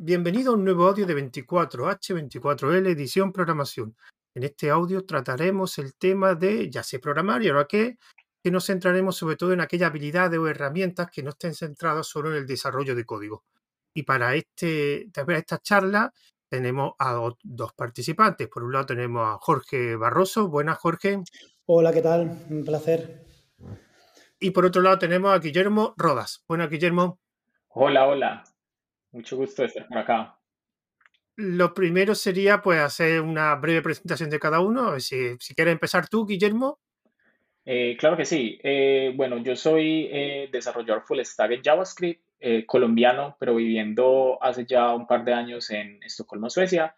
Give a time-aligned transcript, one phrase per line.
[0.00, 3.96] Bienvenido a un nuevo audio de 24H24L edición programación.
[4.32, 7.98] En este audio trataremos el tema de ya sé programar y ahora qué,
[8.40, 12.30] que nos centraremos sobre todo en aquellas habilidades o herramientas que no estén centradas solo
[12.30, 13.42] en el desarrollo de código.
[13.92, 16.14] Y para este, esta charla
[16.48, 18.46] tenemos a dos participantes.
[18.46, 20.46] Por un lado tenemos a Jorge Barroso.
[20.46, 21.24] Buenas, Jorge.
[21.66, 22.46] Hola, ¿qué tal?
[22.48, 23.24] Un placer.
[24.38, 26.44] Y por otro lado tenemos a Guillermo Rodas.
[26.46, 27.18] Buenas, Guillermo.
[27.70, 28.44] Hola, hola.
[29.12, 30.38] Mucho gusto de estar por acá.
[31.36, 34.98] Lo primero sería pues hacer una breve presentación de cada uno.
[34.98, 36.80] Si, si quieres empezar tú, Guillermo.
[37.70, 38.58] Eh, claro que sí.
[38.62, 42.22] Eh, bueno, yo soy eh, desarrollador full stack en JavaScript,
[42.66, 46.94] colombiano, pero viviendo hace ya un par de años en Estocolmo, Suecia.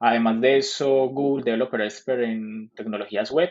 [0.00, 3.50] Además de eso, Google Developer Expert en tecnologías web,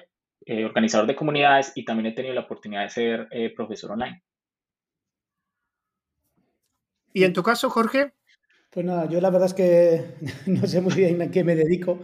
[0.66, 4.24] organizador de comunidades y también he tenido la oportunidad de ser profesor online.
[7.14, 8.14] ¿Y en tu caso, Jorge?
[8.72, 12.00] Pues nada, yo la verdad es que no sé muy bien a qué me dedico,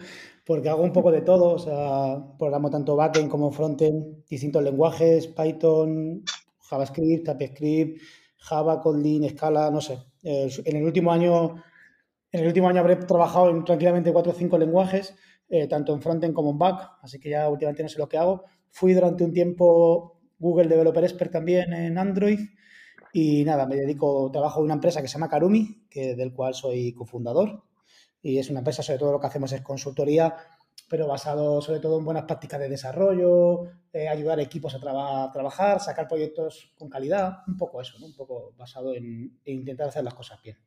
[0.46, 5.28] porque hago un poco de todo, o sea, programo tanto backend como frontend, distintos lenguajes,
[5.28, 6.24] Python,
[6.62, 8.02] JavaScript, TypeScript,
[8.38, 10.00] Java, Kotlin, Scala, no sé.
[10.24, 11.64] Eh, en el último año,
[12.32, 15.16] en el último año habré trabajado en tranquilamente cuatro o cinco lenguajes,
[15.48, 18.18] eh, tanto en frontend como en back, así que ya últimamente no sé lo que
[18.18, 18.44] hago.
[18.72, 22.40] Fui durante un tiempo Google Developer Expert también en Android
[23.18, 26.54] y nada, me dedico, trabajo en una empresa que se llama Karumi, que, del cual
[26.54, 27.64] soy cofundador.
[28.22, 30.36] Y es una empresa, sobre todo lo que hacemos es consultoría,
[30.90, 34.82] pero basado sobre todo en buenas prácticas de desarrollo, eh, ayudar a equipos a,
[35.32, 40.14] trabajar, sacar proyectos con calidad, un poco eso, un poco basado en intentar hacer las
[40.14, 40.58] cosas bien.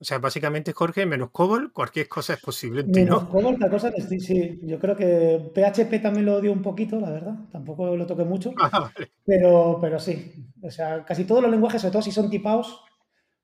[0.00, 2.84] O sea, básicamente, Jorge, menos COBOL, cualquier cosa es posible.
[2.84, 4.58] Menos COBOL, la cosa sí, sí.
[4.62, 7.34] Yo creo que PHP también lo odio un poquito, la verdad.
[7.52, 8.52] Tampoco lo toqué mucho.
[8.72, 8.90] Ah,
[9.26, 10.32] pero, pero sí.
[10.62, 12.82] O sea, casi todos los lenguajes, sobre todo si son tipados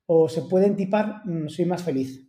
[0.07, 2.27] o se pueden tipar, mm, soy más feliz.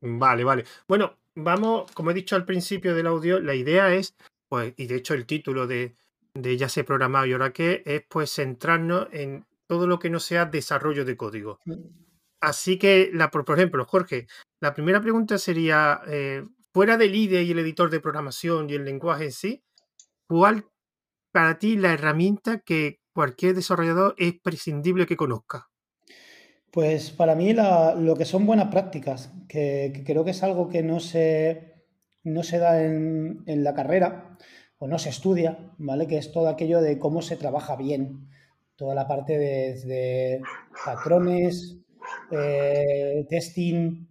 [0.00, 0.64] Vale, vale.
[0.88, 4.16] Bueno, vamos, como he dicho al principio del audio, la idea es,
[4.48, 5.96] pues, y de hecho el título de,
[6.32, 10.18] de Ya sé programado y ahora qué, es pues centrarnos en todo lo que no
[10.18, 11.58] sea desarrollo de código.
[12.42, 14.26] Así que, la, por ejemplo, Jorge,
[14.60, 16.42] la primera pregunta sería, eh,
[16.72, 19.62] fuera del IDE y el editor de programación y el lenguaje en sí,
[20.26, 20.66] ¿cuál
[21.30, 25.68] para ti la herramienta que cualquier desarrollador es prescindible que conozca?
[26.72, 30.98] Pues para mí lo que son buenas prácticas, que, creo que es algo que no
[30.98, 31.74] se,
[32.24, 34.36] no se da en, la carrera
[34.78, 36.08] o no se estudia, ¿vale?
[36.08, 38.28] Que es todo aquello de cómo se trabaja bien,
[38.74, 40.42] toda la parte de
[40.84, 41.81] patrones,
[42.32, 44.08] eh, testing,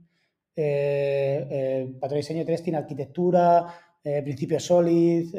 [0.56, 5.32] eh, eh, patrón de diseño, testing, arquitectura, principio solid,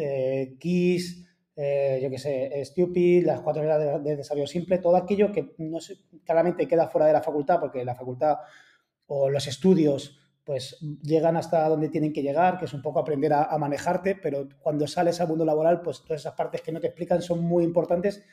[0.58, 1.18] keys,
[1.56, 5.78] yo qué sé, stupid, las cuatro reglas de, desarrollo simple, todo aquello que no
[6.24, 8.36] claramente queda fuera de la facultad porque la facultad
[9.06, 13.32] o los estudios pues llegan hasta donde tienen que llegar, que es un poco aprender
[13.32, 16.86] a, manejarte, pero cuando sales al mundo laboral, pues todas esas partes que no te
[16.86, 18.24] explican son muy importantes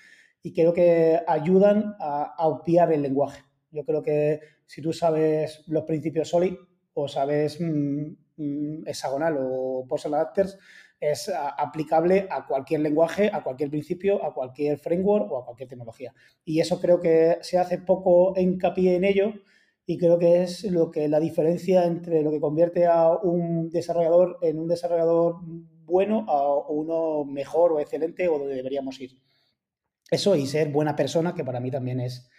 [0.43, 3.48] y creo que ayudan a, a obviar el lenguaje.
[3.71, 6.55] Yo creo que si tú sabes los principios SOLID
[6.93, 10.57] o sabes mm, mm, hexagonal o postal adapters,
[10.99, 16.13] es aplicable a cualquier lenguaje, a cualquier principio, a cualquier framework o a cualquier tecnología.
[16.43, 19.33] Y eso creo que se hace poco hincapié en ello
[19.85, 24.37] y creo que es lo que la diferencia entre lo que convierte a un desarrollador
[24.41, 25.37] en un desarrollador
[25.85, 29.17] bueno a uno mejor o excelente o donde deberíamos ir.
[30.11, 32.29] Eso y ser buena persona, que para mí también es,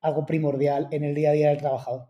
[0.00, 2.08] algo primordial en el día a día del trabajador.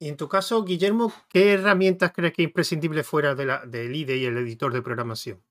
[0.00, 3.94] Y en tu caso, Guillermo, ¿qué herramientas crees que es imprescindible fuera de la, del
[3.94, 5.42] IDE y el editor de programación?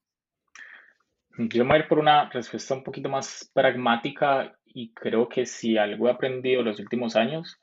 [1.38, 5.46] Yo me voy a ir por una respuesta un poquito más pragmática y creo que
[5.46, 7.60] si algo he aprendido en los últimos años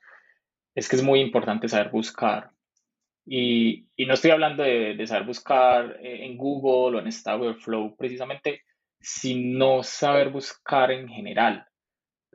[0.75, 2.51] es que es muy importante saber buscar.
[3.25, 7.41] Y, y no estoy hablando de, de, saber buscar eh, en Google o en Stack
[7.41, 8.61] Overflow precisamente,
[8.99, 11.65] sino saber buscar en general.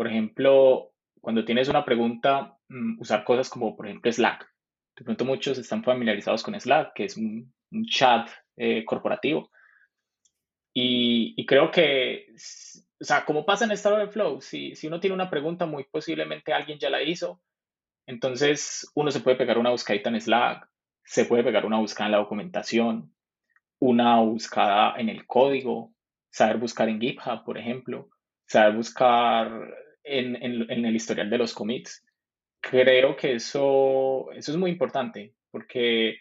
[0.00, 4.50] Por ejemplo, cuando tienes una pregunta, mm, usar cosas como, por ejemplo, Slack.
[4.96, 7.52] De pronto muchos están familiarizados con Slack, que es un,
[7.84, 9.50] chat eh, corporativo.
[10.72, 12.28] Y, creo que,
[12.98, 16.54] o sea, como pasa en Stack Overflow, si, si uno tiene una pregunta, muy posiblemente
[16.54, 17.42] alguien ya la hizo.
[18.06, 20.66] Entonces, uno se puede pegar una buscadita en Slack,
[21.04, 23.14] se puede pegar una búsqueda en la documentación,
[23.78, 25.92] una búsqueda en el código,
[26.30, 28.08] saber buscar en GitHub, por ejemplo,
[28.46, 30.36] saber buscar en,
[30.84, 32.04] el historial de los commits.
[32.60, 36.18] Creo que eso, eso es muy importante, porque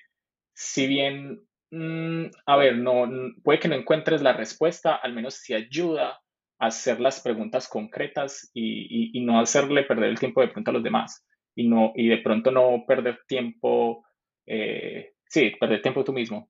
[0.54, 1.42] si bien,
[1.72, 3.10] mm, a ver, no,
[3.44, 6.20] puede que no encuentres la respuesta, al menos si ayuda
[6.60, 10.84] hacer las preguntas concretas y, y, no hacerle perder el tiempo de pronto a los
[10.84, 11.26] demás
[11.56, 14.06] y, no, y de pronto no perder tiempo,
[14.46, 16.50] eh, sí, perder tiempo tú mismo.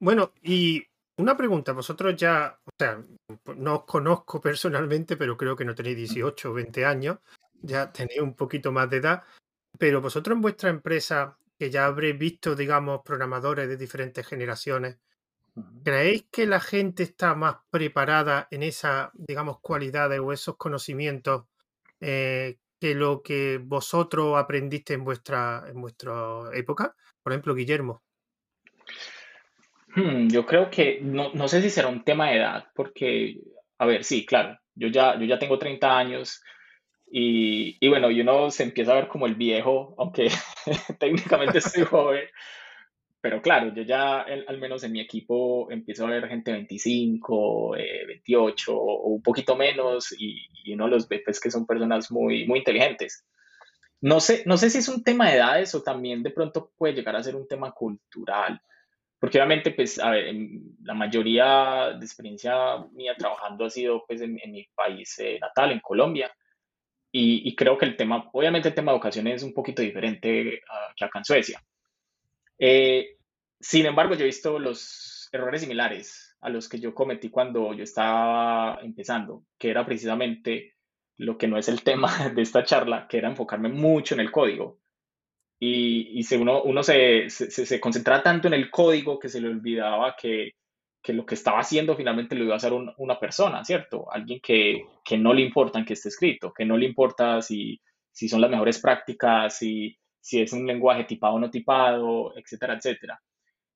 [0.00, 0.82] Bueno, y
[1.16, 3.04] una pregunta, vosotros ya, o sea,
[3.56, 7.18] no os conozco personalmente, pero creo que no tenéis 18 o 20 años,
[7.60, 9.22] ya tenéis un poquito más de edad,
[9.78, 14.98] pero vosotros en vuestra empresa, que ya habréis visto, digamos, programadores de diferentes generaciones,
[15.84, 21.44] ¿creéis que la gente está más preparada en esas, digamos, cualidades o esos conocimientos
[22.00, 26.96] eh, que lo que vosotros aprendiste en vuestra, en vuestra época?
[27.22, 28.02] Por ejemplo, Guillermo.
[29.94, 33.36] Hmm, yo creo que no, no sé si será un tema de edad, porque,
[33.78, 36.42] a ver, sí, claro, yo ya, yo ya tengo 30 años
[37.10, 40.28] y, y bueno, y uno se empieza a ver como el viejo, aunque
[40.98, 42.24] técnicamente soy joven,
[43.22, 48.72] pero claro, yo ya al menos en mi equipo empiezo a ver gente 25, 28
[48.72, 52.46] eh, o un poquito menos y, y, uno los ve pues que son personas muy,
[52.48, 53.24] muy inteligentes.
[54.00, 56.94] No sé, no sé si es un tema de edades o también de pronto puede
[56.94, 58.60] llegar a ser un tema cultural.
[59.22, 60.14] Porque obviamente, pues, a
[60.82, 65.78] la mayoría de experiencia mía trabajando ha sido, pues, en, mi país eh, natal, en
[65.78, 66.34] Colombia.
[67.12, 70.60] Y, creo que el tema, obviamente el tema de educación es un poquito diferente
[70.96, 71.62] que acá en Suecia.
[72.58, 73.16] Eh,
[73.60, 77.84] sin embargo, yo he visto los errores similares a los que yo cometí cuando yo
[77.84, 80.74] estaba empezando, que era precisamente
[81.18, 84.32] lo que no es el tema de esta charla, que era enfocarme mucho en el
[84.32, 84.81] código
[85.64, 89.46] y, y uno, uno se, se, se, concentraba tanto en el código que se le
[89.46, 90.56] olvidaba que,
[91.00, 94.10] que lo que estaba haciendo finalmente lo iba a hacer una persona, ¿cierto?
[94.10, 97.80] Alguien que, que, no le importa en qué esté escrito, que no le importa si,
[98.10, 102.74] si son las mejores prácticas, si, si es un lenguaje tipado o no tipado, etcétera,
[102.74, 103.22] etcétera.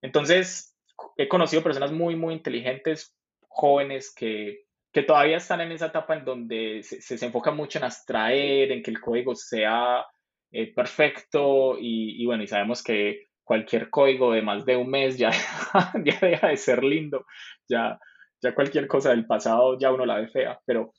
[0.03, 0.77] Entonces,
[1.17, 3.15] he conocido personas muy, muy inteligentes,
[3.47, 7.79] jóvenes, que, que todavía están en esa etapa en donde se, se, se enfoca mucho
[7.79, 10.05] en abstraer, en que el código sea
[10.53, 15.31] eh, perfecto y, bueno, y sabemos que cualquier código de más de un mes ya,
[15.95, 17.27] deja de ser lindo,
[17.69, 17.99] ya,
[18.41, 20.93] ya cualquier cosa del pasado ya uno la ve fea, pero,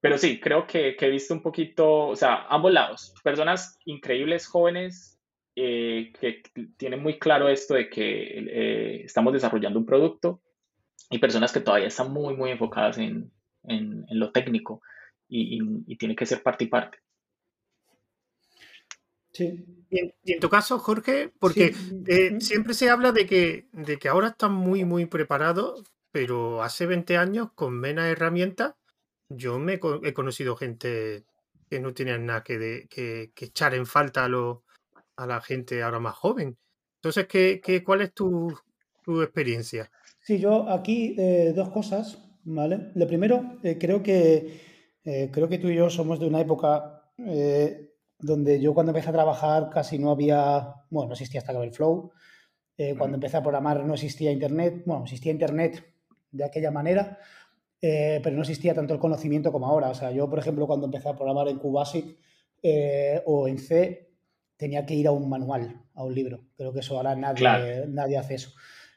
[0.00, 5.18] pero sí, creo que, he visto un poquito, o sea, ambos lados, personas increíbles, jóvenes,
[5.56, 6.42] eh, que
[6.76, 10.42] tienen muy claro esto de que eh, estamos desarrollando un producto
[11.10, 13.30] y personas que todavía están muy, muy enfocadas en,
[13.62, 14.82] en, lo técnico
[15.28, 17.03] y, y tiene que ser parte y parte.
[19.34, 19.66] Sí.
[19.90, 21.74] Y en, tu caso, Jorge, porque
[22.06, 26.86] eh, siempre se habla de que, de que ahora están muy, muy preparados, pero hace
[26.86, 28.74] 20 años, con menos herramientas,
[29.28, 31.24] yo me he conocido gente
[31.68, 34.62] que no tenían nada que, que, echar en falta a, lo,
[35.16, 36.56] a la gente ahora más joven.
[36.96, 38.52] Entonces, ¿qué, qué, cuál es tu,
[39.02, 39.90] tu, experiencia?
[40.20, 42.92] Sí, yo aquí eh, dos cosas, ¿vale?
[42.94, 44.60] Lo primero, eh, creo, que,
[45.32, 47.12] creo que tú y yo somos de una época
[48.18, 52.12] donde yo cuando empecé a trabajar casi no había, bueno, no existía hasta el Flow.
[52.76, 55.84] Eh, cuando empecé a programar no existía Internet, bueno, existía Internet
[56.30, 57.18] de aquella manera,
[57.80, 59.90] eh, pero no existía tanto el conocimiento como ahora.
[59.90, 62.16] O sea, yo, por ejemplo, cuando empecé a programar en QBasic
[62.62, 64.10] eh, o en C,
[64.56, 66.40] tenía que ir a un manual, a un libro.
[66.56, 68.50] Creo que eso ahora nadie, nadie hace eso.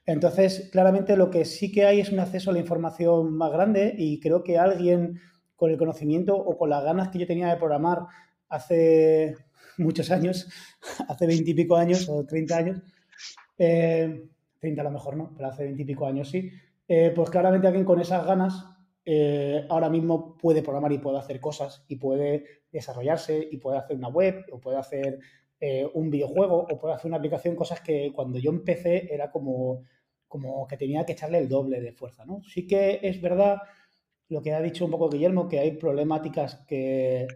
[0.06, 3.94] Entonces, claramente lo que sí que hay es un acceso a la información más grande
[3.98, 5.20] y creo que alguien
[5.58, 8.04] con el conocimiento o con las ganas que yo tenía de programar
[8.50, 9.36] hace
[9.78, 10.48] muchos años,
[11.08, 12.82] hace veintipico años o treinta años,
[13.58, 14.28] eh,
[14.60, 16.52] 30 a lo mejor no, pero hace veintipico años sí,
[16.88, 18.66] eh, pues claramente alguien con esas ganas
[19.06, 23.96] eh, ahora mismo puede programar y puede hacer cosas y puede desarrollarse y puede hacer
[23.96, 25.20] una web o puede hacer
[25.60, 29.84] eh, un videojuego o puede hacer una aplicación, cosas que cuando yo empecé era como,
[30.28, 32.42] como que tenía que echarle el doble de fuerza, ¿no?
[32.44, 33.60] Sí que es verdad
[34.30, 37.28] lo que ha dicho un poco Guillermo, que hay problemáticas que,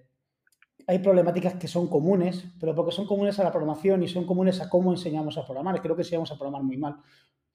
[0.91, 4.59] hay problemáticas que son comunes, pero porque son comunes a la programación y son comunes
[4.59, 5.81] a cómo enseñamos a programar.
[5.81, 6.97] Creo que enseñamos a programar muy mal.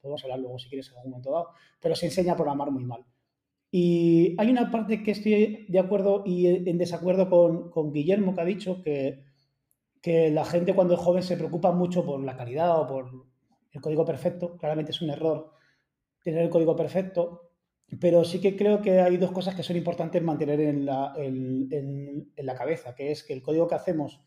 [0.01, 2.85] Podemos hablar luego si quieres en algún momento dado, pero se enseña a programar muy
[2.85, 3.05] mal.
[3.71, 7.29] Y hay una parte que estoy de acuerdo y en desacuerdo
[7.71, 9.21] con, Guillermo, que ha dicho que
[10.31, 13.11] la gente cuando es joven se preocupa mucho por la calidad o por
[13.71, 14.57] el código perfecto.
[14.57, 15.51] Claramente es un error
[16.23, 17.46] tener el código perfecto,
[18.01, 22.33] pero sí que creo que hay dos cosas que son importantes mantener en la, en,
[22.37, 24.21] la cabeza, que es que el código que hacemos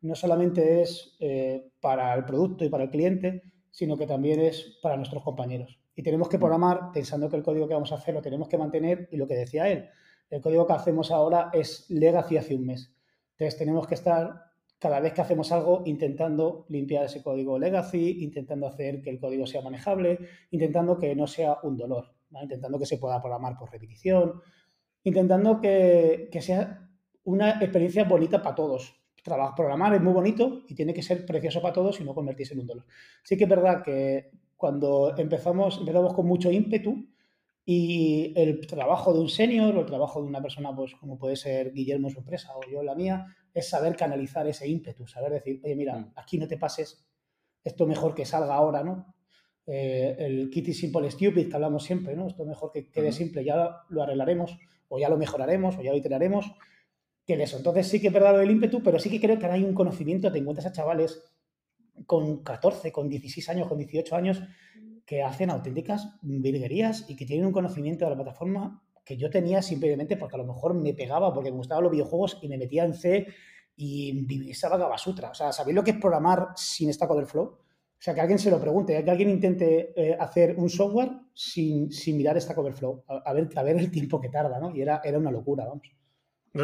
[0.00, 4.78] no solamente es eh, para el producto y para el cliente, sino que también es
[4.80, 5.78] para nuestros compañeros.
[5.94, 6.40] Y tenemos que mm.
[6.40, 9.26] programar pensando que el código que vamos a hacer lo tenemos que mantener y lo
[9.26, 9.88] que decía él,
[10.30, 12.94] el código que hacemos ahora es legacy hace un mes.
[13.32, 14.44] Entonces tenemos que estar
[14.78, 19.46] cada vez que hacemos algo intentando limpiar ese código legacy, intentando hacer que el código
[19.46, 20.20] sea manejable,
[20.52, 24.40] intentando que no sea un dolor intentando que se pueda programar por repetición,
[25.04, 26.88] intentando que, que sea
[27.24, 28.96] una experiencia bonita para todos.
[29.22, 32.54] Trabajar, programar es muy bonito y tiene que ser precioso para todos y no convertirse
[32.54, 32.86] en un dolor.
[33.22, 37.06] Sí que es verdad que cuando empezamos, empezamos con mucho ímpetu
[37.64, 41.36] y el trabajo de un senior o el trabajo de una persona, pues como puede
[41.36, 45.06] ser Guillermo en su empresa o yo en la mía, es saber canalizar ese ímpetu,
[45.06, 46.12] saber decir, oye, mira, mm.
[46.16, 47.06] aquí no te pases,
[47.62, 49.14] esto mejor que salga ahora, ¿no?
[49.66, 52.26] Eh, el Kitty Simple Stupid que hablamos siempre, ¿no?
[52.26, 55.98] Esto mejor que quede simple, ya lo arreglaremos, o ya lo mejoraremos, o ya lo
[55.98, 56.52] iteraremos,
[57.26, 57.56] que eso.
[57.56, 59.64] Entonces sí que es verdad lo del ímpetu, pero sí que creo que ahora hay
[59.64, 61.22] un conocimiento, te encuentras a chavales
[62.06, 64.42] con 14, con 16 años, con 18 años,
[65.04, 69.60] que hacen auténticas virguerías y que tienen un conocimiento de la plataforma que yo tenía
[69.60, 72.84] simplemente porque a lo mejor me pegaba, porque me gustaban los videojuegos y me metía
[72.84, 73.26] en C
[73.76, 75.30] y divisaba Gabasutra.
[75.30, 77.58] O sea, ¿sabéis lo que es programar sin Stack Overflow?
[78.00, 81.92] O sea, que alguien se lo pregunte, que alguien intente eh, hacer un software sin,
[81.92, 84.74] sin mirar Stack Overflow, a, ver, a ver el tiempo que tarda, ¿no?
[84.74, 85.92] Y era, era una locura, vamos.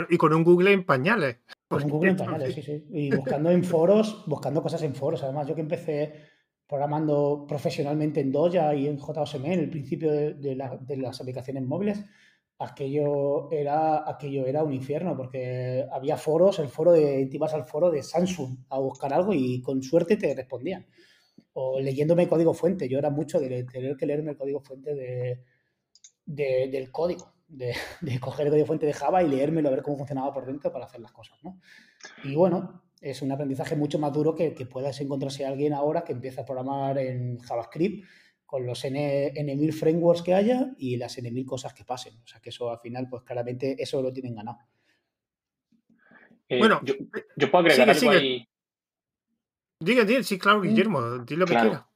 [0.08, 1.40] Y con un Google en pañales.
[1.68, 2.86] Con un Google en pañales, sí, sí.
[2.90, 5.22] Y buscando en foros, buscando cosas en foros.
[5.24, 6.14] Además, yo que empecé
[6.66, 12.02] programando profesionalmente en Doja y en JSM en el principio de, las aplicaciones móviles,
[12.58, 17.66] aquello era, aquello era un infierno porque había foros, el foro de, te ibas al
[17.66, 20.86] foro de Samsung a buscar algo y con suerte te respondían.
[21.58, 25.40] O leyéndome código fuente, yo era mucho de tener que leerme el código fuente de,
[26.26, 27.74] del código de,
[28.20, 30.84] coger el código fuente de Java y leérmelo a ver cómo funcionaba por dentro para
[30.84, 31.58] hacer las cosas, ¿no?
[32.24, 36.04] Y bueno, es un aprendizaje mucho más duro que, que puedas encontrarse a alguien ahora
[36.04, 38.04] que empieza a programar en JavaScript
[38.44, 42.20] con los N, N1000 frameworks que haya y las N1000 cosas que pasen.
[42.22, 44.58] O sea que eso al final, pues claramente eso lo tienen ganado.
[46.48, 46.94] Eh, bueno, yo,
[47.50, 48.46] puedo agregar algo ahí.
[49.78, 50.62] Diga, diga, sí, claro, mm.
[50.62, 51.86] Guillermo, di lo que quiera.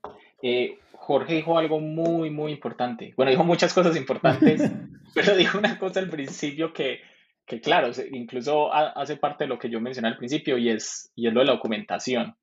[0.43, 3.15] Eh, Jorge dijo algo muy, muy importante.
[3.17, 4.63] Bueno, dijo muchas cosas importantes,
[5.15, 7.01] pero dijo una cosa al principio que,
[7.47, 11.27] que, claro, incluso hace parte de lo que yo mencioné al principio y es, y
[11.27, 12.37] es lo de la documentación.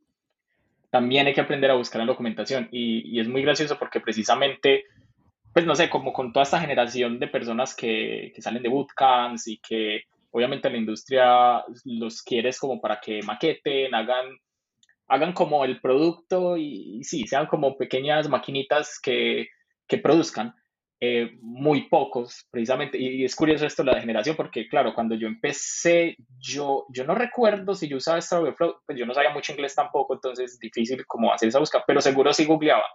[0.89, 4.85] También hay que aprender a buscar la documentación y, y es muy gracioso porque precisamente,
[5.53, 9.47] pues no sé, como con toda esta generación de personas que, que salen de bootcamps
[9.47, 14.37] y que obviamente la industria los quieres como para que maqueten, hagan
[15.07, 19.47] hagan como el producto y, sí, sean como pequeñas maquinitas que,
[19.87, 20.53] que produzcan.
[20.99, 26.17] Eh, muy pocos, precisamente, y, es curioso esto la generación, porque claro, cuando yo empecé,
[26.39, 29.75] yo, yo no recuerdo si yo usaba esta Overflow, pues yo no sabía mucho inglés
[29.75, 32.85] tampoco, entonces es difícil como hacer esa búsqueda, pero seguro sí googleaba.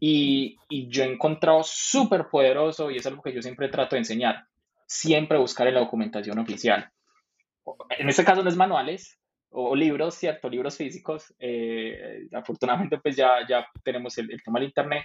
[0.00, 4.00] Y, y yo he encontrado súper poderoso, y es algo que yo siempre trato de
[4.00, 4.46] enseñar,
[4.86, 6.90] siempre buscar en la documentación oficial.
[7.98, 9.18] En este caso no es manuales,
[9.58, 11.34] o, libros, cierto, libros físicos.
[11.38, 15.04] Eh, afortunadamente, pues ya, ya tenemos el, tema del Internet,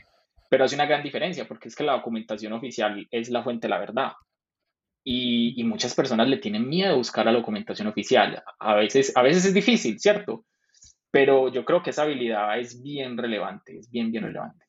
[0.49, 3.69] pero hace una gran diferencia porque es que la documentación oficial es la fuente de
[3.69, 4.11] la verdad.
[5.03, 8.43] Y, y, muchas personas le tienen miedo a buscar la documentación oficial.
[8.59, 10.45] A veces, a veces es difícil, ¿cierto?
[11.09, 14.65] Pero yo creo que esa habilidad es bien relevante, es bien, bien relevante.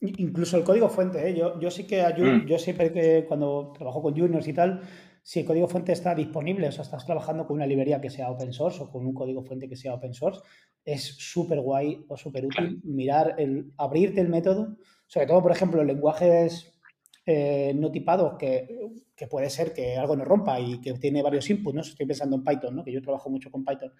[0.00, 1.34] Incluso el código fuente, ¿eh?
[1.34, 2.46] yo, yo sí que ayudo, mm.
[2.46, 4.82] yo siempre que cuando trabajo con juniors y tal,
[5.26, 8.30] si el código fuente está disponible, o sea, estás trabajando con una librería que sea
[8.30, 10.40] open source o con un código fuente que sea open source,
[10.84, 14.76] es súper guay o súper útil mirar, el, abrirte el método,
[15.08, 16.78] sobre todo, por ejemplo, lenguajes
[17.26, 18.68] eh, no tipados que,
[19.16, 21.80] que, puede ser que algo no rompa y que tiene varios inputs, ¿no?
[21.80, 22.84] Estoy pensando en Python, ¿no?
[22.84, 23.92] Que yo trabajo mucho con Python.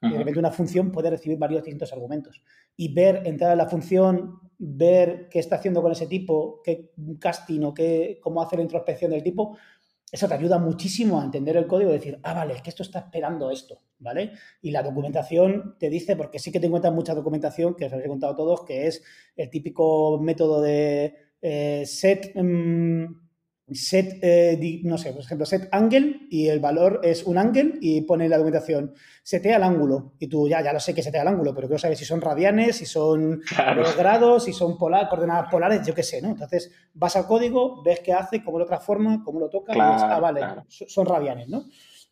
[0.00, 2.42] Y de repente una función puede recibir varios distintos argumentos.
[2.76, 7.60] Y ver, entrar a la función, ver qué está haciendo con ese tipo, qué casting
[7.62, 9.56] o qué, cómo hacer la introspección del tipo,
[10.12, 12.82] eso te ayuda muchísimo a entender el código y decir, ah, vale, es que esto
[12.82, 14.32] está esperando esto, ¿vale?
[14.60, 18.08] Y la documentación te dice, porque sí que te encuentras mucha documentación, que os habéis
[18.08, 19.02] contado todos, que es
[19.34, 23.21] el típico método de eh, set, mm,
[23.74, 28.02] set, eh, no sé, por ejemplo, set angle y el valor es un angle y
[28.02, 30.14] pone la documentación, setea el ángulo.
[30.18, 32.20] Y tú ya, ya lo sé que setea el ángulo, pero quiero saber si son
[32.20, 33.42] radianes, si son
[33.96, 36.30] grados, si son polar, coordenadas polares, yo qué sé, ¿no?
[36.30, 40.18] Entonces vas al código, ves qué hace, cómo lo transforma, cómo lo toca y ah,
[40.20, 41.64] vale, son radianes, ¿no?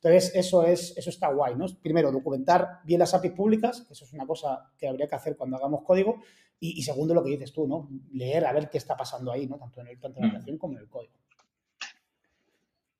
[0.02, 1.66] Entonces, eso, es, eso está guay, ¿no?
[1.82, 5.36] Primero, documentar bien las APIs públicas, que eso es una cosa que habría que hacer
[5.36, 6.22] cuando hagamos código.
[6.58, 7.88] Y, segundo, lo que dices tú, ¿no?
[8.12, 9.56] Leer a ver qué está pasando ahí, ¿no?
[9.56, 10.58] Tanto en el tanto en la mm.
[10.58, 11.14] como en el código.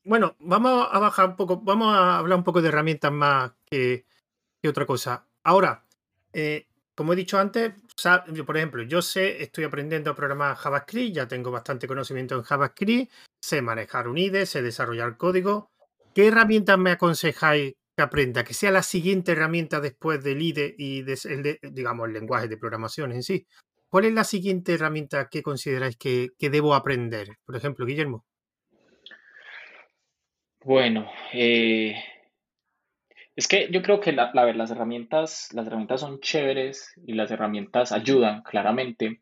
[0.04, 4.06] Bueno, vamos a bajar un poco, vamos a hablar un poco de herramientas más que,
[4.66, 5.26] otra cosa.
[5.44, 5.84] Ahora,
[6.32, 7.72] eh, como he dicho antes,
[8.46, 13.12] por ejemplo, yo sé, estoy aprendiendo a programar JavaScript, ya tengo bastante conocimiento en JavaScript,
[13.42, 15.70] sé manejar un IDE, sé desarrollar código.
[16.14, 18.44] ¿Qué herramientas me aconsejáis que aprenda?
[18.44, 23.12] Que sea la siguiente herramienta después del IDE y de, digamos el lenguaje de programación
[23.12, 23.46] en sí.
[23.90, 27.36] ¿cuál es la siguiente herramienta que consideráis que, debo aprender?
[27.44, 28.24] Por ejemplo, Guillermo.
[30.64, 31.94] Bueno, eh,
[33.34, 37.92] es que yo creo que la, las herramientas, las herramientas son chéveres y las herramientas
[37.92, 39.20] ayudan claramente,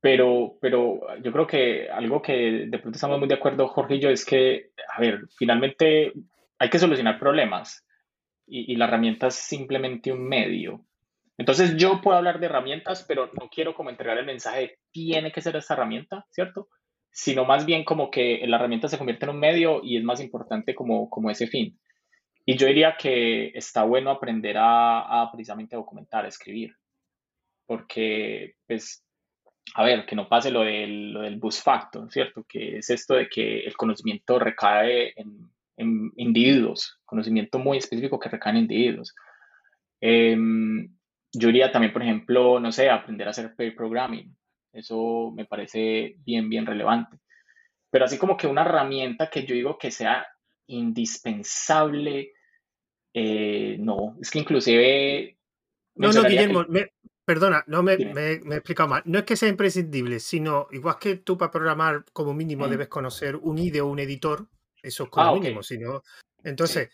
[0.00, 4.00] pero, pero yo creo que algo que de pronto estamos muy de acuerdo, Jorge y
[4.00, 6.12] yo, es que, a ver, finalmente
[6.58, 7.86] hay que solucionar problemas
[8.46, 10.84] y, y la herramienta es simplemente un medio.
[11.36, 15.40] Entonces yo puedo hablar de herramientas, pero no quiero como entregar el mensaje tiene que
[15.42, 16.68] ser esta herramienta, ¿cierto?
[17.10, 20.20] Sino más bien como que la herramienta se convierte en un medio y es más
[20.20, 21.78] importante como, como ese fin.
[22.46, 26.74] Y yo diría que está bueno aprender a, a precisamente documentar, a escribir,
[27.66, 29.04] porque pues
[29.74, 32.44] a ver, que no pase lo del, lo del bus factor, ¿cierto?
[32.48, 38.28] Que es esto de que el conocimiento recae en, en individuos, conocimiento muy específico que
[38.28, 39.14] recae en individuos.
[40.00, 40.88] Em,
[41.32, 44.34] yo diría también, por ejemplo, no sé, aprender a hacer pair programming.
[44.72, 47.18] Eso me parece bien, bien relevante.
[47.90, 50.26] Pero así como que una herramienta que yo digo que sea
[50.68, 52.32] indispensable,
[53.12, 55.36] eh, no, es que inclusive...
[55.96, 56.64] No, no, Guillermo,
[57.24, 59.02] perdona, no me, me, he explicado mal.
[59.04, 62.70] No es que sea imprescindible, sino igual que tú para programar como mínimo mm.
[62.70, 64.48] debes conocer un IDE o un editor,
[64.82, 66.02] eso es como ah, mínimo, sino...
[66.42, 66.88] Entonces,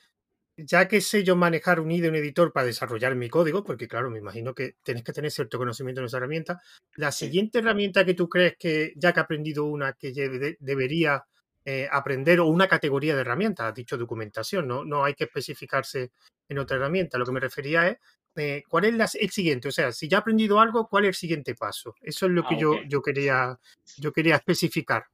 [0.57, 4.11] ya que sé yo manejar un IDE, un editor para desarrollar mi código, porque claro,
[4.11, 6.61] me imagino que tienes que tener cierto conocimiento en esa herramienta,
[6.95, 10.13] la siguiente herramienta que tú crees que, ya que ha aprendido una, que
[10.59, 11.25] debería
[11.65, 14.85] eh, aprender, o una categoría de herramientas, has dicho documentación, ¿no?
[14.85, 16.13] no hay que especificarse
[16.49, 17.19] en otra herramienta.
[17.19, 17.99] Lo que me refería es,
[18.37, 19.69] eh, ¿cuál es el siguiente?
[19.69, 21.95] O sea, si ya he aprendido algo, ¿cuál es el siguiente paso?
[22.01, 23.59] Eso es lo que ah, yo, yo, quería,
[23.97, 25.07] yo quería especificar.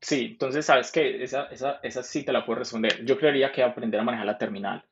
[0.00, 1.22] Sí, entonces, ¿sabes qué?
[1.22, 3.04] Esa, esa, esa sí te la puedo responder.
[3.04, 4.84] Yo creería que aprender a manejar la terminal,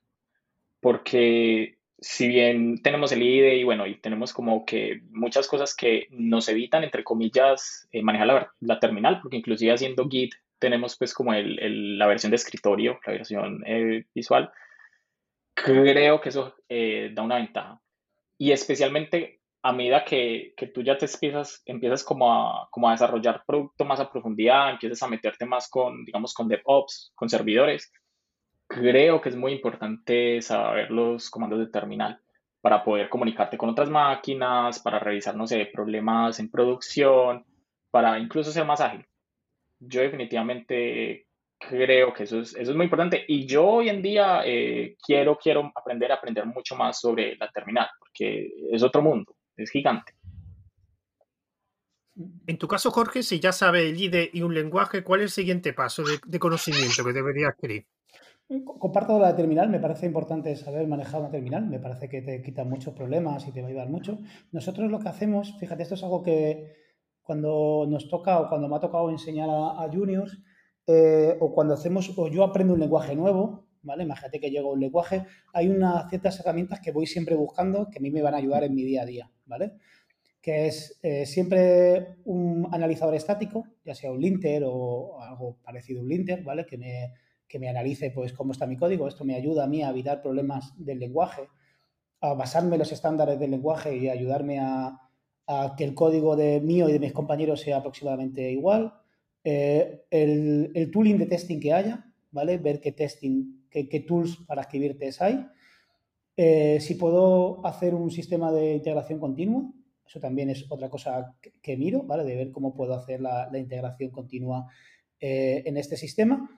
[0.80, 6.08] porque si bien tenemos el IDE y bueno, y tenemos como que muchas cosas que
[6.10, 11.14] nos evitan, entre comillas, eh, manejar la, la, terminal, porque inclusive haciendo Git tenemos pues
[11.14, 14.50] como el, el, la versión de escritorio, la versión eh, visual,
[15.54, 17.80] creo que eso eh, da una ventaja.
[18.38, 22.92] Y especialmente a medida que, que, tú ya te empiezas, empiezas como a, como a
[22.92, 27.90] desarrollar producto más a profundidad, empiezas a meterte más con, digamos, con DevOps, con servidores,
[28.68, 32.20] creo que es muy importante saber los comandos de terminal
[32.60, 37.46] para poder comunicarte con otras máquinas, para revisar, no sé, problemas en producción,
[37.90, 39.06] para incluso ser más ágil.
[39.78, 41.26] Yo definitivamente
[41.58, 45.38] creo que eso es, eso es muy importante y yo hoy en día eh, quiero,
[45.38, 50.14] quiero aprender aprender mucho más sobre la terminal, porque es otro mundo es gigante.
[52.46, 55.30] En tu caso, Jorge, si ya sabes el IDE y un lenguaje, ¿cuál es el
[55.30, 57.86] siguiente paso de, conocimiento que debería adquirir?
[58.78, 62.62] Comparto la terminal, me parece importante saber manejar una terminal, me parece que te quita
[62.62, 64.18] muchos problemas y te va a ayudar mucho.
[64.52, 66.72] Nosotros lo que hacemos, fíjate, esto es algo que
[67.22, 70.38] cuando nos toca o cuando me ha tocado enseñar a, juniors,
[70.86, 74.04] eh, o cuando hacemos, o yo aprendo un lenguaje nuevo, ¿vale?
[74.04, 77.98] Imagínate que llego a un lenguaje, hay unas ciertas herramientas que voy siempre buscando que
[77.98, 79.72] a mí me van a ayudar en mi día a día, ¿vale?
[80.40, 86.02] Que es eh, siempre un analizador estático, ya sea un linter o algo parecido a
[86.02, 86.66] un linter, ¿vale?
[86.66, 87.12] Que me,
[87.48, 89.08] que me analice pues cómo está mi código.
[89.08, 91.48] Esto me ayuda a mí a evitar problemas del lenguaje,
[92.20, 95.00] a basarme en los estándares del lenguaje y ayudarme a,
[95.76, 98.94] que el código de mío y de mis compañeros sea aproximadamente igual.
[99.44, 102.56] Eh, el, el, tooling de testing que haya, ¿vale?
[102.56, 105.46] Ver qué testing qué, tools para escribir test hay.
[106.36, 109.70] Eh, si puedo hacer un sistema de integración continua,
[110.06, 112.24] eso también es otra cosa que, miro, ¿vale?
[112.24, 114.66] De ver cómo puedo hacer la, integración continua
[115.20, 116.48] eh, en este sistema.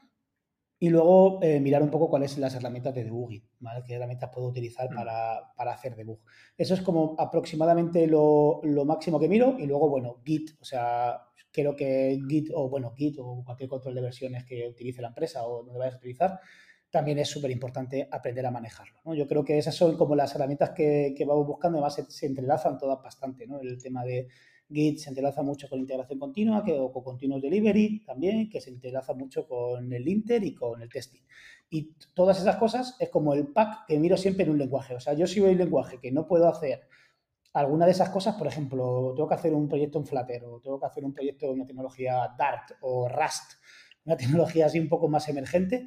[0.79, 3.83] Y luego eh, mirar un poco cuáles son las herramientas de debugging, ¿vale?
[3.87, 4.95] ¿Qué herramientas puedo utilizar mm.
[4.95, 6.21] para, para hacer debug?
[6.57, 9.57] Eso es como aproximadamente lo, lo, máximo que miro.
[9.59, 13.95] Y luego, bueno, Git, o sea, creo que Git o, bueno, Git o cualquier control
[13.95, 16.41] de versiones que utilice la empresa o donde vayas a utilizar,
[16.97, 18.99] también es súper importante aprender a manejarlo.
[19.05, 19.15] ¿no?
[19.15, 23.03] Yo creo que esas son como las herramientas que, vamos buscando, además se, entrelazan todas
[23.03, 23.47] bastante.
[23.47, 23.61] ¿no?
[23.61, 24.29] El tema de
[24.73, 28.71] Git se entrelaza mucho con integración continua que, o con Continuous Delivery también, que se
[28.71, 31.21] entrelaza mucho con el Inter y con el testing.
[31.69, 34.95] Y todas esas cosas es como el pack que miro siempre en un lenguaje.
[34.95, 36.89] O sea, yo si veo un lenguaje que no puedo hacer
[37.53, 40.81] alguna de esas cosas, por ejemplo, tengo que hacer un proyecto en Flutter o tengo
[40.81, 43.53] que hacer un proyecto de una tecnología Dart o Rust,
[44.07, 45.87] una tecnología así un poco más emergente,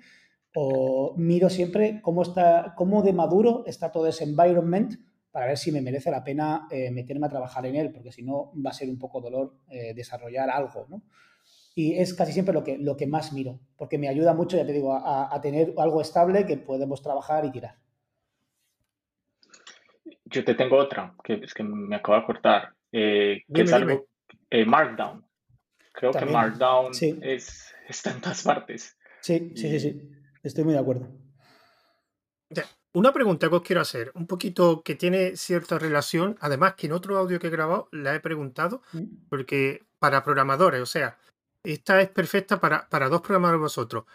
[0.61, 4.95] o miro siempre cómo, está, cómo de maduro está todo ese environment
[5.31, 8.23] para ver si me merece la pena eh, meterme a trabajar en él, porque si
[8.23, 11.03] no va a ser un poco dolor eh, desarrollar algo, ¿no?
[11.75, 14.65] Y es casi siempre lo que, lo que más miro, porque me ayuda mucho, ya
[14.65, 17.75] te digo, a, tener algo estable que podemos trabajar y tirar.
[20.25, 22.73] Yo te tengo otra, que es que me acabo de cortar.
[22.91, 24.07] eh, que es algo,
[24.49, 25.25] eh, Markdown.
[25.93, 26.91] Creo que Markdown
[27.21, 28.97] es, está en todas partes.
[29.21, 30.18] Sí, sí, sí, sí.
[30.43, 31.07] Estoy muy de acuerdo.
[32.91, 36.93] Una pregunta que os quiero hacer, un poquito que tiene cierta relación, además que en
[36.93, 39.27] otro audio que he grabado la he preguntado, mm.
[39.29, 41.19] porque para programadores, o sea,
[41.63, 44.05] esta es perfecta para, para dos programadores vosotros.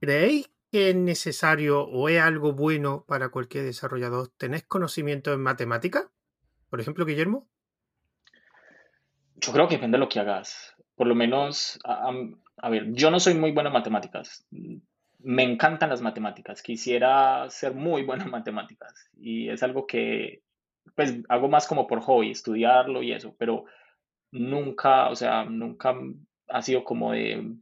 [0.00, 6.06] ¿Creéis que es necesario o es algo bueno para cualquier desarrollador tener conocimiento en matemáticas?
[6.70, 7.46] Por ejemplo, Guillermo.
[9.36, 10.74] Yo creo que depende de lo que hagas.
[10.96, 14.44] Por lo menos, a ver, yo no soy muy bueno en matemáticas
[15.24, 20.42] me encantan las matemáticas, quisiera ser muy bueno en matemáticas y es algo que
[20.94, 23.64] pues hago más como por hobby, estudiarlo y eso, pero
[24.32, 25.94] nunca, o sea, nunca
[26.48, 27.56] ha sido como de,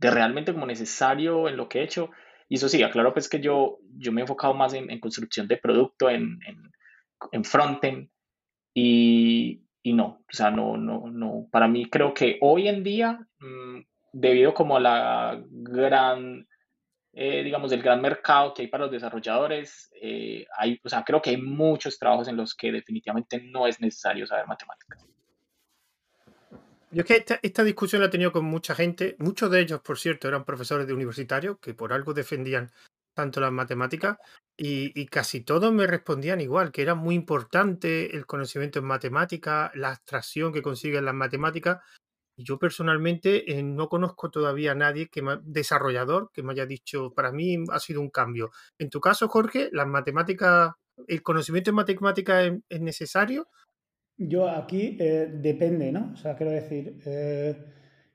[0.00, 2.10] realmente como necesario en lo que he hecho.
[2.48, 5.56] Y eso sí, aclaro pues que yo, yo me he enfocado más en, construcción de
[5.56, 6.38] producto, en,
[7.32, 8.08] en, frontend
[8.74, 13.80] y, no, o sea, no, no, no, para mí creo que hoy en día, mm,
[14.12, 16.46] debido como a la gran
[17.16, 21.22] eh, digamos, del gran mercado que hay para los desarrolladores, eh, hay, o sea, creo
[21.22, 25.06] que hay muchos trabajos en los que definitivamente no es necesario saber matemáticas.
[26.90, 29.98] Yo es que esta, discusión la he tenido con mucha gente, muchos de ellos, por
[29.98, 32.72] cierto, eran profesores de universitarios que por algo defendían
[33.14, 34.18] tanto las matemáticas
[34.56, 39.70] y, y, casi todos me respondían igual, que era muy importante el conocimiento en matemáticas,
[39.74, 41.78] la abstracción que consiguen las matemáticas
[42.36, 47.32] yo personalmente eh, no conozco todavía a nadie que desarrollador que me haya dicho, para
[47.32, 48.50] mí ha sido un cambio.
[48.78, 50.72] En tu caso, Jorge, las matemáticas,
[51.06, 53.48] el conocimiento en matemáticas es, necesario.
[54.16, 56.12] Yo aquí eh, depende, ¿no?
[56.12, 57.56] O sea, quiero decir, eh,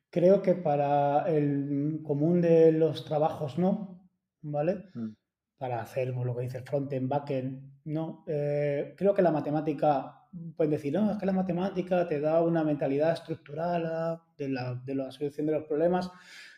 [0.10, 4.10] creo que para el común de los trabajos no,
[4.41, 4.86] ¿vale?
[4.93, 5.13] Mm.
[5.58, 8.23] Para hacer lo que dice el frontend, backend, no.
[8.25, 10.18] creo que la matemática
[10.55, 15.47] pueden decir, no, es que la matemática te da una mentalidad estructural de la, solución
[15.47, 16.11] de los problemas.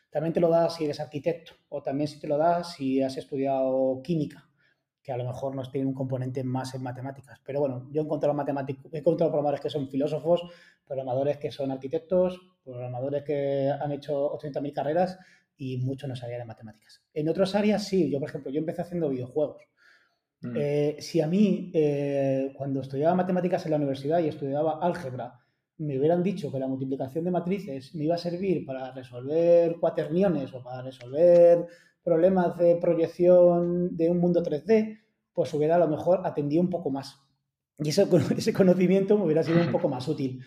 [0.09, 3.15] También te lo da si eres arquitecto o también si te lo da si has
[3.17, 4.49] estudiado química,
[5.01, 7.39] que a lo mejor nos tiene un componente más en matemáticas.
[7.45, 10.41] Pero bueno, yo he encontrado he encontrado programadores que son filósofos,
[10.85, 15.17] programadores que son arquitectos, programadores que han hecho 80.000 carreras
[15.55, 17.01] y muchos no sabían de matemáticas.
[17.13, 19.61] En otras áreas sí, yo por ejemplo, yo empecé haciendo videojuegos
[20.41, 20.55] Mm.
[20.55, 25.39] Eh, si a mí, eh, cuando estudiaba matemáticas en la universidad y estudiaba álgebra,
[25.77, 30.53] me hubieran dicho que la multiplicación de matrices me iba a servir para resolver cuaterniones
[30.53, 31.65] o para resolver
[32.03, 34.99] problemas de proyección de un mundo 3D,
[35.33, 37.19] pues hubiera a lo mejor atendido un poco más.
[37.77, 40.41] Y ese, ese conocimiento me hubiera sido un poco más útil.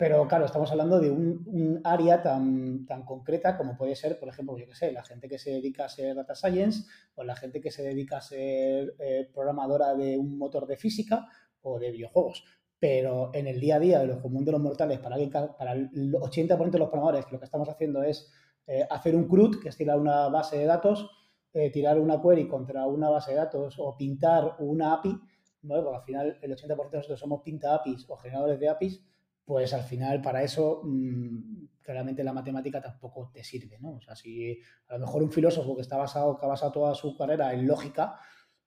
[0.00, 4.56] Pero claro, estamos hablando de un, área tan, tan, concreta como puede ser, por ejemplo,
[4.56, 6.86] yo qué sé, la gente que se dedica a ser data science
[7.16, 11.26] o la gente que se dedica a ser eh, programadora de un motor de física
[11.60, 12.44] o de videojuegos.
[12.78, 15.18] Pero en el día a día de lo común de los mortales, para,
[15.58, 18.32] para el 80% de los programadores, lo que estamos haciendo es
[18.68, 21.10] eh, hacer un CRUD, que es tirar una base de datos,
[21.52, 25.14] eh, tirar una query contra una base de datos o pintar una API,
[25.60, 25.84] ¿no?
[25.84, 29.04] porque al final el 80% de nosotros somos pinta APIs o generadores de APIs,
[29.50, 33.96] pues al final para eso mm, claramente la matemática tampoco te sirve, ¿no?
[33.96, 36.94] O sea, si a lo mejor un filósofo que está basado, que ha basado toda
[36.94, 38.14] su carrera en lógica,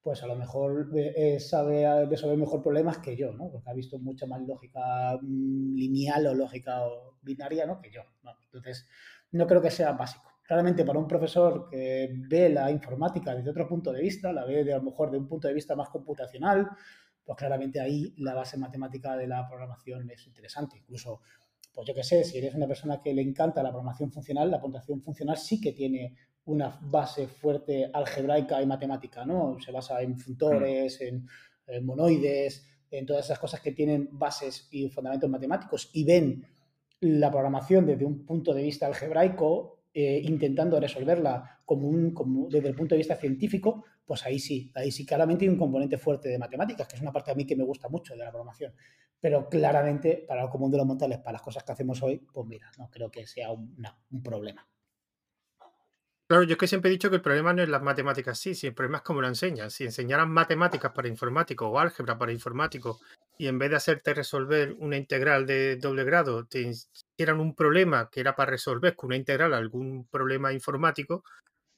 [0.01, 3.49] pues a lo mejor eh, sabe resolver mejor problemas que yo, ¿no?
[3.49, 6.81] Porque ha visto mucha más lógica mm, lineal o lógica
[7.21, 7.79] binaria, ¿no?
[7.79, 8.01] Que yo,
[8.43, 8.85] Entonces,
[9.31, 10.33] no creo que sea básico.
[10.43, 14.65] Claramente para un profesor que ve la informática desde otro punto de vista, la ve
[14.65, 16.69] de, a lo mejor de un punto de vista más computacional,
[17.25, 20.77] pues claramente ahí la base matemática de la programación es interesante.
[20.77, 21.21] Incluso,
[21.73, 24.59] pues yo qué sé, si eres una persona que le encanta la programación funcional, la
[24.59, 29.57] programación funcional sí que tiene una base fuerte algebraica y matemática, ¿no?
[29.63, 31.25] Se basa en funtores, en,
[31.83, 36.45] monoides, en todas esas cosas que tienen bases y fundamentos matemáticos y ven
[36.99, 42.69] la programación desde un punto de vista algebraico, eh, intentando resolverla como un, como desde
[42.69, 46.29] el punto de vista científico, pues ahí sí, ahí sí claramente hay un componente fuerte
[46.29, 48.73] de matemáticas, que es una parte a mí que me gusta mucho de la programación.
[49.19, 52.45] Pero claramente, para el común de los mortales, para las cosas que hacemos hoy, pues
[52.45, 53.73] mira, no creo que sea un,
[54.21, 54.67] problema.
[56.27, 58.55] Claro, yo es que siempre he dicho que el problema no es las matemáticas, sí,
[58.55, 59.71] si el problema es cómo lo enseñan.
[59.71, 63.01] Si enseñaran matemáticas para informáticos o álgebra para informáticos
[63.37, 68.09] y en vez de hacerte resolver una integral de doble grado, te hicieran un problema
[68.11, 71.23] que era para resolver con una integral algún problema informático,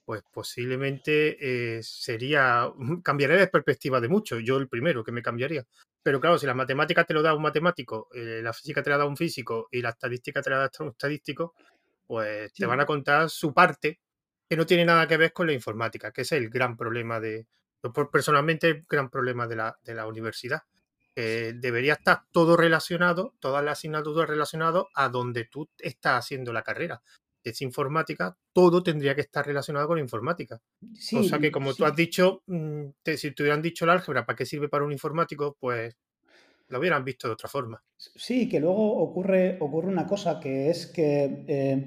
[0.05, 2.71] pues posiblemente eh, sería,
[3.03, 5.65] cambiaría de perspectiva de mucho, yo el primero que me cambiaría.
[6.03, 8.99] Pero claro, si la matemática te lo da un matemático, eh, la física te la
[8.99, 11.55] da un físico y la estadística te la da un estadístico,
[12.05, 13.99] pues te van a contar su parte
[14.47, 17.47] que no tiene nada que ver con la informática, que es el gran problema de,
[18.11, 20.61] personalmente, el gran problema de la, de la universidad.
[21.15, 27.01] debería estar todo relacionado, todas las asignaturas relacionadas a donde tú estás haciendo la carrera.
[27.45, 30.59] Es informática, todo tendría que estar relacionado con informática.
[31.13, 34.35] o sea que, como tú has dicho, mm, si te hubieran dicho el álgebra, ¿para
[34.35, 35.55] qué sirve para un informático?
[35.59, 35.95] Pues
[36.67, 37.83] lo hubieran visto de otra forma.
[37.97, 41.85] Sí, que luego ocurre, ocurre una cosa que es que eh,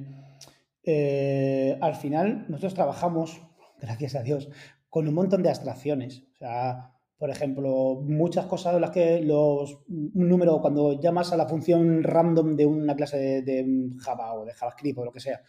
[0.85, 3.41] eh, al final nosotros trabajamos,
[3.81, 4.49] gracias a Dios,
[4.89, 6.23] con un montón de abstracciones.
[6.35, 11.37] O sea, por ejemplo, muchas cosas de las que los, un número, cuando llamas a
[11.37, 15.43] la función random de una clase de, Java o de JavaScript o lo que sea,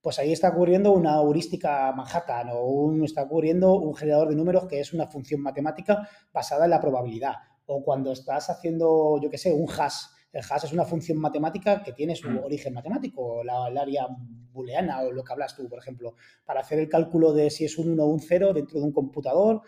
[0.00, 4.66] pues ahí está ocurriendo una heurística Manhattan o un, está ocurriendo un generador de números
[4.68, 7.34] que es una función matemática basada en la probabilidad.
[7.66, 10.04] O cuando estás haciendo, yo qué sé, un hash.
[10.32, 12.44] El hash es una función matemática que tiene su mm.
[12.44, 14.06] origen matemático, la, el área
[14.52, 17.76] booleana o lo que hablas tú, por ejemplo, para hacer el cálculo de si es
[17.76, 19.62] un 1 o un 0 dentro de un computador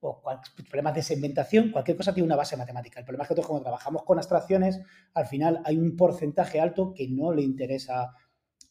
[0.00, 0.22] o
[0.68, 3.00] problemas de segmentación, cualquier cosa tiene una base matemática.
[3.00, 4.80] El problema es que nosotros como trabajamos con abstracciones,
[5.14, 8.14] al final hay un porcentaje alto que no le interesa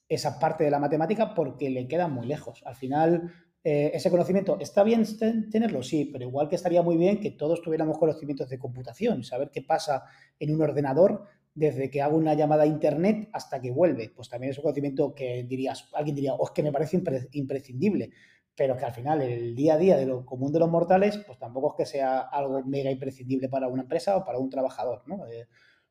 [0.08, 2.64] esa parte de la matemática porque le queda muy lejos.
[2.66, 3.32] Al final,
[3.64, 5.04] eh, ese conocimiento, ¿está bien
[5.52, 5.84] tenerlo?
[5.84, 9.62] Sí, pero igual que estaría muy bien que todos tuviéramos conocimientos de computación, saber qué
[9.62, 10.06] pasa
[10.40, 14.10] en un ordenador desde que hago una llamada a internet hasta que vuelve.
[14.16, 17.02] Pues también es un conocimiento que dirías, alguien diría, oh, es que me parece
[17.34, 18.12] imprescindible
[18.60, 21.40] pero que al final el día a día de lo común de los mortales, pues
[21.40, 25.26] tampoco es que sea algo mega imprescindible para una empresa o para un trabajador, ¿no?
[25.28, 25.48] Eh,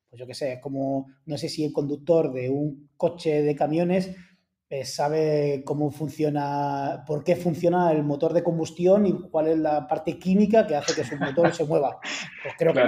[0.06, 3.56] pues yo qué sé, es como, no sé si el conductor de un coche de
[3.56, 4.14] camiones
[4.68, 9.86] eh, sabe cómo funciona, por qué funciona el motor de combustión y cuál es la
[9.86, 11.98] parte química que hace que su motor se mueva.
[12.42, 12.82] Pues creo que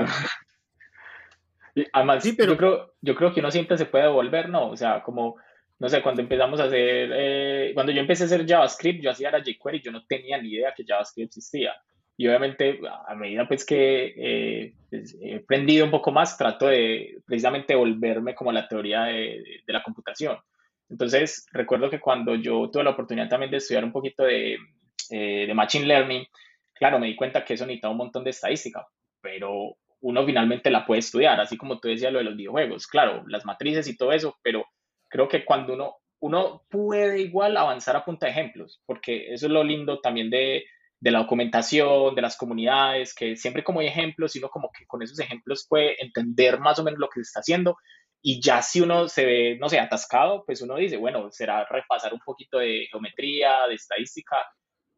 [1.94, 2.52] Además, sí, pero...
[2.52, 4.68] yo, creo, yo creo que uno siempre se puede volver, ¿no?
[4.68, 5.36] O sea, como
[5.80, 9.30] no sé, cuando empezamos a hacer, eh, cuando yo empecé a hacer JavaScript, yo hacía
[9.30, 11.72] la jQuery, yo no tenía ni idea que JavaScript existía.
[12.18, 17.22] Y obviamente, a medida pues que eh, pues, he aprendido un poco más, trato de
[17.24, 20.36] precisamente volverme como a la teoría de, la computación.
[20.90, 24.58] Entonces, recuerdo que cuando yo tuve la oportunidad también de estudiar un poquito de,
[25.10, 26.26] eh, de Machine Learning,
[26.74, 28.86] claro, me di cuenta que eso necesitaba un montón de estadística,
[29.22, 33.24] pero uno finalmente la puede estudiar, así como tú decías lo de los videojuegos, claro,
[33.28, 34.66] las matrices y todo eso, pero
[35.10, 39.52] creo que cuando uno, uno puede igual avanzar a punta de ejemplos, porque eso es
[39.52, 40.64] lo lindo también de,
[41.00, 45.02] de la documentación, de las comunidades, que siempre como hay ejemplos, sino como que con
[45.02, 47.76] esos ejemplos puede entender más o menos lo que se está haciendo.
[48.22, 52.12] Y ya si uno se ve, no sé, atascado, pues uno dice, bueno, será repasar
[52.12, 54.36] un poquito de geometría, de estadística,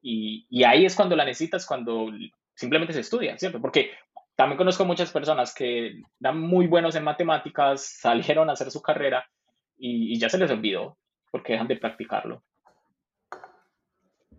[0.02, 2.10] y, y ahí es cuando la necesitas, cuando
[2.54, 3.60] simplemente se estudia, ¿cierto?
[3.60, 3.92] Porque
[4.34, 9.24] también conozco muchas personas que dan muy buenos en matemáticas, salieron a hacer su carrera,
[9.84, 10.98] y, ya se les olvidó
[11.30, 12.44] porque dejan de practicarlo.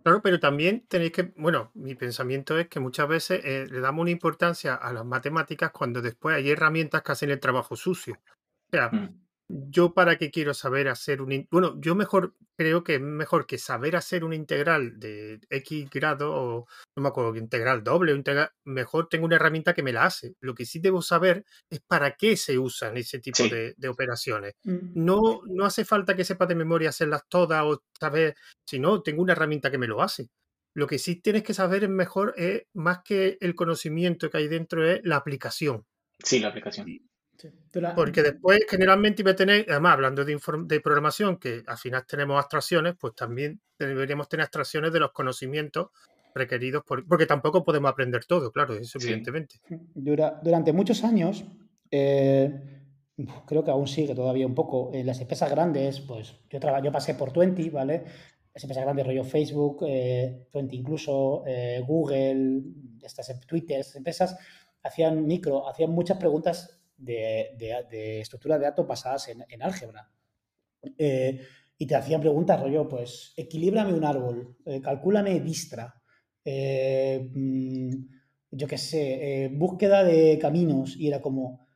[0.02, 4.02] Claro, pero también tenéis que, bueno, mi pensamiento es que muchas veces eh, le damos
[4.02, 8.14] una importancia a las matemáticas cuando después hay herramientas que hacen el trabajo sucio.
[8.14, 11.46] O sea, mm yo para qué quiero saber hacer un...
[11.50, 16.32] Bueno, yo mejor creo que es mejor que saber hacer una integral de X grado
[16.32, 20.34] o no me acuerdo, integral doble integral, mejor tengo una herramienta que me la hace.
[20.40, 24.54] Lo que sí debo saber es para qué se usan ese tipo de, operaciones.
[24.64, 24.92] Mm.
[24.94, 29.22] No, no hace falta que sepa de memoria hacerlas todas o saber, si no, tengo
[29.22, 30.28] una herramienta que me lo hace.
[30.74, 34.48] Lo que sí tienes que saber es mejor, es más que el conocimiento que hay
[34.48, 35.84] dentro, es la aplicación.
[36.18, 36.86] Sí, la aplicación.
[37.94, 42.38] Porque después generalmente iba a tener, además hablando de, de, programación, que al final tenemos
[42.38, 45.88] abstracciones, pues también deberíamos tener abstracciones de los conocimientos
[46.34, 49.56] requeridos, porque tampoco podemos aprender todo, claro, eso evidentemente.
[49.94, 51.44] durante muchos años,
[51.90, 52.52] eh,
[53.46, 57.14] creo que aún sigue todavía un poco, en las empresas grandes, pues yo, yo pasé
[57.14, 58.04] por 20, ¿vale?
[58.52, 62.62] Las empresas grandes, rollo Facebook, 20 eh, incluso, eh, Google,
[63.02, 64.36] estas em, Twitter, estas empresas
[64.82, 70.10] hacían micro, hacían muchas preguntas de, estructuras de datos basadas en, álgebra.
[70.98, 71.40] Eh,
[71.76, 75.94] y te hacían preguntas, rollo, pues, equilíbrame un árbol, eh, calcúlame distra,
[76.44, 77.90] eh, mm,
[78.50, 80.96] yo qué sé, búsqueda de caminos.
[80.96, 81.66] Y era como,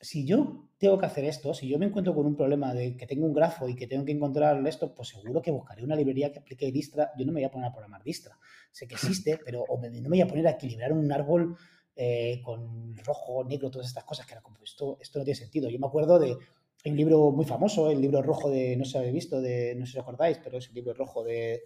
[0.00, 3.06] si yo tengo que hacer esto, si yo me encuentro con un problema de que
[3.06, 6.30] tengo un grafo y que tengo que encontrar esto, pues seguro que buscaré una librería
[6.30, 7.10] que aplique distra.
[7.18, 8.38] Yo no me voy a poner a programar distra.
[8.70, 11.56] Sé que existe, pero no me voy a poner a equilibrar un árbol
[12.00, 15.68] eh, con rojo, negro, todas estas cosas, que era como, esto, esto no tiene sentido.
[15.68, 16.36] Yo me acuerdo de,
[16.84, 19.84] un libro muy famoso, el libro rojo de, no sé si habéis visto, de, no
[19.84, 21.64] sé si os acordáis, pero es un libro rojo de,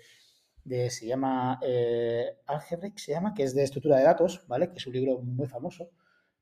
[0.65, 4.71] de se llama eh, Algebraic, se llama, que es de estructura de datos, ¿vale?
[4.71, 5.91] Que es un libro muy famoso.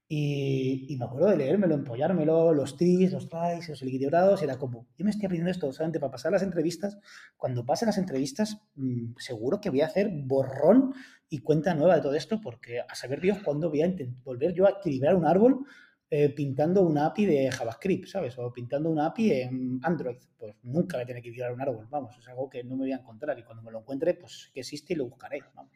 [0.06, 4.86] Y, y me acuerdo de leérmelo, empollármelo, los tris, los tries, los equilibrados, era como,
[4.96, 6.96] yo me estoy aprendiendo esto solamente para pasar las entrevistas.
[7.36, 10.94] Cuando pasen las entrevistas, mm, seguro que voy a hacer borrón
[11.30, 14.66] y cuenta nueva de todo esto, porque a saber Dios cuándo voy a volver yo
[14.66, 15.64] a equilibrar un árbol
[16.10, 18.36] eh, pintando una API de JavaScript, ¿sabes?
[18.36, 20.16] O pintando una API en Android.
[20.36, 22.82] Pues nunca voy a tener que equilibrar un árbol, vamos, es algo que no me
[22.82, 25.72] voy a encontrar y cuando me lo encuentre, pues que existe y lo buscaré, vamos.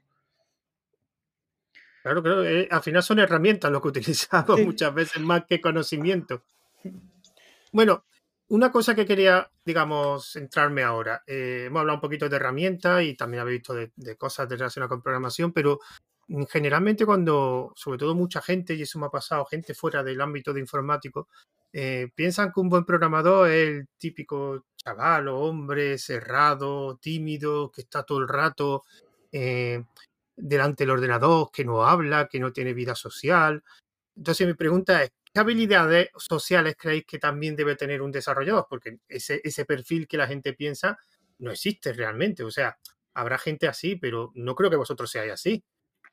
[2.03, 6.43] Claro, claro, eh, al final son herramientas lo que utilizamos muchas veces más que conocimiento.
[7.73, 8.05] Bueno,
[8.49, 11.23] una cosa que quería, digamos, centrarme ahora.
[11.27, 14.91] Eh, hemos hablado un poquito de herramientas y también habéis visto de, de cosas relacionadas
[14.91, 15.81] con programación, pero
[16.49, 20.53] generalmente cuando, sobre todo mucha gente, y eso me ha pasado, gente fuera del ámbito
[20.53, 21.29] de informático,
[21.73, 27.83] eh, piensan que un buen programador es el típico chaval o hombre cerrado, tímido, que
[27.83, 28.85] está todo el rato
[29.33, 29.83] eh,
[30.37, 33.63] delante del ordenador, que no habla, que no tiene vida social.
[34.17, 38.69] Entonces mi pregunta es, ¿Qué habilidades sociales creéis que también debe tener un desarrollador?
[38.71, 40.97] Porque ese, ese perfil que la gente piensa
[41.41, 42.45] no existe realmente.
[42.45, 42.79] O sea,
[43.15, 45.65] habrá gente así, pero no creo que vosotros seáis así.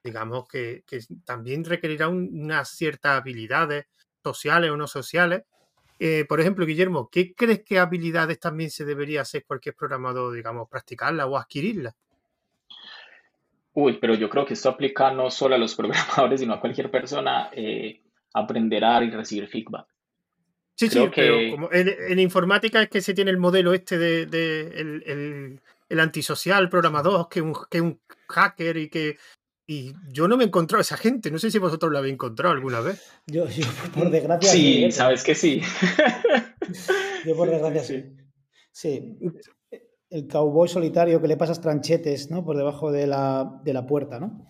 [0.03, 0.83] Digamos que,
[1.23, 3.85] también requerirá unas ciertas habilidades
[4.23, 5.43] sociales o no sociales.
[5.99, 10.67] Eh, por ejemplo, Guillermo, ¿qué crees que habilidades también se debería hacer cualquier programador, digamos,
[10.67, 11.93] practicarla o adquirirla?
[13.73, 16.89] Uy, pero yo creo que esto aplica no solo a los programadores, sino a cualquier
[16.89, 17.51] persona.
[17.53, 18.01] Eh,
[18.33, 19.87] aprender a dar y recibir feedback.
[20.75, 25.99] Sí, sí, pero como en, informática es que se tiene el modelo este de, el,
[25.99, 29.17] antisocial programador, que un, que un hacker y que
[29.67, 31.31] y yo no me he encontrado a esa gente.
[31.31, 33.09] No sé si vosotros la habéis encontrado alguna vez.
[33.27, 33.45] Yo,
[33.93, 34.51] por desgracia.
[34.51, 35.61] Sí, sabes que sí.
[37.25, 38.03] yo, por desgracia, sí.
[38.71, 39.17] sí.
[40.09, 42.43] El cowboy solitario que le pasas tranchetes, ¿no?
[42.43, 44.45] Por debajo de la, de la puerta, ¿no?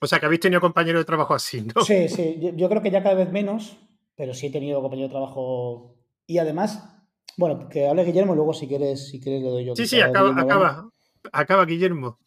[0.00, 1.82] O sea, que habéis tenido compañeros de trabajo así, ¿no?
[1.82, 2.38] Sí, sí.
[2.54, 3.78] Yo, creo que ya cada vez menos,
[4.16, 5.96] pero sí he tenido compañeros de trabajo.
[6.26, 7.04] Y además,
[7.36, 9.74] bueno, que hable Guillermo, luego si quieres, si quieres le doy yo.
[9.74, 10.90] Sí, sí, acaba, acaba,
[11.32, 12.18] acaba Guillermo.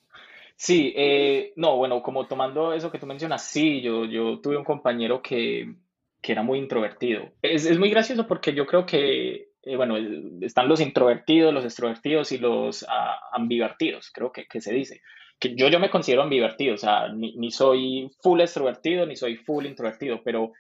[0.56, 4.64] Sí, eh, no, bueno, como tomando eso que tú mencionas, sí, yo, yo tuve un
[4.64, 5.74] compañero que,
[6.22, 7.32] era muy introvertido.
[7.42, 9.96] Es, muy gracioso porque yo creo que, eh, bueno,
[10.42, 15.02] están los introvertidos, los extrovertidos y los ah, ambivertidos, creo que, que se dice
[15.42, 19.66] que yo, yo me considero ambivertido, o sea, ni, soy full extrovertido ni soy full
[19.66, 20.52] introvertido, pero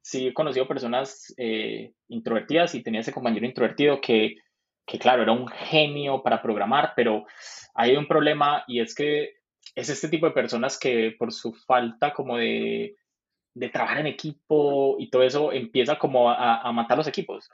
[0.00, 4.36] sí he conocido personas eh, introvertidas y tenía ese compañero introvertido que,
[4.86, 7.26] que, claro, era un genio para programar, pero
[7.74, 9.34] hay un problema y es que
[9.74, 12.96] es este tipo de personas que por su falta como de,
[13.52, 17.50] de trabajar en equipo y todo eso empieza como a, a matar los equipos.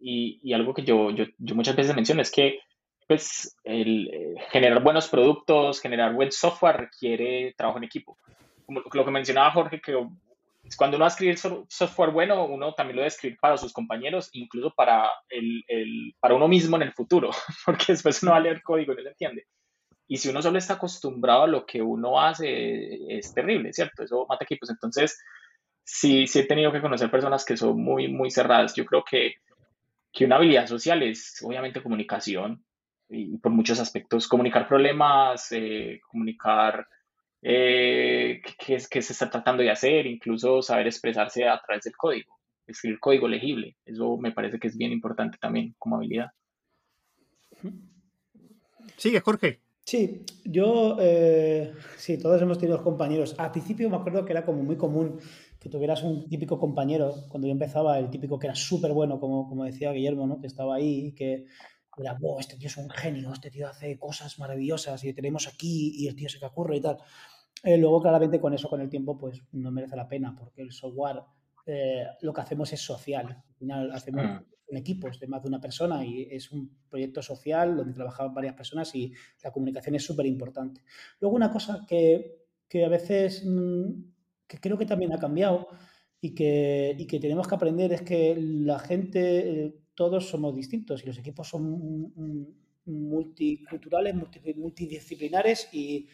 [0.00, 2.58] Y, y algo que yo, yo, yo muchas veces menciono es que
[3.06, 8.18] pues eh, generar buenos productos, generar buen software requiere trabajo en equipo.
[8.64, 9.94] Como lo que mencionaba Jorge, que
[10.76, 14.28] cuando uno va a escribir software bueno, uno también lo debe escribir para sus compañeros,
[14.32, 17.30] incluso para, el, el, para uno mismo en el futuro,
[17.64, 19.46] porque después uno va a leer código y no lo entiende.
[20.08, 24.04] Y si uno solo está acostumbrado a lo que uno hace, es terrible, ¿cierto?
[24.04, 24.70] Eso mata equipos.
[24.70, 25.18] Entonces,
[25.82, 28.74] sí, sí he tenido que conocer personas que son muy, muy cerradas.
[28.74, 29.34] Yo creo que,
[30.12, 32.64] que una habilidad social es obviamente comunicación,
[33.08, 36.86] y por muchos aspectos, comunicar problemas, eh, comunicar
[37.42, 42.38] eh, qué, qué, se está tratando de hacer, incluso saber expresarse a través del código,
[42.66, 43.76] escribir código legible.
[43.84, 46.30] Eso me parece que es bien importante también como habilidad.
[48.96, 49.60] Sigue, Jorge.
[49.84, 53.36] Sí, yo, eh, sí, todos hemos tenido compañeros.
[53.38, 55.20] Al principio me acuerdo que era como muy común
[55.60, 59.48] que tuvieras un típico compañero, cuando yo empezaba, el típico que era súper bueno, como,
[59.48, 60.40] como decía Guillermo, ¿no?
[60.40, 61.46] que estaba ahí, que,
[61.98, 66.08] era, este tío es un genio, este tío hace cosas maravillosas y tenemos aquí y
[66.08, 66.98] el tío se que ocurre y tal.
[67.62, 70.72] Eh, luego, claramente, con eso, con el tiempo, pues no merece la pena, porque el
[70.72, 71.22] software
[71.66, 73.26] eh, lo que hacemos es social.
[73.26, 74.44] Al final, hacemos mm.
[74.68, 78.54] en equipos de más de una persona y es un proyecto social donde trabajan varias
[78.54, 80.82] personas y la comunicación es súper importante.
[81.20, 83.90] Luego, una cosa que, que a veces mm,
[84.46, 85.68] que creo que también ha cambiado
[86.20, 89.64] y que, y que tenemos que aprender es que la gente.
[89.64, 92.54] Eh, todos somos distintos y los equipos son
[92.84, 96.08] multiculturales, multidisciplinares y,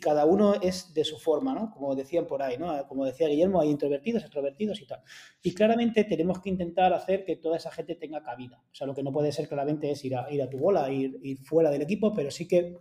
[0.00, 1.72] cada uno es de su forma, ¿no?
[1.72, 2.86] Como decían por ahí, ¿no?
[2.86, 5.02] Como decía Guillermo, hay introvertidos, extrovertidos y tal.
[5.42, 8.62] Y claramente tenemos que intentar hacer que toda esa gente tenga cabida.
[8.70, 11.72] O sea, lo que no puede ser claramente es ir a, tu bola, ir fuera
[11.72, 12.78] del equipo, pero sí que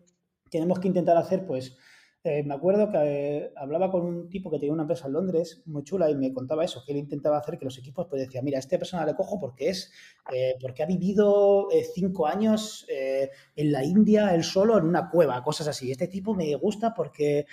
[0.51, 1.75] tenemos que intentar hacer, pues,
[2.22, 5.61] eh, me acuerdo que eh, hablaba con un tipo que tenía una empresa en Londres
[5.65, 8.41] muy chula y me contaba eso, que él intentaba hacer que los equipos pues decía,
[8.41, 9.93] mira, a esta persona le cojo porque es,
[10.34, 15.70] eh, porque ha vivido cinco años en la India él solo en una cueva, cosas
[15.70, 15.91] así.
[15.91, 17.45] Este tipo me gusta porque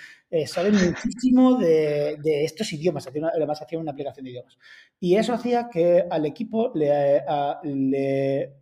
[0.47, 4.59] sabe muchísimo de, estos idiomas, además hacía una aplicación de idiomas.
[4.99, 7.23] Y eso hacía que al equipo le,
[7.63, 8.53] le,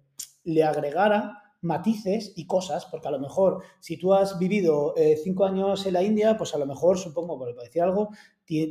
[0.45, 5.45] le agregara matices y cosas, porque a lo mejor si tú has vivido eh, cinco
[5.45, 8.11] años en la India, pues a lo mejor, supongo, por decir algo,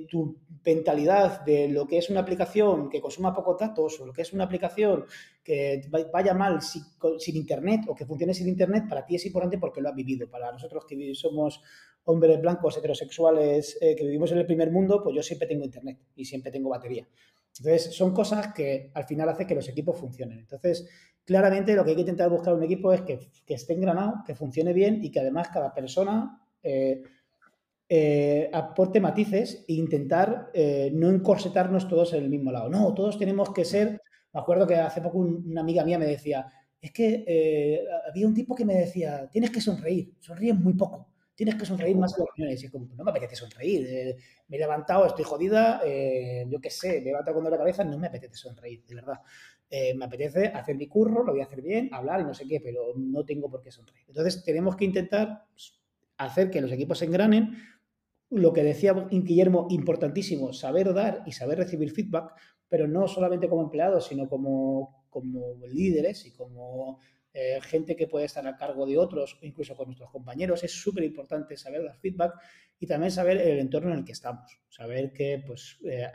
[0.09, 4.21] tu mentalidad de lo que es una aplicación que consuma pocos datos o lo que
[4.21, 5.05] es una aplicación
[5.43, 5.81] que
[6.13, 9.89] vaya mal sin, Internet o que funcione sin Internet, para ti es importante porque lo
[9.89, 10.29] has vivido.
[10.29, 11.61] Para nosotros que somos
[12.05, 15.99] hombres blancos heterosexuales eh, que vivimos en el primer mundo, pues yo siempre tengo Internet
[16.15, 17.07] y siempre tengo batería.
[17.57, 20.39] Entonces, son cosas que al final hacen que los equipos funcionen.
[20.39, 20.89] Entonces,
[21.23, 24.73] claramente lo que hay que intentar buscar un equipo es que, esté engranado, que funcione
[24.73, 27.03] bien y que además cada persona eh,
[27.87, 30.51] eh, aporte matices e intentar
[30.93, 32.69] no encorsetarnos todos en el mismo lado.
[32.69, 34.01] No, todos tenemos que ser.
[34.33, 36.47] Me acuerdo que hace poco una amiga mía me decía,
[36.81, 41.55] es que había un tipo que me decía, tienes que sonreír, sonríes muy poco tienes
[41.55, 42.63] que sonreír más en las reuniones.
[42.63, 44.15] Y como, no me apetece sonreír.
[44.47, 45.81] me he levantado, estoy jodida,
[46.47, 49.19] yo qué sé, me he levantado con la cabeza, no me apetece sonreír, de verdad.
[49.75, 52.47] Eh, me apetece hacer mi curro, lo voy a hacer bien, hablar y no sé
[52.47, 54.05] qué, pero no tengo por qué sonreír.
[54.07, 55.45] Entonces, tenemos que intentar
[56.17, 57.57] hacer que los equipos se engranen.
[58.29, 62.35] Lo que decía Guillermo, importantísimo, saber dar y saber recibir feedback,
[62.69, 66.99] pero no solamente como empleados, sino como, como líderes y como
[67.33, 70.63] eh, gente que puede estar a cargo de otros, incluso con nuestros compañeros.
[70.63, 72.33] Es súper importante saber dar feedback
[72.79, 74.59] y también saber el entorno en el que estamos.
[74.69, 76.07] Saber que, pues, eh,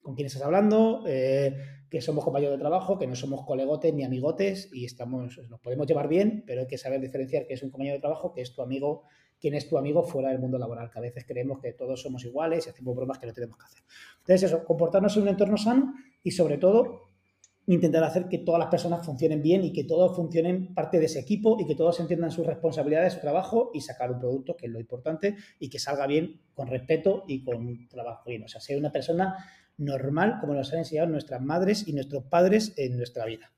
[0.00, 1.54] con quién estás hablando, eh,
[1.90, 5.86] que somos compañeros de trabajo, que no somos colegotes ni amigotes y estamos, nos podemos
[5.86, 8.54] llevar bien, pero hay que saber diferenciar que es un compañero de trabajo, que es
[8.54, 9.02] tu amigo,
[9.38, 12.24] quién es tu amigo fuera del mundo laboral, que a veces creemos que todos somos
[12.24, 13.82] iguales y hacemos bromas que no tenemos que hacer.
[14.20, 17.07] Entonces, eso, comportarnos en un entorno sano y sobre todo
[17.74, 21.20] intentar hacer que todas las personas funcionen bien y que todos funcionen parte de ese
[21.20, 24.72] equipo y que todos entiendan sus responsabilidades, su trabajo y sacar un producto, que es
[24.72, 28.42] lo importante, y que salga bien con respeto y con trabajo bien.
[28.44, 29.36] O sea, ser una persona
[29.76, 33.52] normal como nos han enseñado nuestras madres y nuestros padres en nuestra vida.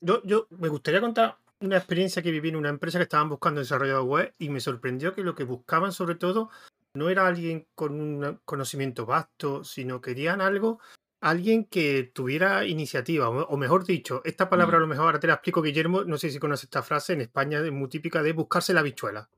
[0.00, 3.60] Yo, yo me gustaría contar una experiencia que viví en una empresa que estaban buscando
[3.60, 6.50] desarrollador web y me sorprendió que lo que buscaban sobre todo
[6.94, 10.78] no era alguien con un conocimiento vasto, sino querían algo,
[11.20, 14.82] alguien que tuviera iniciativa, o mejor dicho, esta palabra a mm.
[14.82, 17.60] lo mejor ahora te la explico, Guillermo, no sé si conoces esta frase, en España
[17.60, 19.28] es muy típica de buscarse la bichuela.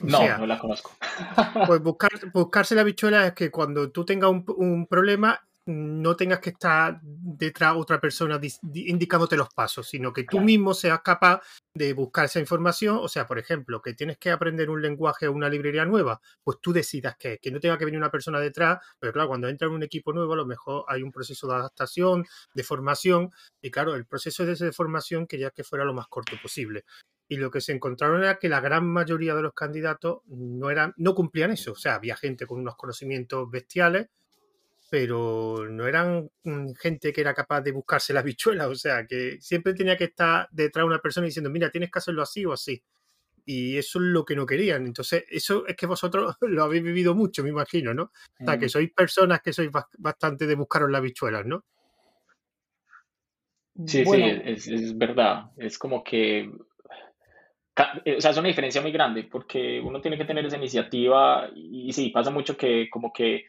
[0.00, 0.92] No, no la conozco.
[1.66, 6.50] Pues buscar, buscarse la bichuela es que cuando tú tengas un, problema no tengas que
[6.50, 8.40] estar detrás de otra persona
[8.74, 11.40] indicándote los pasos, sino que tú mismo seas capaz
[11.74, 12.98] de buscar esa información.
[13.00, 16.58] O sea, por ejemplo, que tienes que aprender un lenguaje o una librería nueva, pues
[16.60, 19.68] tú decidas que, que no tenga que venir una persona detrás, pero claro, cuando entra
[19.68, 23.70] en un equipo nuevo, a lo mejor hay un proceso de adaptación, de formación, y
[23.70, 26.84] claro, el proceso de, de formación quería que fuera lo más corto posible
[27.32, 30.92] y lo que se encontraron era que la gran mayoría de los candidatos no, eran,
[30.98, 31.72] no cumplían eso.
[31.72, 34.08] O sea, había gente con unos conocimientos bestiales,
[34.92, 38.68] pero no eran mm, gente que era capaz de buscarse la bichuela.
[38.68, 41.98] O sea, que siempre tenía que estar detrás de una persona diciendo, mira, tienes que
[41.98, 42.82] hacerlo así o así.
[43.46, 44.84] Y eso es lo que no querían.
[44.84, 48.12] Entonces, eso es que vosotros lo habéis vivido mucho, me imagino, ¿no?
[48.38, 51.64] O sea, que sois personas que sois bastante de buscaros las bichuelas, ¿no?
[53.86, 55.52] Sí, sí, es, es, verdad.
[55.56, 56.50] Es como que
[58.04, 61.48] eh, o sea, es una diferencia muy grande porque uno tiene que tener esa iniciativa
[61.54, 63.46] y, sí, pasa mucho que como que,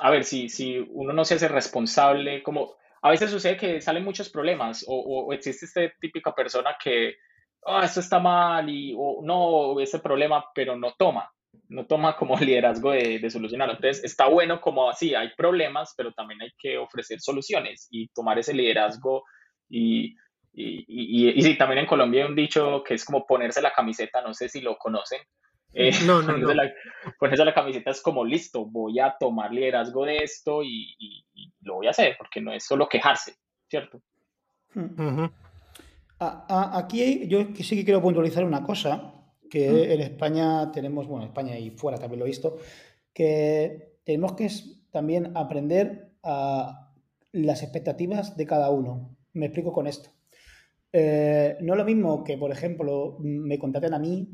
[0.00, 4.04] a ver, si, si uno no se hace responsable, como a veces sucede que salen
[4.04, 7.16] muchos problemas o, existe esta típica persona que,
[7.66, 11.30] ah, esto está mal y, o no, ese problema, pero no toma,
[11.68, 13.74] no toma como liderazgo de, de solucionarlo.
[13.74, 18.38] Entonces, está bueno como así, hay problemas, pero también hay que ofrecer soluciones y tomar
[18.38, 19.24] ese liderazgo
[19.68, 20.14] y
[20.54, 23.72] y, y, y, sí, también en Colombia hay un dicho que es como ponerse la
[23.72, 25.20] camiseta, no sé si lo conocen.
[25.74, 26.72] Eh, no, no, ponerse, La,
[27.18, 30.94] ponerse, La, camiseta es como listo, voy a tomar liderazgo de esto y,
[31.62, 33.36] lo voy a hacer, porque no es solo quejarse,
[33.68, 34.02] ¿cierto?
[34.74, 35.26] Hmm.
[36.18, 39.14] aquí yo sí que quiero puntualizar una cosa,
[39.48, 39.90] que hmm.
[39.92, 42.58] en España tenemos, bueno, España y fuera también lo he visto,
[43.12, 44.48] que tenemos que
[44.90, 46.90] también aprender a
[47.32, 49.16] las expectativas de cada uno.
[49.32, 50.10] Me explico con esto.
[50.92, 54.28] Eh, no es lo mismo que, por ejemplo, me contraten a mí,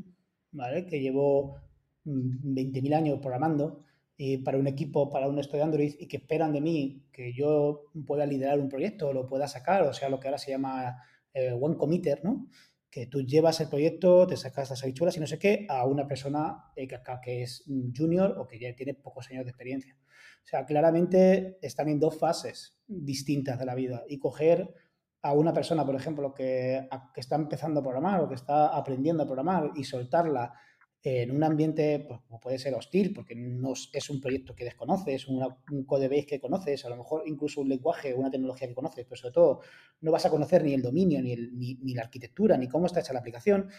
[0.51, 0.85] ¿vale?
[0.85, 1.55] Que llevo
[2.05, 3.85] 20.000 mm, años programando
[4.21, 7.33] y para un equipo, para un estudio de Android y que esperan de mí que
[7.33, 11.01] yo pueda liderar un proyecto, lo pueda sacar, o sea, lo que ahora se llama
[11.33, 12.49] eh, One Committer, ¿no?
[12.89, 16.05] Que tú llevas el proyecto, te sacas las habichuelas y no sé qué a una
[16.05, 17.63] persona eh, que, que es
[17.95, 19.95] junior o que ya tiene pocos años de experiencia.
[20.43, 24.73] O sea, claramente están en dos fases distintas de la vida y coger
[25.21, 29.25] a una persona, por ejemplo, que, está empezando a programar o que está aprendiendo a
[29.25, 30.53] programar y soltarla
[31.01, 35.85] en un ambiente, pues, puede ser hostil, porque no es un proyecto que desconoces, un
[35.85, 39.15] code base que conoces, a lo mejor incluso un lenguaje, una tecnología que conoces, pero
[39.15, 39.61] sobre todo
[40.01, 43.13] no vas a conocer ni el dominio, ni, ni, la arquitectura, ni cómo está hecha
[43.13, 43.69] la aplicación,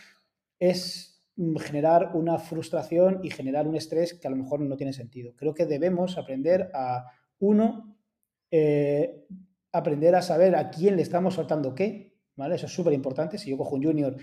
[0.58, 4.92] es mm, generar una frustración y generar un estrés que a lo mejor no tiene
[4.92, 5.34] sentido.
[5.36, 7.06] Creo que debemos aprender a,
[7.40, 7.96] uno,
[8.50, 9.26] eh,
[9.72, 12.56] aprender a saber a quién le estamos soltando qué, ¿vale?
[12.56, 13.38] Eso es súper importante.
[13.38, 14.16] Si yo cojo un junior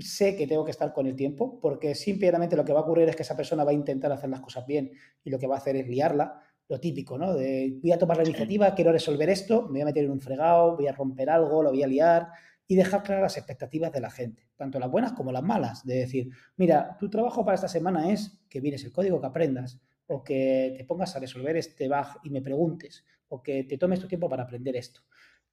[0.00, 3.08] sé que tengo que estar con el tiempo, porque simplemente lo que va a ocurrir
[3.08, 4.90] es que esa persona va a intentar hacer las cosas bien
[5.22, 7.34] y lo que va a hacer es liarla, lo típico, ¿no?
[7.34, 10.20] De voy a tomar la iniciativa, quiero resolver esto, me voy a meter en un
[10.20, 12.28] fregado, voy a romper algo, lo voy a liar
[12.66, 15.96] y dejar claras las expectativas de la gente, tanto las buenas como las malas, de
[15.96, 20.22] decir, mira, tu trabajo para esta semana es que vienes el código que aprendas o
[20.22, 24.06] que te pongas a resolver este bug y me preguntes o que te tomes tu
[24.06, 25.00] tiempo para aprender esto.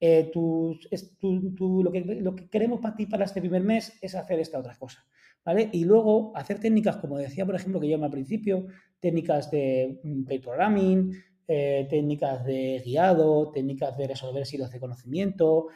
[0.01, 4.59] Eh, lo, que, lo, que, queremos para ti para este primer mes es hacer esta
[4.59, 5.05] otra cosa.
[5.45, 5.69] ¿vale?
[5.71, 8.67] Y luego hacer técnicas, como decía, por ejemplo, que yo al principio,
[8.99, 11.13] técnicas de mm, paid programming,
[11.47, 15.67] eh, técnicas de guiado, técnicas de resolver silos de conocimiento,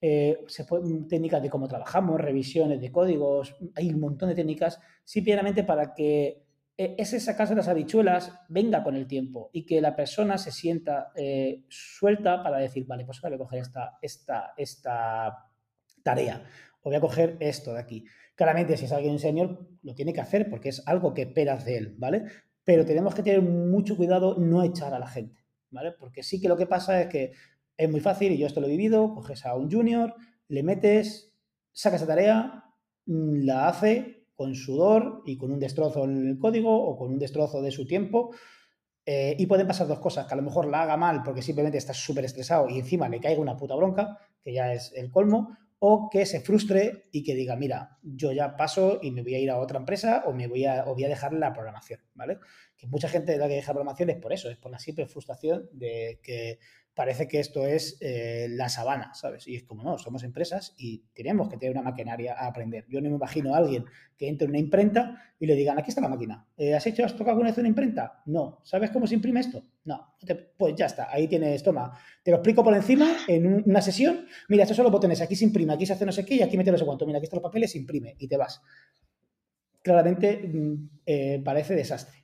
[0.00, 5.62] eh, mm, técnicas de cómo trabajamos, revisiones de códigos, hay un montón de técnicas, simplemente
[5.62, 6.43] para que
[6.76, 11.12] e, ese sacarse las habichuelas venga con el tiempo y que la persona se sienta
[11.14, 15.50] eh, suelta para decir, vale, pues voy a coger esta, esta, esta
[16.02, 16.42] tarea
[16.82, 18.04] o voy a coger esto de aquí.
[18.34, 21.76] Claramente, si es alguien senior, lo tiene que hacer porque es algo que esperas de
[21.76, 22.24] él, ¿vale?
[22.64, 25.92] Pero tenemos que tener mucho cuidado no echar a la gente, ¿vale?
[25.92, 27.32] Porque sí que lo que pasa es que
[27.76, 30.14] es muy fácil, y yo esto lo he vivido, coges a un junior,
[30.48, 31.32] le metes,
[31.72, 32.64] sacas esa tarea,
[33.06, 37.18] mm, la hace, con sudor y con un destrozo en el código o con un
[37.18, 38.34] destrozo de su tiempo.
[39.06, 41.76] Eh, y pueden pasar dos cosas, que a lo mejor la haga mal porque simplemente
[41.76, 45.56] está súper estresado y encima le caiga una puta bronca, que ya es el colmo,
[45.78, 49.38] o que se frustre y que diga, mira, yo ya paso y me voy a
[49.38, 52.38] ir a otra empresa o me voy a, o voy a dejar la programación, ¿vale?
[52.78, 55.68] Que mucha gente la que deja programación es por eso, es por la simple frustración
[55.72, 56.58] de que
[56.94, 59.46] parece que esto es eh, la sabana, ¿sabes?
[59.48, 62.86] Y es como, no, somos empresas y tenemos que tener una maquinaria a aprender.
[62.88, 63.84] Yo no me imagino a alguien
[64.16, 66.46] que entre en una imprenta y le digan, aquí está la máquina.
[66.56, 68.22] Eh, ¿Has hecho, has tocado alguna vez una imprenta?
[68.26, 68.60] No.
[68.62, 69.64] ¿Sabes cómo se imprime esto?
[69.84, 70.14] No.
[70.56, 71.98] Pues ya está, ahí tienes, toma.
[72.22, 74.26] Te lo explico por encima en una sesión.
[74.48, 76.42] Mira, estos son los botones, aquí se imprime, aquí se hace no sé qué y
[76.42, 77.06] aquí mete no sé cuánto.
[77.06, 78.62] Mira, aquí están los papeles, se imprime y te vas.
[79.82, 82.23] Claramente mm, eh, parece desastre,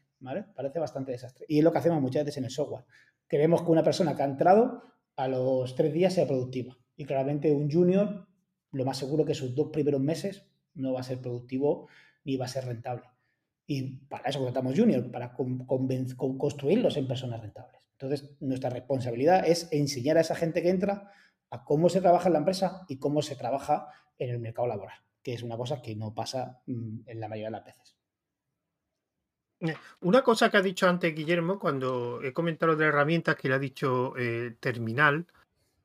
[0.54, 1.46] Parece bastante desastre.
[1.48, 2.84] Y es lo que hacemos muchas veces en el software
[3.30, 4.82] queremos que una persona que ha entrado
[5.16, 6.76] a los tres días sea productiva.
[6.96, 8.26] Y claramente un junior,
[8.72, 11.88] lo más seguro que sus dos primeros meses no va a ser productivo
[12.24, 13.04] ni va a ser rentable.
[13.66, 17.80] Y para eso contratamos junior, para construirlos en personas rentables.
[17.92, 21.12] Entonces, nuestra responsabilidad es enseñar a esa gente que entra
[21.50, 24.98] a cómo se trabaja en la empresa y cómo se trabaja en el mercado laboral,
[25.22, 27.99] que es una cosa que no pasa mm, en la mayoría de las veces.
[29.61, 33.54] Eh, una cosa que ha dicho antes Guillermo, cuando he comentado de herramientas que le
[33.54, 35.26] ha dicho eh, Terminal,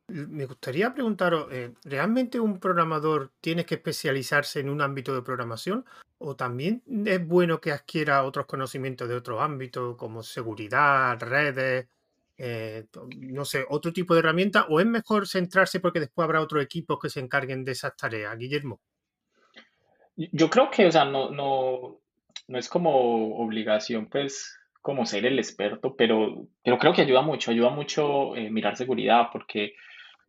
[0.08, 5.84] me gustaría preguntaros, eh, ¿realmente un programador tiene que especializarse en un ámbito de programación?
[6.20, 11.88] ¿O también es bueno que adquiera otros conocimientos de otros ámbitos como seguridad, redes,
[13.18, 14.66] no sé, otro tipo de herramientas?
[14.70, 18.38] ¿O es mejor centrarse porque después habrá otros equipos que se encarguen de esas tareas?
[18.38, 18.80] Guillermo.
[20.16, 22.00] Yo creo que, o sea, no, no,
[22.48, 27.52] no es como obligación, pues, como ser el experto, pero, pero creo que ayuda mucho,
[27.52, 29.74] ayuda mucho eh, mirar seguridad, porque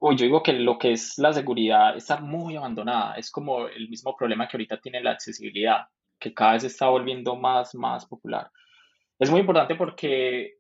[0.01, 4.17] yo digo que lo que es la seguridad está muy abandonada, es como el mismo
[4.17, 5.87] problema que ahorita tiene la accesibilidad,
[6.19, 8.51] que cada vez está volviendo más, más popular.
[9.19, 10.55] Es muy importante porque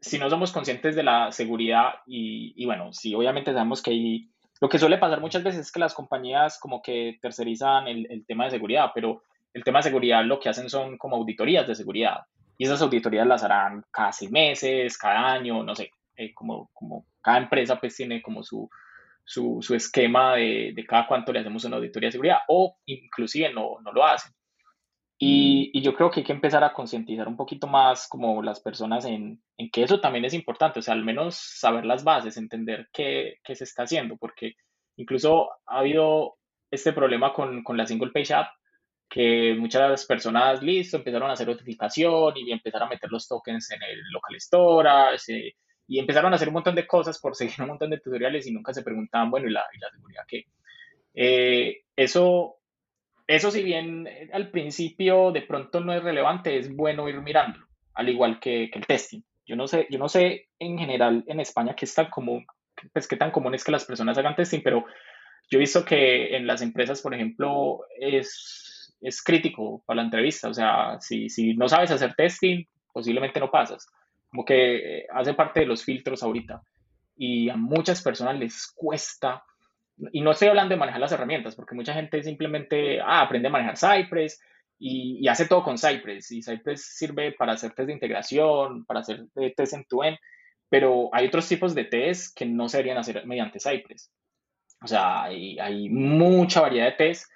[0.00, 4.30] si no somos conscientes de la seguridad y, y bueno, sí, obviamente sabemos que hay,
[4.60, 8.26] lo que suele pasar muchas veces es que las compañías como que tercerizan el, el
[8.26, 9.22] tema de seguridad, pero
[9.54, 12.20] el tema de seguridad lo que hacen son como auditorías de seguridad.
[12.56, 17.06] Y esas auditorías las harán cada seis meses, cada año, no sé, eh, como, como
[17.22, 18.68] cada empresa pues tiene como su,
[19.24, 23.52] su, su esquema de, de, cada cuánto le hacemos una auditoría de seguridad o inclusive
[23.52, 24.32] no, no lo hacen.
[25.20, 28.60] Y, y, yo creo que hay que empezar a concientizar un poquito más como las
[28.60, 32.36] personas en, en, que eso también es importante, o sea, al menos saber las bases,
[32.36, 34.54] entender qué, qué se está haciendo, porque
[34.96, 36.36] incluso ha habido
[36.70, 38.48] este problema con, con la single page app
[39.08, 43.82] que muchas personas, listo, empezaron a hacer notificación y empezaron a meter los tokens en
[43.82, 45.54] el local storage
[45.86, 48.52] y empezaron a hacer un montón de cosas por seguir un montón de tutoriales y
[48.52, 50.44] nunca se preguntaban, bueno, ¿y la, y la seguridad qué?
[51.14, 52.58] Eh, eso,
[53.26, 57.58] eso si bien eh, al principio de pronto no es relevante, es bueno ir mirando,
[57.94, 59.22] al igual que, que el testing.
[59.46, 62.46] Yo no sé, yo no sé en general en España qué es tan común,
[62.92, 64.84] pues qué tan común es que las personas hagan testing, pero
[65.50, 68.67] yo he visto que en las empresas, por ejemplo, es
[69.00, 70.48] es crítico para la entrevista.
[70.48, 73.86] O sea, si, si no sabes hacer testing, posiblemente no pasas.
[74.30, 76.62] Como que eh, hace parte de los filtros ahorita.
[77.16, 79.42] Y a muchas personas les cuesta,
[80.12, 83.50] y no estoy hablando de manejar las herramientas, porque mucha gente simplemente ah, aprende a
[83.50, 84.40] manejar Cypress
[84.78, 86.30] y, y, hace todo con Cypress.
[86.30, 89.26] Y Cypress sirve para hacer test de integración, para hacer
[89.56, 90.18] test en tu end,
[90.68, 94.12] pero hay otros tipos de test que no se deberían hacer mediante Cypress.
[94.82, 97.28] O sea, hay, hay mucha variedad de test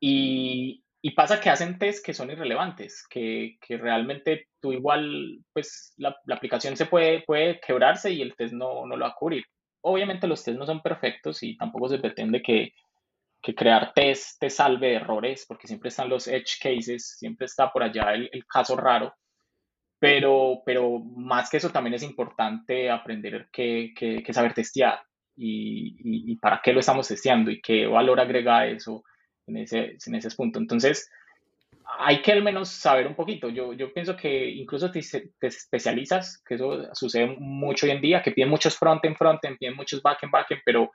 [0.00, 5.94] y, y pasa que hacen test que son irrelevantes, que, que realmente tú igual, pues
[5.98, 9.14] la, la, aplicación se puede, puede quebrarse y el test no, no lo va a
[9.14, 9.44] cubrir.
[9.82, 12.72] Obviamente los test no son perfectos y tampoco se pretende que,
[13.40, 17.70] que crear test te salve de errores, porque siempre están los edge cases, siempre está
[17.70, 19.14] por allá el, el caso raro.
[20.00, 25.00] Pero, pero más que eso también es importante aprender que, que, saber testear
[25.36, 29.04] y, y, y, para qué lo estamos testeando y qué valor agrega eso
[29.46, 30.58] en ese, en ese punto.
[30.58, 31.10] Entonces,
[31.98, 33.48] hay que al menos saber un poquito.
[33.48, 35.00] Yo, yo pienso que incluso te,
[35.38, 39.76] te, especializas, que eso sucede mucho hoy en día, que piden muchos front-end, front-end, piden
[39.76, 40.90] muchos back-end, back-end, pero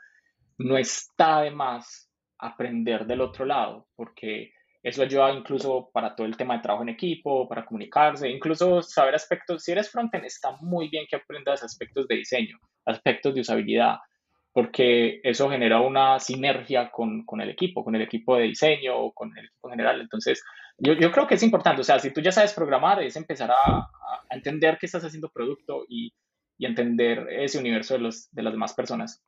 [0.58, 4.52] no está de más aprender del otro lado, porque
[4.84, 9.16] eso ayuda incluso para todo el tema de trabajo en equipo, para comunicarse, incluso saber
[9.16, 9.64] aspectos.
[9.64, 13.98] Si eres front-end, está muy bien que aprendas aspectos de diseño, aspectos de usabilidad,
[14.54, 19.14] porque eso genera una sinergia con, con, el equipo, con el equipo de diseño o
[19.14, 20.02] con el equipo general.
[20.02, 20.44] Entonces,
[20.78, 23.52] yo, yo, creo que es importante, o sea, si tú ya sabes programar, es empezar
[23.52, 26.14] a, a entender que estás haciendo producto y,
[26.58, 29.24] y, entender ese universo de, los, de las demás personas.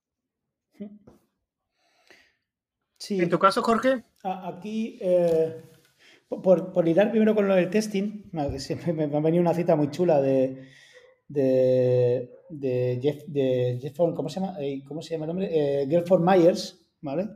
[2.98, 3.22] Sí.
[3.22, 4.04] ¿En tu caso, Jorge?
[4.24, 5.62] Aquí, eh,
[6.28, 8.50] por, por primero con lo del testing, me,
[8.94, 10.70] me, me ha venido una cita muy chula de,
[11.28, 12.30] de
[12.60, 14.56] de Jeff, de Jeff ¿cómo se llama?
[14.60, 15.50] Eh, ¿Cómo se llama el nombre?
[15.52, 17.30] Eh, Gelford Myers, ¿vale?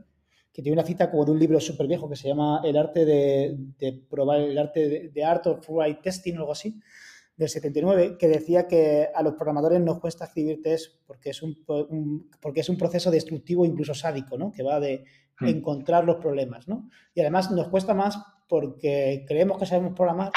[0.52, 3.04] Que tiene una cita como de un libro súper viejo que se llama El arte
[3.04, 6.80] de, de probar, el arte de, de, Art of Right Testing o algo así,
[7.36, 11.56] del 79, que decía que a los programadores nos cuesta escribir test porque es un,
[11.66, 14.50] un porque es un proceso destructivo, incluso sádico, ¿no?
[14.50, 15.04] Que va de
[15.38, 15.46] hmm.
[15.46, 16.88] encontrar los problemas, ¿no?
[17.14, 20.32] Y además nos cuesta más porque creemos que sabemos programar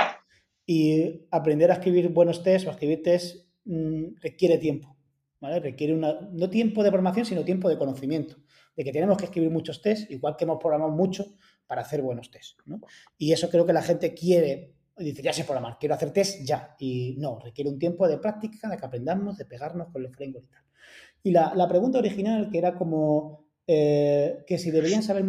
[0.66, 4.97] y aprender a escribir buenos tests o a escribir tests mmm, requiere tiempo,
[5.39, 5.59] ¿vale?
[5.59, 8.38] Requiere una, no tiempo de programación, sino tiempo de conocimiento,
[8.76, 11.36] de que tenemos que escribir muchos tests, igual que hemos programado mucho
[11.68, 12.82] para hacer buenos tests, ¿no?
[13.18, 16.76] Y eso creo que la gente quiere, dice, ya sé programar, quiero hacer test ya,
[16.80, 20.45] y no, requiere un tiempo de práctica, de que aprendamos, de pegarnos con el framework
[20.45, 20.64] y tal.
[21.24, 25.24] Y la, la pregunta original, que era como eh, que si deberían saber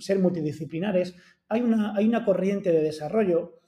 [0.00, 1.14] ser multidisciplinares,
[1.48, 3.60] hay una, hay una corriente de desarrollo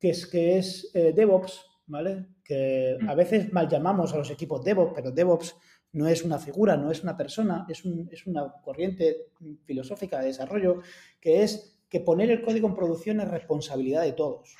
[0.00, 2.26] que es, que es eh, DevOps, ¿vale?
[2.52, 3.16] Que a mm.
[3.16, 5.56] veces mal llamamos a los equipos DevOps, pero DevOps
[5.92, 9.28] no es una figura, no es una persona, es, un, es una corriente
[9.64, 10.82] filosófica de desarrollo
[11.18, 14.54] que es que poner el código en producción es responsabilidad de todos,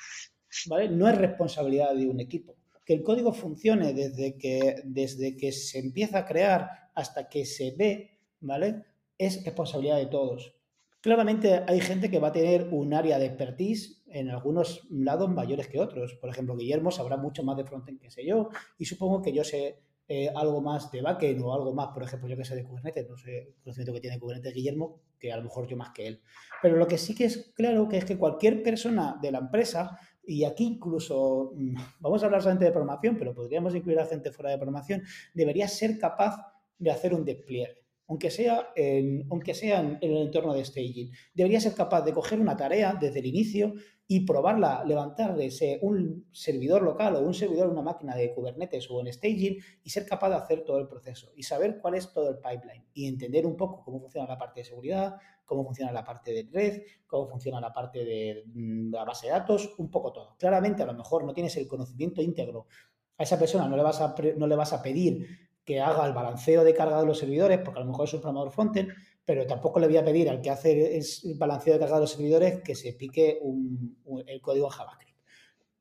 [0.67, 0.89] ¿vale?
[0.89, 2.55] No es responsabilidad de un equipo.
[2.83, 7.71] Que el código funcione desde que, desde que se empieza a crear hasta que se
[7.71, 8.83] ve, ¿vale?
[9.17, 10.55] Es responsabilidad de todos.
[11.03, 15.67] Claramente hay gente que va a tener un área de expertise en algunos lados mayores
[15.67, 16.13] que otros.
[16.13, 18.47] Por ejemplo, Guillermo sabrá mucho más de frontend que sé yo
[18.77, 22.29] y supongo que yo sé eh, algo más de backend o algo más, por ejemplo,
[22.29, 25.35] yo que sé de Kubernetes, no sé el conocimiento que tiene Kubernetes Guillermo, que a
[25.35, 26.21] lo mejor yo más que él.
[26.61, 29.99] Pero lo que sí que es claro que es que cualquier persona de la empresa,
[30.25, 34.31] y aquí incluso mm, vamos a hablar solamente de programación, pero podríamos incluir a gente
[34.31, 36.37] fuera de programación, debería ser capaz
[36.79, 37.82] de hacer un despliegue
[38.13, 41.11] aunque sea, en, aunque sea en, el entorno de staging.
[41.33, 43.73] Debería ser capaz de coger una tarea desde el inicio
[44.07, 49.01] y probarla, levantar desde un servidor local o un servidor, una máquina de Kubernetes o
[49.01, 52.29] en staging y ser capaz de hacer todo el proceso y saber cuál es todo
[52.29, 56.03] el pipeline y entender un poco cómo funciona la parte de seguridad, cómo funciona la
[56.03, 60.13] parte de red, cómo funciona la parte de mm, la base de datos, un poco
[60.13, 60.35] todo.
[60.37, 62.67] Claramente a lo mejor no tienes el conocimiento íntegro
[63.17, 66.13] a esa persona no le vas a, no le vas a pedir que haga el
[66.13, 68.89] balanceo de carga de los servidores, porque a lo mejor es un programador frontend,
[69.25, 72.11] pero tampoco le voy a pedir al que hace el balanceo de carga de los
[72.11, 73.97] servidores que se pique un,
[74.27, 75.17] el código JavaScript.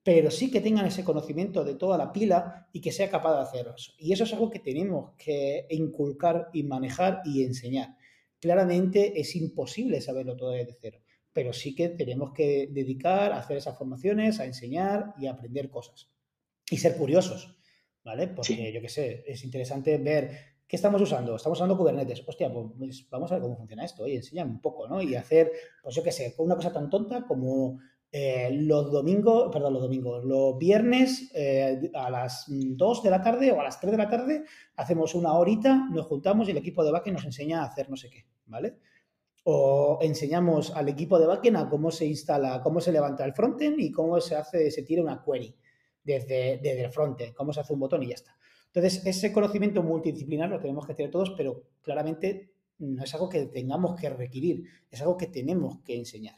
[0.04, 3.42] Pero sí que tengan ese conocimiento de toda la pila y que sea capaz de
[3.42, 3.92] hacer eso.
[3.98, 7.96] Y eso es algo que tenemos que inculcar y manejar y enseñar.
[8.40, 10.98] Claramente es imposible saberlo todo desde cero,
[11.32, 15.70] pero sí que tenemos que dedicar a hacer esas formaciones, a enseñar y a aprender
[15.70, 16.10] cosas.
[16.68, 17.61] Y ser curiosos
[18.04, 18.28] ¿vale?
[18.28, 18.72] Porque sí.
[18.72, 20.30] yo qué sé, es interesante ver
[20.66, 21.36] qué estamos usando.
[21.36, 22.24] Estamos usando Kubernetes.
[22.26, 25.02] Hostia, pues vamos a ver cómo funciona esto y enséñame un poco, ¿no?
[25.02, 27.78] Y hacer, pues yo qué sé, una cosa tan tonta como
[28.10, 33.52] eh, los domingos, perdón, los domingos, los viernes eh, a las 2 de la tarde
[33.52, 34.44] o a las 3 de la tarde
[34.76, 37.96] hacemos una horita, nos juntamos y el equipo de backend nos enseña a hacer no
[37.96, 38.76] sé qué, ¿vale?
[39.44, 43.80] O enseñamos al equipo de backend a cómo se instala, cómo se levanta el frontend
[43.80, 45.54] y cómo se hace, se tira una query
[46.04, 48.36] desde, el frontend, cómo se hace un botón y ya está.
[48.66, 53.46] Entonces, ese conocimiento multidisciplinar lo tenemos que tener todos, pero claramente no es algo que
[53.46, 56.36] tengamos que requerir, es algo que tenemos que enseñar,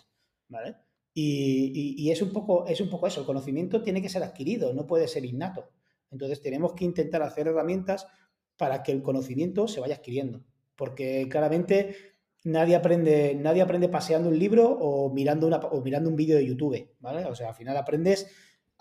[0.48, 0.76] ¿vale?
[1.16, 4.86] Y, es, un poco, es un poco eso, el conocimiento tiene que ser adquirido, no
[4.86, 5.70] puede ser innato.
[6.10, 8.08] Entonces tenemos que intentar hacer herramientas
[8.56, 10.44] para que el conocimiento se vaya adquiriendo,
[10.74, 11.94] porque claramente
[12.42, 16.46] nadie aprende, nadie aprende paseando un libro o mirando, una, o mirando un vídeo de
[16.46, 17.24] YouTube, ¿vale?
[17.26, 18.28] O sea, al final aprendes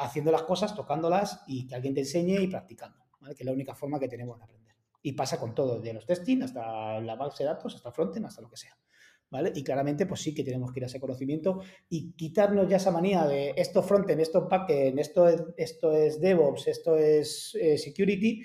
[0.04, 2.98] haciendo las cosas, tocándolas y que alguien te enseñe y practicando.
[3.26, 4.76] Que es la única forma que tenemos de aprender.
[5.02, 8.42] Y pasa con todo, de los testing hasta la base de datos, hasta frontend, hasta
[8.42, 8.78] lo que sea.
[9.30, 9.52] ¿Vale?
[9.56, 12.92] Y claramente, pues sí que tenemos que ir a ese conocimiento y quitarnos ya esa
[12.92, 18.44] manía de esto frontend, esto backend, esto es, esto es DevOps, esto es eh, security,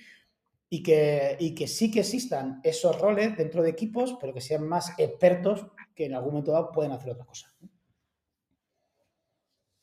[0.71, 4.67] y que, y que sí que existan esos roles dentro de equipos, pero que sean
[4.67, 7.53] más expertos que en algún momento dado pueden hacer otra cosa.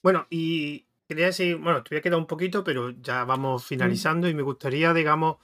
[0.02, 4.28] Bueno, y quería decir, bueno, te voy a quedar un poquito, pero ya vamos finalizando
[4.28, 5.38] y me gustaría, digamos,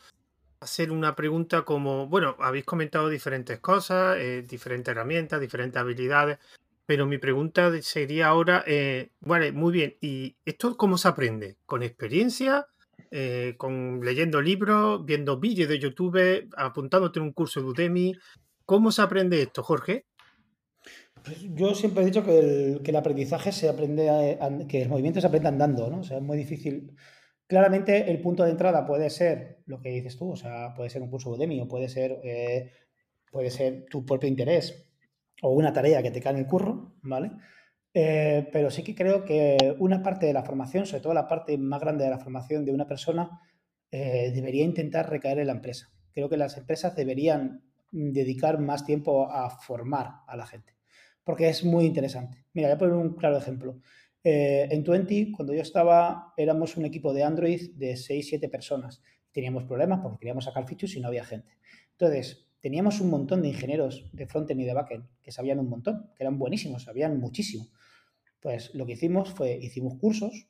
[0.59, 6.37] hacer una pregunta como, bueno, habéis comentado diferentes cosas, eh, diferentes herramientas, diferentes habilidades,
[6.85, 11.57] pero mi pregunta sería ahora, eh, bueno, muy bien, ¿y esto cómo se aprende?
[11.65, 12.67] ¿Con experiencia?
[13.09, 18.15] Eh, con leyendo libros, viendo vídeos de YouTube, apuntándote en un curso de Udemy?
[18.65, 20.05] ¿Cómo se aprende esto, Jorge?
[21.23, 25.21] Pues yo siempre he dicho que el, que el aprendizaje se aprende, que el movimiento
[25.21, 25.99] se aprende andando, ¿no?
[25.99, 26.95] O sea, es muy difícil
[27.51, 31.01] Claramente el punto de entrada puede ser lo que dices tú, o sea, puede ser
[31.01, 32.71] un curso Udemy o puede ser, eh,
[33.29, 34.87] puede ser tu propio interés
[35.41, 37.31] o una tarea que te cae en el curro, ¿vale?
[37.93, 41.57] Eh, pero sí que creo que una parte de la formación, sobre todo la parte
[41.57, 43.41] más grande de la formación de una persona,
[43.91, 45.89] eh, debería intentar recaer en la empresa.
[46.13, 50.73] Creo que las empresas deberían dedicar más tiempo a formar a la gente,
[51.23, 52.45] porque es muy interesante.
[52.53, 53.79] Mira, voy a poner un claro ejemplo.
[54.23, 59.01] Eh, en Twenty, cuando yo estaba, éramos un equipo de Android de 6-7 personas.
[59.31, 61.57] Teníamos problemas porque queríamos sacar features y no había gente.
[61.91, 66.11] Entonces, teníamos un montón de ingenieros de frontend y de backend que sabían un montón,
[66.15, 67.67] que eran buenísimos, sabían muchísimo.
[68.39, 70.47] Pues lo que hicimos fue, hicimos cursos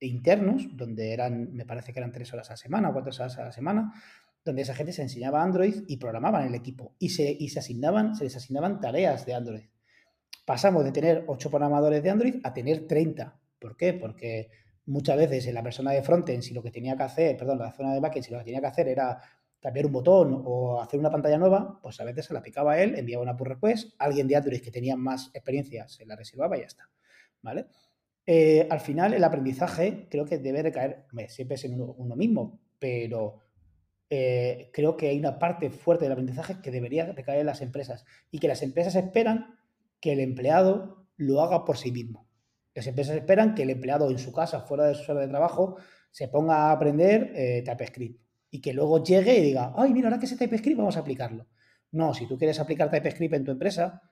[0.00, 3.38] internos, donde eran, me parece que eran tres horas a la semana o cuatro horas
[3.38, 3.92] a la semana,
[4.44, 8.16] donde esa gente se enseñaba Android y programaban el equipo y se, y se asignaban,
[8.16, 9.64] se les asignaban tareas de Android
[10.50, 13.38] pasamos de tener 8 programadores de Android a tener 30.
[13.60, 13.92] ¿Por qué?
[13.92, 14.50] Porque
[14.84, 17.70] muchas veces en la persona de frontend, si lo que tenía que hacer, perdón, la
[17.70, 19.22] zona de backend, si lo que tenía que hacer era
[19.60, 22.96] cambiar un botón o hacer una pantalla nueva, pues a veces se la picaba él,
[22.96, 26.62] enviaba una pull request, alguien de Android que tenía más experiencia se la reservaba y
[26.62, 26.90] ya está.
[27.42, 27.66] ¿Vale?
[28.26, 33.38] Eh, al final, el aprendizaje creo que debe recaer, siempre es en uno, mismo, pero
[34.08, 38.04] eh, creo que hay una parte fuerte del aprendizaje que debería recaer en las empresas
[38.32, 39.59] y que las empresas esperan
[40.00, 42.28] que el empleado lo haga por sí mismo.
[42.74, 45.76] Las empresas esperan que el empleado en su casa, fuera de su hora de trabajo,
[46.10, 48.20] se ponga a aprender eh, TypeScript
[48.50, 51.46] y que luego llegue y diga, ay, mira, ahora que sé TypeScript, vamos a aplicarlo.
[51.92, 54.02] No, si tú quieres aplicar TypeScript en tu empresa,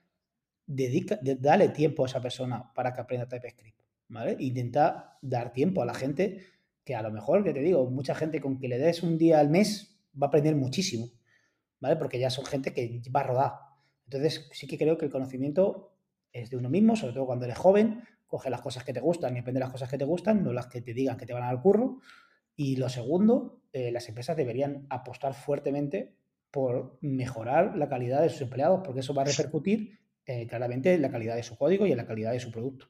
[0.66, 4.36] dedica, dale tiempo a esa persona para que aprenda TypeScript, ¿vale?
[4.38, 6.42] Intenta dar tiempo a la gente
[6.84, 9.40] que a lo mejor, que te digo, mucha gente con que le des un día
[9.40, 11.10] al mes va a aprender muchísimo,
[11.80, 11.96] ¿vale?
[11.96, 13.52] Porque ya son gente que va a rodar,
[14.08, 15.92] entonces, sí que creo que el conocimiento
[16.32, 19.36] es de uno mismo, sobre todo cuando eres joven, coge las cosas que te gustan
[19.36, 21.42] y aprende las cosas que te gustan, no las que te digan que te van
[21.42, 22.00] a dar curro.
[22.56, 26.14] Y lo segundo, eh, las empresas deberían apostar fuertemente
[26.50, 31.02] por mejorar la calidad de sus empleados, porque eso va a repercutir eh, claramente en
[31.02, 32.88] la calidad de su código y en la calidad de su producto.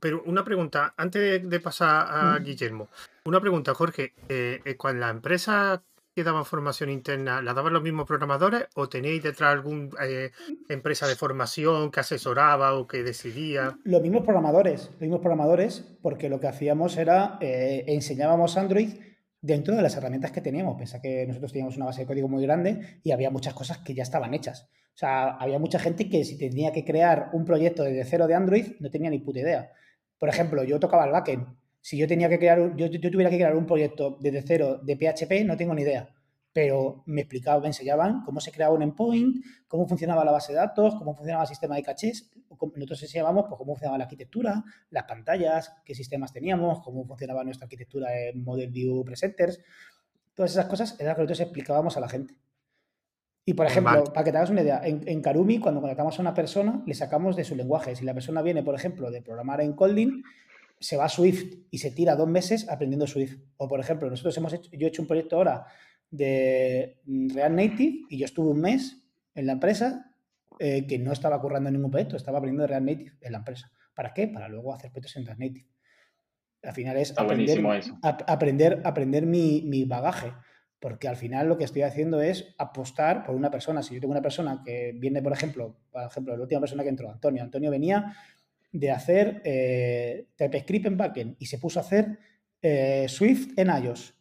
[0.00, 2.88] Pero una pregunta, antes de pasar a Guillermo,
[3.24, 4.14] una pregunta, Jorge.
[4.28, 5.82] Eh, cuando la empresa
[6.18, 10.32] que daban formación interna, ¿la daban los mismos programadores o tenéis detrás alguna eh,
[10.68, 13.78] empresa de formación que asesoraba o que decidía?
[13.84, 18.94] Los mismos programadores, los mismos programadores, porque lo que hacíamos era eh, enseñábamos Android
[19.40, 20.76] dentro de las herramientas que teníamos.
[20.76, 23.94] Pensa que nosotros teníamos una base de código muy grande y había muchas cosas que
[23.94, 24.68] ya estaban hechas.
[24.94, 28.34] O sea, había mucha gente que si tenía que crear un proyecto desde cero de
[28.34, 29.70] Android no tenía ni puta idea.
[30.18, 31.46] Por ejemplo, yo tocaba el backend
[31.80, 34.96] si yo tenía que crear, yo, yo tuviera que crear un proyecto desde cero de
[34.96, 36.08] PHP, no tengo ni idea.
[36.52, 40.58] Pero me explicaban, me enseñaban cómo se creaba un endpoint, cómo funcionaba la base de
[40.58, 42.30] datos, cómo funcionaba el sistema de cachés.
[42.74, 47.66] Nosotros enseñábamos pues, cómo funcionaba la arquitectura, las pantallas, qué sistemas teníamos, cómo funcionaba nuestra
[47.66, 49.60] arquitectura en Model View Presenters.
[50.34, 52.34] Todas esas cosas eran las que nosotros explicábamos a la gente.
[53.44, 56.22] Y por ejemplo, para que te hagas una idea, en, en, Karumi, cuando contratamos a
[56.22, 57.96] una persona, le sacamos de su lenguaje.
[57.96, 60.22] Si la persona viene, por ejemplo, de programar en Kotlin,
[60.80, 63.38] se va a Swift y se tira dos meses aprendiendo Swift.
[63.56, 65.66] O, por ejemplo, nosotros hemos hecho, yo he hecho un proyecto ahora
[66.10, 69.02] de React Native y yo estuve un mes
[69.34, 70.12] en la empresa
[70.58, 73.70] eh, que no estaba currando ningún proyecto, estaba aprendiendo de React Native en la empresa.
[73.94, 74.28] ¿Para qué?
[74.28, 75.66] Para luego hacer proyectos en React Native.
[76.62, 77.62] Al final es aprender,
[78.02, 80.32] aprender, aprender mi, mi, bagaje,
[80.80, 83.82] porque al final lo que estoy haciendo es apostar por una persona.
[83.82, 86.88] Si yo tengo una persona que viene, por ejemplo, por ejemplo, la última persona que
[86.88, 87.44] entró, Antonio.
[87.44, 88.16] Antonio venía
[88.72, 92.18] de hacer eh, TypeScript en backend y se puso a hacer
[92.62, 94.14] eh, Swift en iOS.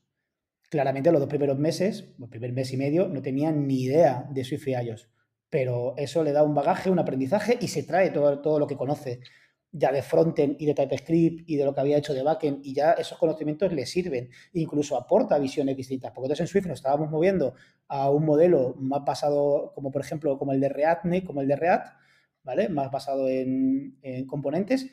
[0.69, 4.43] Claramente los dos primeros meses, el primer mes y medio, no tenía ni idea de
[4.43, 5.09] Swift y iOS,
[5.49, 8.75] pero eso le da un bagaje, un aprendizaje y se trae todo, todo lo que
[8.75, 9.21] conoce
[9.71, 12.73] ya de frontend y de TypeScript y de lo que había hecho de backend y
[12.73, 14.29] ya esos conocimientos le sirven.
[14.53, 17.53] Incluso aporta visiones distintas, porque entonces en Swift nos estábamos moviendo
[17.87, 21.55] a un modelo más basado, como por ejemplo, como el de React, como el de
[21.55, 21.87] React,
[22.47, 22.69] ¿vale?
[22.69, 24.89] Más basado en, componentes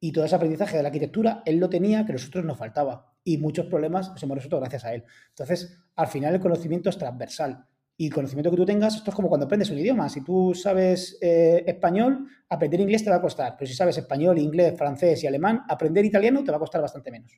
[0.00, 3.38] y todo ese aprendizaje de la arquitectura él lo tenía que nosotros nos faltaba y
[3.38, 5.04] muchos problemas los hemos resuelto gracias a él.
[5.28, 7.64] Entonces, al final el conocimiento es transversal
[7.96, 10.08] y el conocimiento que tú tengas, esto es como cuando aprendes un idioma.
[10.08, 14.38] Si tú sabes eh, español, aprender inglés te va a costar, pero si sabes español,
[14.38, 17.32] inglés, francés y alemán, aprender italiano te va a costar bastante menos.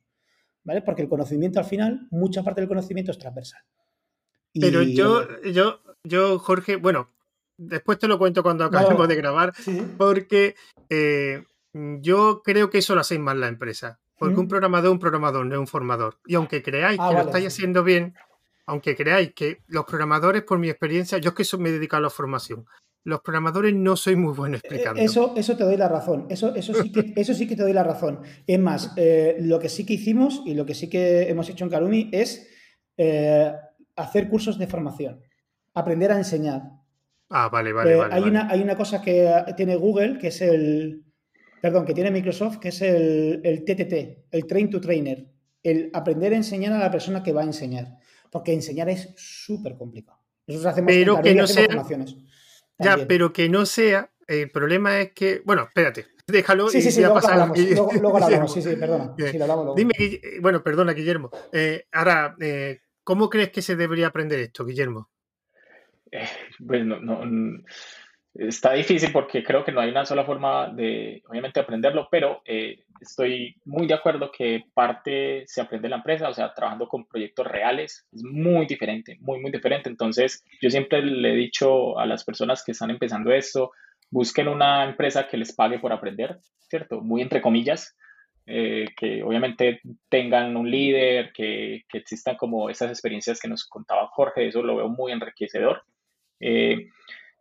[0.64, 0.82] ¿Vale?
[0.82, 3.62] Porque el conocimiento al final, mucha parte del conocimiento es transversal.
[4.52, 7.08] Pero yo, yo, yo, Jorge, bueno,
[7.60, 9.52] después te lo cuento cuando acabemos de grabar,
[9.98, 10.54] porque
[10.88, 14.00] eh, yo creo que eso lo hacéis mal la empresa.
[14.18, 16.18] Porque un programador es un programador, no es un formador.
[16.26, 18.14] Y aunque creáis ah, que lo estáis haciendo bien,
[18.66, 22.00] aunque creáis que los programadores, por mi experiencia, yo es que eso me he dedicado
[22.00, 22.66] a la formación.
[23.02, 25.00] Los programadores no soy muy bueno eh, explicando.
[25.00, 26.26] Eso, eso te doy la razón.
[26.28, 28.20] Eso, eso, sí que, eso sí que te doy la razón.
[28.46, 31.64] Es más, eh, lo que sí que hicimos y lo que sí que hemos hecho
[31.64, 32.46] en Karumi es
[32.98, 33.54] eh,
[33.96, 35.22] hacer cursos de formación,
[35.72, 36.79] aprender a enseñar.
[37.30, 41.04] Ah, vale, vale, vale, hay, Una, hay una cosa que tiene Google, que es el.
[41.62, 45.26] Perdón, que tiene Microsoft, que es el, el TTT, el Train to Trainer.
[45.62, 48.00] El aprender a enseñar a la persona que va a enseñar
[48.30, 50.18] porque enseñar es súper complicado.
[50.46, 51.68] Nosotros hacemos, pero que no sea,
[52.78, 57.00] Ya, pero que no sea, el problema es que, bueno, espérate, déjalo sí, sí, sí,
[57.00, 59.14] luego, pasar luego, luego, hablamos, sí, sí, perdona.
[59.16, 59.76] Sí, lo hablamos luego.
[59.76, 61.30] Dime, bueno, perdona, Guillermo.
[61.52, 65.10] Eh, ahora, eh, ¿cómo crees que se debería aprender esto, Guillermo?
[66.12, 67.22] Eh, bueno, no,
[68.34, 72.84] está difícil porque creo que no hay una sola forma de, obviamente, aprenderlo, pero eh,
[73.00, 77.06] estoy muy de acuerdo que parte se aprende en la empresa, o sea, trabajando con
[77.06, 79.88] proyectos reales, es muy diferente, muy, muy diferente.
[79.88, 83.72] Entonces, yo siempre le he dicho a las personas que están empezando esto,
[84.10, 86.38] busquen una empresa que les pague por aprender,
[86.68, 87.00] ¿cierto?
[87.00, 87.96] Muy entre comillas,
[88.46, 94.08] eh, que obviamente tengan un líder, que, que, existan como esas experiencias que nos contaba
[94.08, 95.84] Jorge, eso lo veo muy enriquecedor.
[96.40, 96.88] Eh,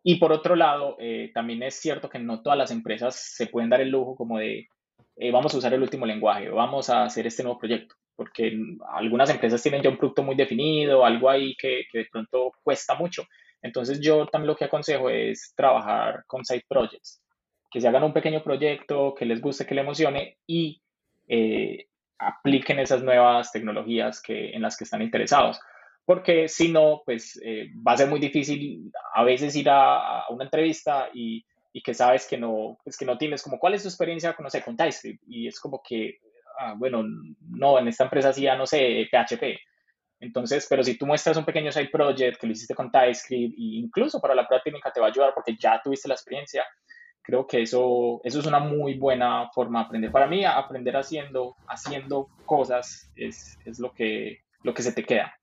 [0.03, 3.69] y por otro lado, eh, también es cierto que no todas las empresas se pueden
[3.69, 4.67] dar el lujo como de
[5.15, 8.57] eh, vamos a usar el último lenguaje, vamos a hacer este nuevo proyecto, porque
[8.93, 12.95] algunas empresas tienen ya un producto muy definido, algo ahí que, que de pronto cuesta
[12.95, 13.25] mucho.
[13.61, 17.21] Entonces yo también lo que aconsejo es trabajar con side projects,
[17.69, 20.81] que se hagan un pequeño proyecto, que les guste, que les emocione y
[21.27, 21.87] eh,
[22.17, 25.59] apliquen esas nuevas tecnologías que, en las que están interesados
[26.09, 30.45] porque si no, pues eh, va a ser muy difícil a veces ir a, una
[30.45, 33.89] entrevista y, y, que sabes que no, pues que no tienes como cuál es tu
[33.89, 36.17] experiencia con, no sé, con TypeScript y es como que,
[36.57, 37.03] ah, bueno,
[37.41, 39.59] no, en esta empresa sí ya no sé, PHP.
[40.19, 43.77] Entonces, pero si tú muestras un pequeño side project que lo hiciste con TypeScript e
[43.77, 46.65] incluso para la práctica te va a ayudar porque ya tuviste la experiencia,
[47.21, 50.11] creo que eso, eso es una muy buena forma de aprender.
[50.11, 55.38] Para mí, aprender haciendo, haciendo cosas es, es lo, que, lo que se te queda.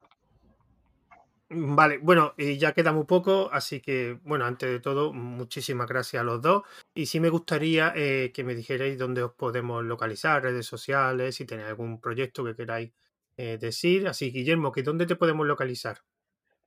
[1.48, 5.88] Mm, vale, bueno, y ya queda muy poco, así que, bueno, antes de todo, muchísimas
[5.88, 6.62] gracias a los dos.
[6.94, 11.46] Y sí me gustaría eh, que me dijerais dónde os podemos localizar, redes sociales, si
[11.46, 12.92] tenéis algún proyecto que queráis
[13.36, 14.08] eh, decir.
[14.08, 15.98] Así, Guillermo, ¿que ¿dónde te podemos localizar?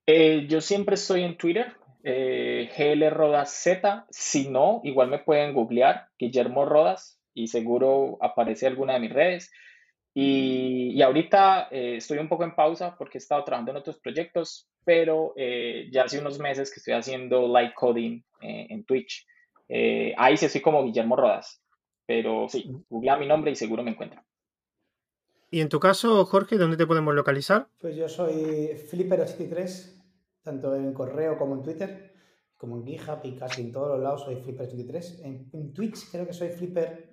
[0.08, 4.08] Eh, yo siempre estoy en Twitter, GL Rodas Z.
[4.10, 9.52] Si no, igual me pueden googlear Guillermo Rodas y seguro aparece alguna de mis redes.
[10.14, 14.68] Y, ahorita eh, estoy un poco en pausa porque he estado trabajando en otros proyectos,
[14.84, 19.26] pero eh, ya hace unos meses que estoy haciendo light coding eh, en Twitch.
[20.18, 21.62] ahí sí estoy como Guillermo Rodas,
[22.06, 24.24] pero sí, googlea mi nombre y seguro me encuentran.
[25.52, 27.68] ¿Y en tu caso, Jorge, dónde te podemos localizar?
[27.80, 30.04] Pues yo soy Flipper83,
[30.44, 32.14] tanto en correo como en Twitter,
[32.56, 35.24] como en GitHub y casi en todos los lados soy Flipper83.
[35.24, 37.09] En, en Twitch creo que soy Flipper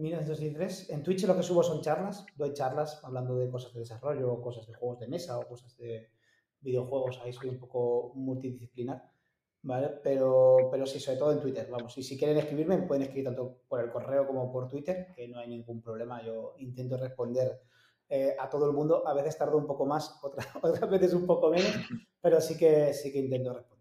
[0.00, 0.90] 1963.
[0.90, 4.66] En Twitch lo que subo son charlas, doy charlas hablando de cosas de desarrollo, cosas
[4.66, 6.10] de juegos de mesa o cosas de
[6.60, 9.02] videojuegos, ahí soy un poco multidisciplinar,
[9.62, 9.88] ¿vale?
[10.02, 11.96] Pero, pero sí, sobre todo en Twitter, vamos.
[11.98, 15.38] Y si quieren escribirme, pueden escribir tanto por el correo como por Twitter, que no
[15.38, 16.22] hay ningún problema.
[16.22, 17.62] Yo intento responder
[18.08, 19.06] eh, a todo el mundo.
[19.06, 21.72] A veces tardo un poco más, otras, otras veces un poco menos,
[22.20, 23.79] pero sí que, sí que intento responder.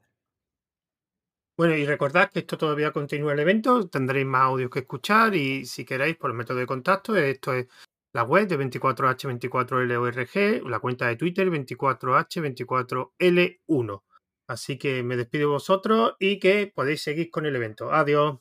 [1.60, 5.66] Bueno, y recordad que esto todavía continúa el evento, tendréis más audios que escuchar y
[5.66, 7.68] si queréis por el método de contacto, esto es
[8.14, 14.04] la web de 24H24LORG, la cuenta de Twitter 24H24L1.
[14.48, 17.92] Así que me despido de vosotros y que podéis seguir con el evento.
[17.92, 18.40] Adiós.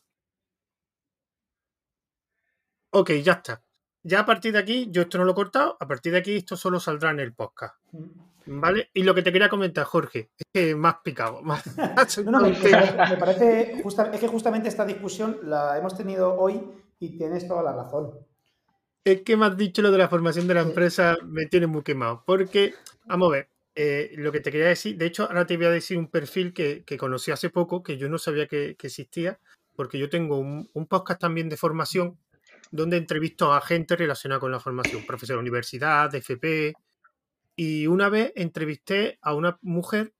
[2.93, 3.63] Ok, ya está.
[4.09, 6.37] Ya a partir de aquí, yo esto no lo he cortado, a partir de aquí
[6.37, 7.75] esto solo saldrá en el podcast.
[8.47, 8.89] ¿Vale?
[8.95, 11.43] Y lo que te quería comentar, Jorge, es que más picado.
[11.43, 11.63] Más...
[12.25, 12.55] no, no, me,
[13.19, 16.59] parece, es que justamente esta discusión la hemos tenido hoy
[16.99, 18.15] y tienes toda la razón.
[19.05, 21.83] Es que me has dicho lo de la formación de la empresa, me tiene muy
[21.83, 22.23] quemado.
[22.25, 22.73] Porque,
[23.05, 25.71] vamos a ver, eh, lo que te quería decir, de hecho, ahora te voy a
[25.71, 29.39] decir un perfil que, conocí hace poco, que yo no sabía que, existía,
[29.77, 32.17] porque yo tengo un, un, podcast también de formación
[32.71, 36.75] donde entrevisto a gente relacionada con la formación, profesor de universidad, de FP.
[37.57, 40.15] Y una vez entrevisté a una mujer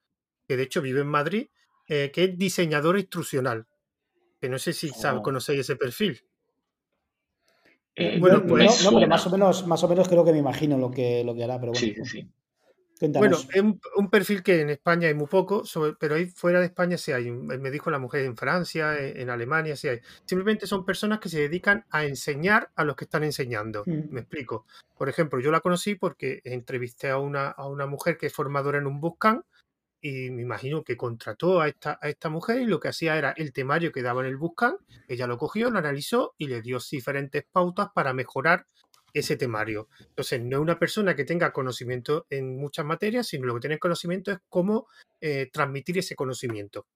[0.47, 1.49] que de hecho vive en Madrid,
[1.87, 3.67] eh, que es diseñadora instruccional.
[4.41, 5.23] Que no sé si oh.
[5.23, 6.21] conocéis ese perfil.
[7.95, 8.85] Eh, bueno, pues.
[8.85, 11.45] No, más o menos, más o menos creo que me imagino lo que, lo que
[11.45, 11.87] hará, pero bueno.
[11.87, 12.29] Sí, sí.
[13.01, 15.63] Bueno, es un, perfil que en España hay muy poco,
[15.99, 17.31] pero ahí fuera de España sí hay.
[17.31, 20.01] Me dijo la mujer en Francia, e, en, Alemania sí hay.
[20.25, 23.85] Simplemente son personas que se dedican a enseñar a los que están enseñando.
[23.87, 24.11] Mm.
[24.11, 24.67] Me explico.
[24.97, 28.79] Por ejemplo, yo la conocí porque entrevisté a una, a una mujer que es formadora
[28.79, 29.45] en un bootcamp
[30.01, 33.33] y me imagino que contrató a esta, a esta mujer y lo que hacía era
[33.33, 36.79] el temario que daba en el bootcamp, ella lo cogió, lo analizó y le dio
[36.91, 38.67] diferentes pautas para mejorar
[39.19, 39.89] ese temario.
[40.01, 43.79] Entonces, no es una persona que tenga conocimiento en muchas materias, sino lo que tiene
[43.79, 44.89] conocimiento es cómo
[45.21, 46.87] eh, transmitir ese conocimiento.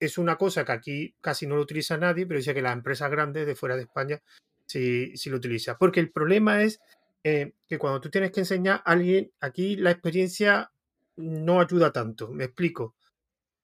[0.00, 3.10] Es una cosa que aquí casi no lo utiliza nadie, pero dice que las empresas
[3.10, 4.22] grandes de fuera de España
[4.66, 5.76] sí, sí lo utilizan.
[5.78, 6.80] Porque el problema es
[7.24, 10.70] eh, que cuando tú tienes que enseñar a alguien, aquí la experiencia
[11.16, 12.28] no ayuda tanto.
[12.28, 12.94] Me explico.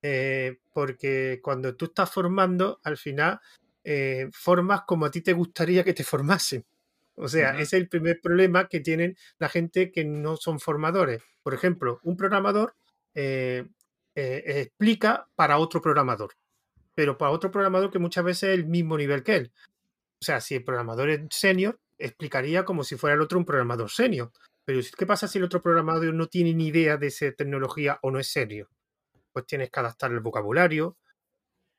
[0.02, 3.40] Eh, porque cuando tú estás formando, al final
[4.32, 6.64] formas como a ti te gustaría que te formasen.
[7.16, 11.22] O sea, ese es el primer problema que tienen la gente que no son formadores.
[11.42, 12.74] Por ejemplo, un programador
[13.14, 13.66] eh,
[14.14, 16.34] eh, explica para otro programador,
[16.94, 19.52] pero para otro programador que muchas veces es el mismo nivel que él.
[20.20, 23.90] O sea, si el programador es senior, explicaría como si fuera el otro un programador
[23.90, 24.32] senior.
[24.64, 28.10] Pero ¿qué pasa si el otro programador no tiene ni idea de esa tecnología o
[28.10, 28.70] no es serio?
[29.32, 30.96] Pues tienes que adaptar el vocabulario,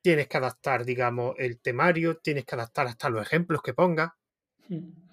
[0.02, 4.16] tienes que adaptar, digamos, el temario, tienes que adaptar hasta los ejemplos que ponga.
[4.70, 5.05] Hmm.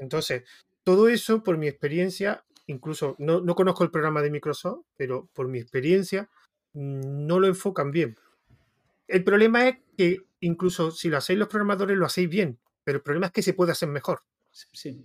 [0.00, 0.42] Entonces,
[0.82, 5.58] todo eso, por mi experiencia, incluso no, conozco el programa de Microsoft, pero por mi
[5.58, 6.28] experiencia,
[6.72, 8.16] mm, no lo enfocan bien.
[9.06, 13.02] El problema es que incluso si lo hacéis los programadores, lo hacéis bien, pero el
[13.02, 14.22] problema es que se puede hacer mejor.
[14.50, 15.04] Sí.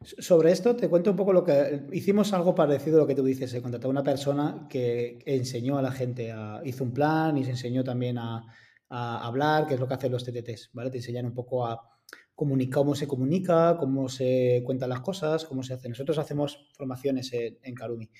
[0.00, 3.24] Sobre esto te cuento un poco lo que hicimos algo parecido a lo que tú
[3.24, 3.50] dices.
[3.50, 6.32] Se contrató a una persona que enseñó a la gente,
[6.64, 8.44] hizo un plan y se enseñó también a,
[8.90, 10.90] a, hablar, que es lo que hacen los TTTs, ¿vale?
[10.90, 11.97] Te enseñan un poco a,
[12.34, 15.88] cómo se comunica, cómo se cuentan las cosas, cómo se hace.
[15.88, 18.10] Nosotros hacemos formaciones en, en Karumi.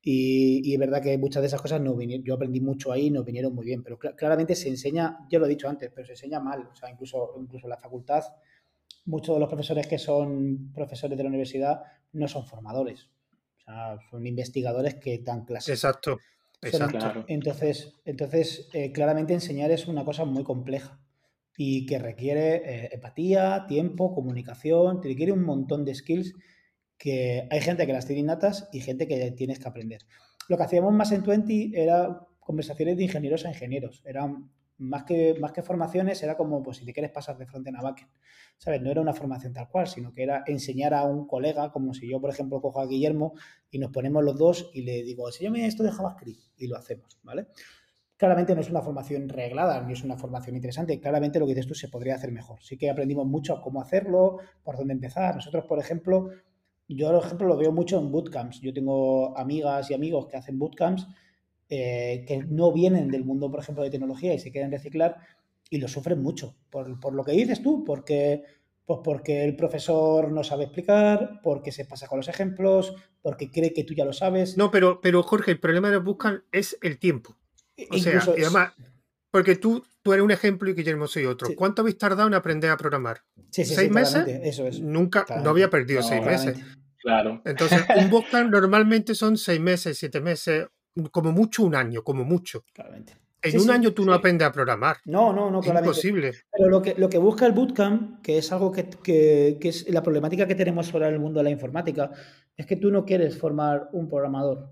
[0.00, 3.24] Y, es verdad que muchas de esas cosas no vinieron, yo aprendí mucho ahí, no
[3.24, 6.40] vinieron muy bien, pero claramente se enseña, yo lo he dicho antes, pero se enseña
[6.40, 8.22] mal, o sea, incluso, incluso en la facultad,
[9.04, 11.82] muchos de los profesores que son profesores de la universidad
[12.12, 13.10] no son formadores,
[13.58, 15.74] o sea, son investigadores que dan clases.
[15.74, 16.20] Exacto,
[16.62, 17.24] exacto.
[17.26, 20.98] Entonces, entonces eh, claramente enseñar es una cosa muy compleja
[21.60, 26.36] y que requiere eh, empatía, tiempo, comunicación, te requiere un montón de skills
[26.96, 30.02] que hay gente que las tiene innatas y gente que tienes que aprender.
[30.48, 34.02] Lo que hacíamos más en Twenty era conversaciones de ingenieros a ingenieros.
[34.06, 37.72] Eran más que, más que formaciones, era como pues, si te quieres pasar de frente
[37.76, 38.10] a backend.
[38.56, 38.80] ¿Sabes?
[38.80, 42.08] No era una formación tal cual, sino que era enseñar a un colega, como si
[42.08, 43.34] yo, por ejemplo, cojo a Guillermo
[43.68, 47.18] y nos ponemos los dos y le digo, enséñame esto de JavaScript y lo hacemos,
[47.24, 47.48] ¿vale?
[48.18, 51.00] Claramente no es una formación reglada, ni es una formación interesante.
[51.00, 52.60] Claramente lo que dices tú se podría hacer mejor.
[52.60, 55.36] Sí que aprendimos mucho cómo hacerlo, por dónde empezar.
[55.36, 56.28] Nosotros, por ejemplo,
[56.88, 58.60] yo, por ejemplo, lo veo mucho en bootcamps.
[58.60, 61.06] Yo tengo amigas y amigos que hacen bootcamps
[61.68, 65.18] eh, que no vienen del mundo, por ejemplo, de tecnología y se quieren reciclar
[65.70, 66.56] y lo sufren mucho.
[66.70, 68.42] Por, lo que dices tú, porque,
[68.86, 73.74] pues porque el profesor no sabe explicar, porque se pasa con los ejemplos, porque cree
[73.74, 74.56] que tú ya lo sabes.
[74.56, 77.36] No, pero, pero Jorge, el problema de los bootcamps es el tiempo.
[77.90, 78.72] O sea, y además,
[79.30, 81.48] porque tú, tú eres un ejemplo y Guillermo soy otro.
[81.54, 83.22] ¿Cuánto habéis tardado en aprender a programar?
[83.50, 84.24] ¿Seis meses?
[84.26, 84.80] Eso es.
[84.80, 86.58] Nunca, no había perdido seis meses.
[87.00, 87.42] Claro.
[87.44, 90.66] Entonces, un bootcamp normalmente son seis meses, siete meses,
[91.10, 92.64] como mucho un año, como mucho.
[92.72, 93.14] Claramente.
[93.40, 94.96] En un año tú no aprendes a programar.
[95.04, 96.32] No, no, no, es imposible.
[96.50, 99.88] Pero lo que, lo que busca el bootcamp, que es algo que, que, que, es
[99.88, 102.10] la problemática que tenemos ahora en el mundo de la informática,
[102.56, 104.70] es que tú no quieres formar un programador.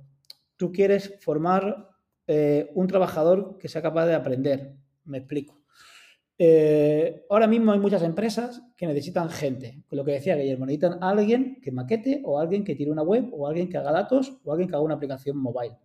[0.56, 1.95] Tú quieres formar
[2.26, 5.62] eh, un trabajador que sea capaz de aprender, Me explico.
[6.38, 9.82] Eh, ahora mismo hay muchas empresas que necesitan gente.
[9.90, 13.28] Lo que decía Guillermo, necesitan a alguien que maquete o alguien que tire una web
[13.32, 15.78] o alguien que haga datos o alguien que haga una aplicación mobile.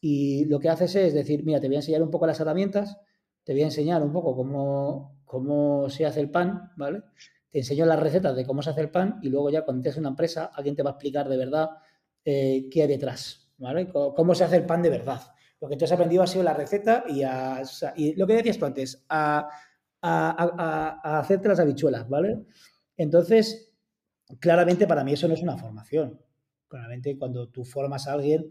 [0.00, 2.98] Y lo que haces es decir, mira, te voy a enseñar un poco las herramientas,
[3.44, 7.02] te voy a enseñar un poco cómo, cómo se hace el pan, ¿vale?
[7.50, 9.98] Te enseño las recetas de cómo se hace el pan y luego ya cuando te
[9.98, 11.70] una empresa, alguien te va a explicar de verdad
[12.24, 13.88] eh, qué hay detrás, ¿vale?
[13.88, 15.20] Cómo se hace el pan de verdad.
[15.60, 17.62] Lo que tú has aprendido ha sido la receta y, a,
[18.16, 19.48] lo que decías tú antes, a
[20.02, 22.44] a, hacerte las habichuelas, ¿vale?
[22.96, 23.72] Entonces,
[24.38, 26.20] claramente para mí eso no es una formación.
[26.68, 28.50] Claramente cuando tú formas a alguien,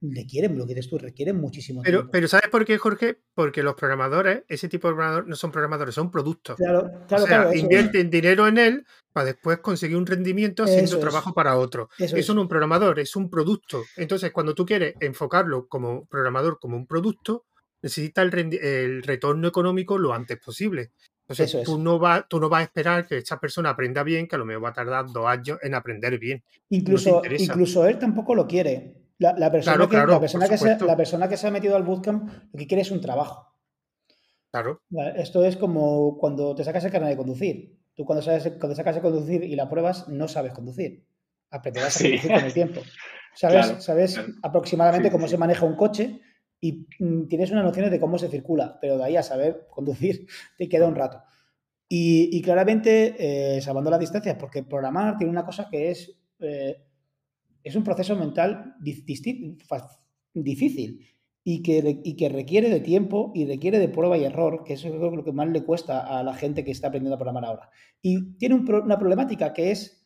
[0.00, 2.12] le quieren, lo que dices tú, requieren muchísimo pero, tiempo.
[2.12, 3.18] Pero ¿sabes por qué, Jorge?
[3.34, 6.56] Porque los programadores, ese tipo de programadores no son programadores, son productos.
[6.56, 11.32] Claro, claro, o sea, invierten dinero en él para después conseguir un rendimiento haciendo trabajo
[11.34, 11.88] para otro.
[11.98, 13.82] Eso, no es un programador, es un producto.
[13.96, 17.46] Entonces, cuando tú quieres enfocarlo como programador, como un producto,
[17.82, 20.92] necesita el, retorno económico lo antes posible.
[21.26, 24.36] Entonces, tú, no vas, tú no vas a esperar que esta persona aprenda bien, que
[24.36, 26.42] a lo mejor va a tardar dos años en aprender bien.
[26.70, 28.94] Incluso, incluso él tampoco lo quiere.
[29.18, 32.30] La, persona, que, la, persona que se, la persona que se ha metido al bootcamp
[32.52, 33.52] lo que quiere es un trabajo.
[34.50, 34.80] Claro.
[35.16, 37.78] Esto es como cuando te sacas el carnet de conducir.
[37.94, 41.04] Tú cuando, sabes, cuando sacas de conducir y la pruebas, no sabes conducir.
[41.50, 42.80] Aprenderás a conducir con el tiempo.
[43.34, 46.20] Sabes, sabes aproximadamente cómo se maneja un coche,
[46.60, 50.26] y mm, tienes una noción de cómo se circula, pero de ahí a saber conducir
[50.58, 51.22] te queda un rato.
[51.90, 56.84] Y, claramente, eh, salvando las distancias, porque programar tiene una cosa que es, eh,
[57.62, 59.58] es un proceso mental difícil
[61.44, 64.88] y que, y que requiere de tiempo y requiere de prueba y error, que eso
[64.88, 67.70] es lo que más le cuesta a la gente que está aprendiendo a programar ahora.
[68.02, 69.98] Y tiene una problemática que es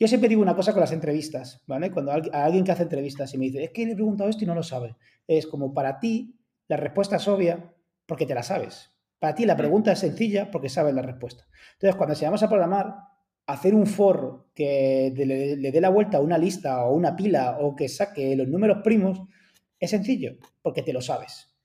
[0.00, 1.90] yo siempre digo una cosa con las entrevistas, ¿vale?
[1.90, 4.44] Cuando a alguien que hace entrevistas y me dice, es que le he preguntado esto
[4.44, 4.96] y no lo sabe.
[5.26, 7.74] Es como para ti la respuesta es obvia
[8.06, 8.92] porque te la sabes.
[9.18, 11.48] Para ti la pregunta es sencilla porque sabes la respuesta.
[11.72, 12.94] Entonces, cuando se vamos a programar,
[13.48, 17.74] hacer un for que le, dé la vuelta a una lista o una pila o
[17.74, 19.22] que saque los números primos,
[19.80, 21.56] es sencillo porque te lo sabes.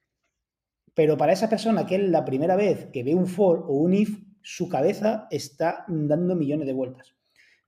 [0.94, 3.94] Pero para esa persona que es la primera vez que ve un for o un
[3.94, 7.16] if, su cabeza está dando millones de vueltas.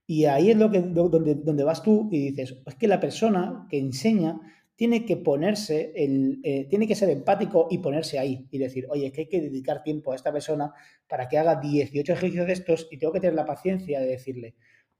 [0.06, 3.66] Y ahí es lo que, donde, donde vas tú y dices, es que la persona
[3.68, 4.40] que enseña
[4.76, 9.06] tiene que ponerse, el, eh, tiene que ser empático y ponerse ahí y decir, oye,
[9.06, 10.72] es que hay que dedicar tiempo a esta persona
[11.08, 14.54] para que haga 18 ejercicios de estos y tengo que tener la paciencia de decirle,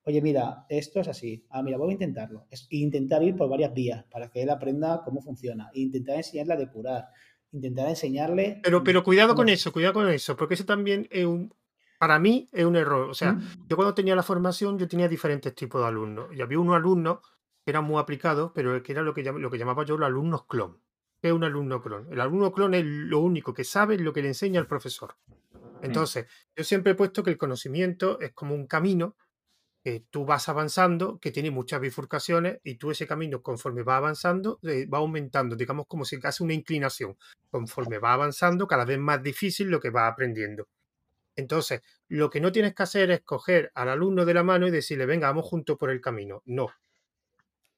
[0.04, 2.46] oye, mira, esto es así, ah, mira, voy a intentarlo.
[2.50, 6.56] Es intentar ir por varias vías para que él aprenda cómo funciona, intentar enseñarle a
[6.56, 7.08] depurar,
[7.52, 8.60] intentar enseñarle...
[8.62, 11.52] Pero, pero cuidado con eso, cuidado con eso, porque eso también es un,
[11.98, 13.10] para mí es un error.
[13.10, 13.66] O sea, mm.
[13.68, 16.28] yo cuando tenía la formación, yo tenía diferentes tipos de alumnos.
[16.34, 17.18] Y había unos alumnos
[17.66, 20.80] eran muy aplicados, pero que era lo que, lo que llamaba yo los alumnos clon.
[21.20, 22.12] ¿Qué es un alumno clon?
[22.12, 25.16] El alumno clon es lo único que sabe lo que le enseña el profesor.
[25.26, 25.84] Mm.
[25.84, 29.16] Entonces, yo siempre he puesto que el conocimiento es como un camino
[29.82, 34.58] que tú vas avanzando, que tiene muchas bifurcaciones, y tú ese camino, conforme va avanzando,
[34.64, 37.16] va aumentando, digamos como si hace una inclinación.
[37.50, 40.66] Conforme va avanzando, cada vez más difícil lo que va aprendiendo.
[41.36, 44.72] Entonces, lo que no tienes que hacer es coger al alumno de la mano y
[44.72, 46.42] decirle, venga, vamos juntos por el camino.
[46.46, 46.68] No.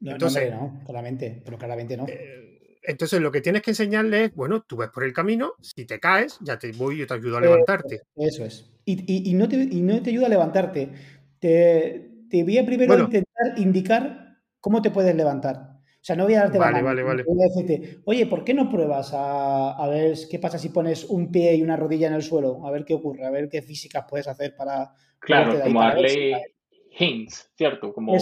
[0.01, 2.07] No, entonces, no, claramente, pero claramente no.
[2.07, 5.85] Eh, entonces, lo que tienes que enseñarle es, bueno, tú ves por el camino, si
[5.85, 8.01] te caes, ya te voy, yo te ayudo a levantarte.
[8.17, 8.71] eso es.
[8.85, 10.91] Y, no te, no te ayuda a levantarte.
[11.39, 15.77] Te, voy a primero intentar indicar cómo te puedes levantar.
[15.77, 17.05] O sea, no voy a darte la mano.
[17.05, 21.31] Voy a decirte, oye, ¿por qué no pruebas a, ver qué pasa si pones un
[21.31, 22.67] pie y una rodilla en el suelo?
[22.67, 24.93] A ver qué ocurre, a ver qué físicas puedes hacer para...
[25.19, 26.55] Claro, como darle
[26.99, 27.93] hints, ¿cierto?
[27.93, 28.17] Como,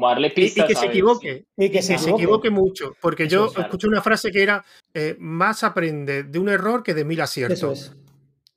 [0.00, 0.64] darle pistas.
[0.64, 1.44] Y, que se equivoque.
[1.56, 2.50] y que, se, equivoque.
[2.50, 2.94] mucho.
[3.00, 7.04] Porque yo escuché una frase que era, eh, más aprende de un error que de
[7.04, 7.58] mil aciertos.
[7.58, 7.96] Eso es.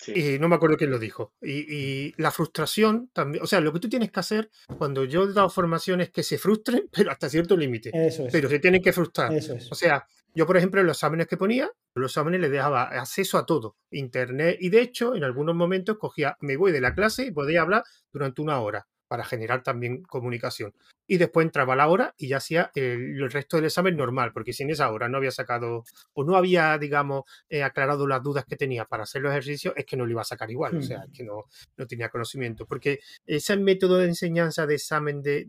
[0.07, 1.33] Y no me acuerdo quién lo dijo.
[1.41, 5.33] Y, la frustración también, o sea, lo que tú tienes que hacer cuando yo he
[5.33, 7.91] dado formación es que se frustren, pero hasta cierto límite.
[8.31, 9.31] Pero se tienen que frustrar.
[9.71, 10.05] O sea,
[10.35, 13.75] yo, por ejemplo, en los exámenes que ponía, los exámenes le dejaba acceso a todo,
[13.89, 17.61] internet, y de hecho, en algunos momentos cogía, me voy de la clase y podía
[17.63, 17.83] hablar
[18.13, 20.73] durante una hora para generar también comunicación.
[21.07, 24.69] Y después entraba la hora y ya hacía el, resto del examen normal, porque sin
[24.69, 28.85] esa hora no había sacado o no había, digamos, eh, aclarado las dudas que tenía
[28.85, 31.23] para hacer los ejercicios, es que no lo iba a sacar igual, o sea, que
[31.23, 31.45] no,
[31.77, 32.65] no tenía conocimiento.
[32.65, 35.45] Porque ese método de enseñanza de examen, de,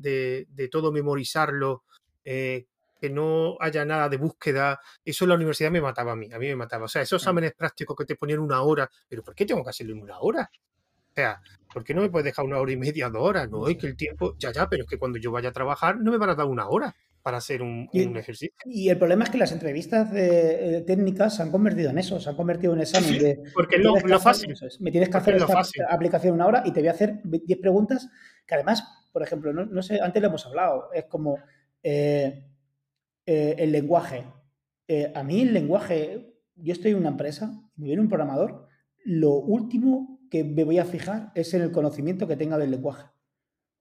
[0.48, 1.84] de, todo memorizarlo,
[2.24, 2.66] eh,
[3.00, 6.38] que no haya nada de búsqueda, eso en la universidad me mataba a mí, a
[6.38, 6.84] mí me mataba.
[6.86, 9.70] O sea, esos exámenes prácticos que te ponían una hora, pero ¿por qué tengo que
[9.70, 10.50] hacerlo en una hora?
[11.18, 11.40] O sea,
[11.74, 13.50] ¿por qué no me puedes dejar una hora y media, dos horas?
[13.50, 15.98] No, es que el tiempo, ya, ya, pero es que cuando yo vaya a trabajar
[15.98, 18.54] no me van a dar una hora para hacer un, Y- ejercicio.
[18.64, 22.20] Y el problema es que las entrevistas de, eh, técnicas se han convertido en eso,
[22.20, 24.54] se han convertido en un examen Sí, de porque lo, lo hacer- fácil.
[24.78, 25.82] me tienes que Porque hacer esta fácil.
[25.90, 28.08] aplicación una hora y te voy a hacer 10 preguntas
[28.46, 31.38] que además, por ejemplo, no, no sé, antes lo hemos hablado, es como
[31.82, 32.44] eh,
[33.26, 34.24] eh, el lenguaje.
[34.86, 38.68] Eh, a mí el lenguaje, yo estoy en una empresa, me viene un programador,
[39.04, 43.06] lo último que me voy a fijar es en el conocimiento que tenga del lenguaje.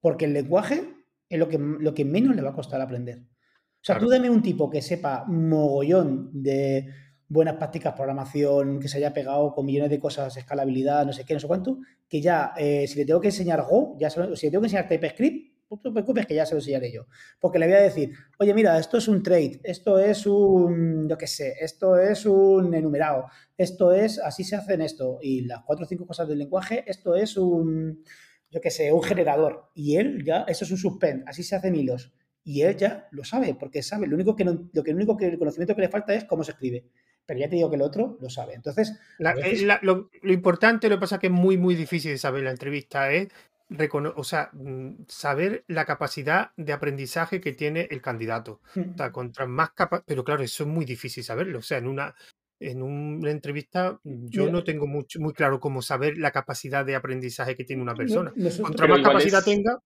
[0.00, 0.82] Porque el lenguaje
[1.28, 3.18] es lo que, lo que menos le va a costar aprender.
[3.20, 4.06] O sea, Claro.
[4.06, 6.88] tú dame un tipo que sepa mogollón de
[7.28, 11.34] buenas prácticas, programación, que se haya pegado con millones de cosas, escalabilidad, no sé qué,
[11.34, 14.50] no sé cuánto, que ya, eh, si le tengo que enseñar Go, ya si le
[14.50, 17.06] tengo que enseñar TypeScript, no te preocupes que ya se lo enseñaré yo.
[17.40, 21.18] Porque le voy a decir, oye, mira, esto es un trade, esto es un, yo
[21.18, 23.26] qué sé, esto es un enumerado,
[23.56, 26.84] esto es, así se hace en esto, y las cuatro o cinco cosas del lenguaje,
[26.86, 28.02] esto es un,
[28.50, 29.70] yo qué sé, un generador.
[29.74, 32.12] Y él ya, eso es un suspend, así se hacen hilos.
[32.44, 34.06] Y él ya lo sabe, porque sabe.
[34.06, 36.24] Lo único que, no- lo que, lo único que el conocimiento que le falta es
[36.24, 36.86] cómo se escribe.
[37.26, 38.54] Pero ya te digo que el otro lo sabe.
[38.54, 41.32] Entonces, La- a veces- eh, la- lo, lo importante, lo que pasa es que es
[41.32, 43.28] muy, muy difícil de saber la entrevista, es
[43.70, 48.60] recono- o sea, mm, saber la capacidad de aprendizaje que tiene el candidato.
[48.76, 51.58] O sea, contra más capa pero claro, eso es muy difícil saberlo.
[51.58, 52.14] O sea, en una,
[52.60, 54.52] en una entrevista mm, yo Mira.
[54.52, 58.32] no tengo mucho, muy claro cómo saber la capacidad de aprendizaje que tiene una persona.
[58.34, 59.78] nosotros- Contra más capacidad es- tenga,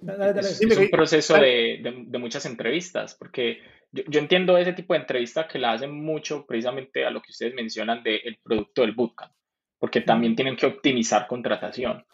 [0.00, 3.58] dale, Es, un proceso de, de- de muchas entrevistas, porque
[3.92, 7.30] yo, yo entiendo ese tipo de entrevistas que la hacen mucho precisamente a lo que
[7.32, 9.32] ustedes mencionan del producto del bootcamp,
[9.78, 12.04] porque también tienen que optimizar contratación.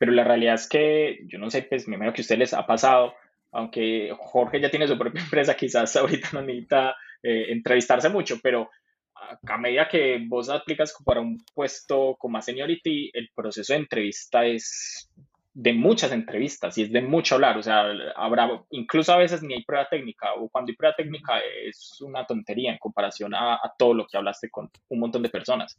[0.00, 2.54] Pero la realidad es que, yo no sé, pues me imagino que a ustedes les
[2.54, 3.12] ha pasado,
[3.52, 8.70] aunque Jorge ya tiene su propia empresa, quizás ahorita no necesita eh, entrevistarse mucho, pero
[9.14, 13.80] a, a medida que vos aplicas para un puesto con más seniority, el proceso de
[13.80, 15.10] entrevista es
[15.52, 17.84] de muchas entrevistas y es de mucho hablar, o sea,
[18.16, 22.24] habrá, incluso a veces ni hay prueba técnica, o cuando hay prueba técnica es una
[22.24, 25.78] tontería en comparación a, a todo lo que hablaste con un montón de personas.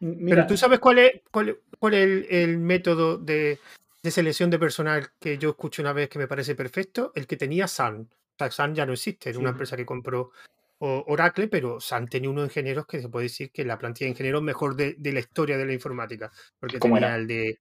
[0.00, 3.58] Mira, pero tú sabes cuál es, cuál, cuál es el, el método de,
[4.02, 7.36] de selección de personal que yo escuché una vez que me parece perfecto, el que
[7.36, 8.08] tenía Sun.
[8.10, 10.30] O sea, Sun ya no existe, era una empresa que compró
[10.78, 14.42] Oracle, pero Sun tenía unos ingenieros que se puede decir que la plantilla de ingenieros
[14.42, 17.16] mejor de, de la historia de la informática, porque ¿Cómo tenía era?
[17.16, 17.60] el de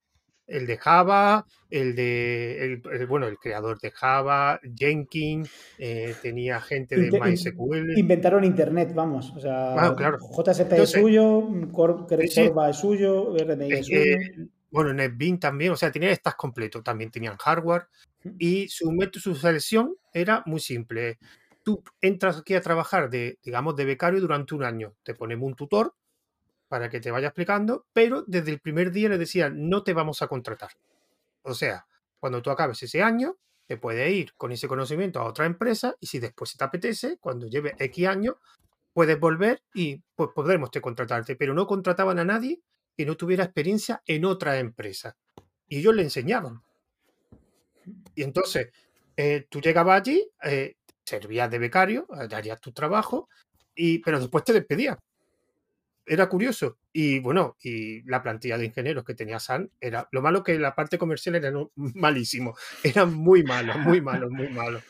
[0.49, 6.59] el de Java, el de el, el- bueno, el creador de Java, Jenkins, eh, tenía
[6.61, 7.97] gente de MySQL.
[7.97, 9.31] inventaron Internet, vamos.
[9.35, 10.17] O sea, claro.
[10.19, 12.47] JSP es suyo, Cor- Sí.
[12.47, 13.99] Corva es suyo, RMI es Eh, suyo.
[14.01, 17.83] eh, bueno, NetBeans también, o sea, tenían estas completo, también tenían hardware
[18.37, 21.17] y su método, su selección era muy simple.
[21.63, 25.55] Tú entras aquí a trabajar de, digamos, de becario durante un año, te ponemos un
[25.55, 25.93] tutor
[26.69, 30.21] para que te vaya explicando, pero desde el primer día le decían, no te vamos
[30.21, 30.71] a contratar.
[31.41, 31.85] O sea,
[32.19, 33.37] cuando tú acabes ese año,
[33.67, 37.47] te puedes ir con ese conocimiento a otra empresa y si después te apetece, cuando
[37.47, 38.35] lleve X años,
[38.93, 42.61] puedes volver y pues podremos te contratarte, pero no contrataban a nadie
[42.95, 45.17] que no tuviera experiencia en otra empresa.
[45.67, 46.61] Y ellos le enseñaban.
[48.13, 48.71] Y entonces,
[49.15, 53.29] eh, tú llegabas allí, eh, servías de becario, harías tu trabajo,
[53.73, 54.97] y, pero después te despedían.
[56.09, 56.79] Era curioso.
[56.91, 60.73] Y bueno, y la plantilla de ingenieros que tenía San era lo malo que la
[60.73, 62.55] parte comercial era no- malísimo.
[62.83, 64.83] Eran muy malos, muy malos, muy malos.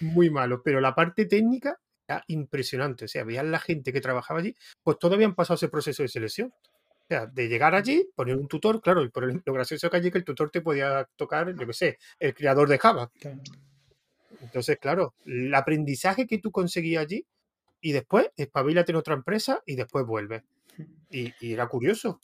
[0.00, 0.60] Muy malos.
[0.64, 1.78] Pero la parte técnica
[2.08, 3.04] era impresionante.
[3.04, 6.08] O sea, veían la gente que trabajaba allí, pues todos habían pasado ese proceso de
[6.08, 6.48] selección.
[6.50, 9.96] O sea, de llegar allí, poner un tutor, claro, y por el- lo gracioso que
[9.98, 13.10] allí que el tutor te podía tocar, yo qué sé, el creador de Java.
[14.40, 17.26] Entonces, claro, el aprendizaje que tú conseguías allí
[17.80, 20.42] y después espabilate en otra empresa y después vuelves.
[21.10, 22.20] Y, y era curioso.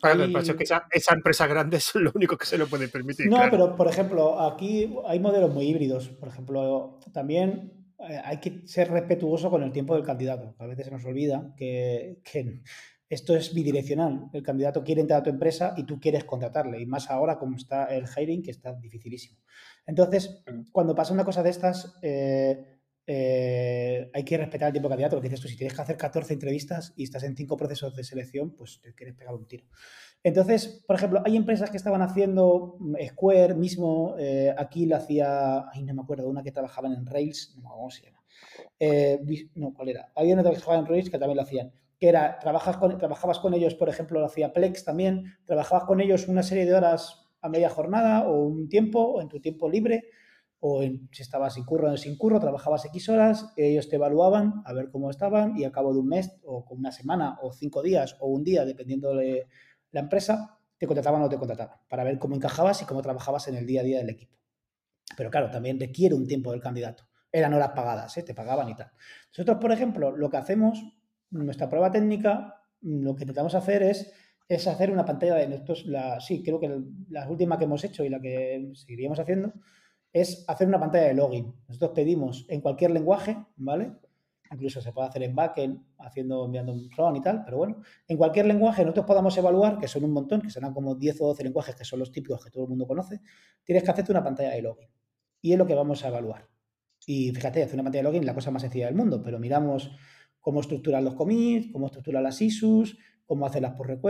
[0.00, 3.26] Claro, es que esa, esa empresa grande es lo único que se lo puede permitir.
[3.26, 3.50] No, claro.
[3.50, 6.08] pero por ejemplo, aquí hay modelos muy híbridos.
[6.10, 10.54] Por ejemplo, también eh, hay que ser respetuoso con el tiempo del candidato.
[10.58, 12.62] A veces se nos olvida que, que
[13.08, 14.28] esto es bidireccional.
[14.32, 16.80] El candidato quiere entrar a tu empresa y tú quieres contratarle.
[16.80, 19.38] Y más ahora como está el hiring, que está dificilísimo.
[19.86, 20.70] Entonces, Mm.
[20.70, 22.77] cuando pasa una cosa de estas, eh,
[23.10, 25.16] eh, hay que respetar el tiempo del candidato.
[25.16, 27.96] Lo que dices tú, si tienes que hacer 14 entrevistas y estás en 5 procesos
[27.96, 29.64] de selección, pues te quieres pegar un tiro.
[30.22, 35.70] Entonces, por ejemplo, hay empresas que estaban haciendo mm, Square mismo, eh, aquí lo hacía,
[35.70, 38.22] ay, no me acuerdo, una que trabajaban en Rails, no me acuerdo cómo se llama.
[38.78, 40.12] Eh, no, ¿cuál era?
[40.14, 43.38] Había una que trabajaba en Rails que también lo hacían, que era, trabajas con, trabajabas
[43.38, 47.26] con ellos, por ejemplo, lo hacía Plex también, trabajabas con ellos una serie de horas
[47.40, 50.10] a media jornada o un tiempo, o en tu tiempo libre,
[50.60, 54.72] o si estabas sin curro o sin curro, trabajabas X horas, ellos te evaluaban a
[54.72, 58.16] ver cómo estaban y a cabo de un mes o una semana o cinco días
[58.20, 59.46] o un día, dependiendo de
[59.92, 63.56] la empresa, te contrataban o te contrataban para ver cómo encajabas y cómo trabajabas en
[63.56, 64.36] el día a día del equipo.
[65.16, 67.08] Pero claro, también requiere un tiempo del candidato.
[67.30, 68.22] Eran horas pagadas, ¿eh?
[68.22, 68.90] te pagaban y tal.
[69.30, 70.82] Nosotros, por ejemplo, lo que hacemos,
[71.30, 74.12] nuestra prueba técnica, lo que intentamos hacer es,
[74.48, 76.80] es hacer una pantalla de nosotros, la, sí, creo que
[77.10, 79.52] la última que hemos hecho y la que seguiríamos haciendo,
[80.12, 81.54] es hacer una pantalla de login.
[81.68, 83.92] Nosotros pedimos en cualquier lenguaje, ¿vale?
[84.50, 88.16] Incluso se puede hacer en backend, haciendo, enviando un RON y tal, pero bueno, en
[88.16, 91.44] cualquier lenguaje nosotros podamos evaluar, que son un montón, que serán como 10 o 12
[91.44, 93.20] lenguajes que son los típicos que todo el mundo conoce,
[93.62, 94.88] tienes que hacerte una pantalla de login.
[95.42, 96.48] Y es lo que vamos a evaluar.
[97.06, 99.38] Y fíjate, hacer una pantalla de login es la cosa más sencilla del mundo, pero
[99.38, 99.90] miramos
[100.40, 104.00] cómo estructurar los commits, cómo estructurar las issues, cómo hacer las pull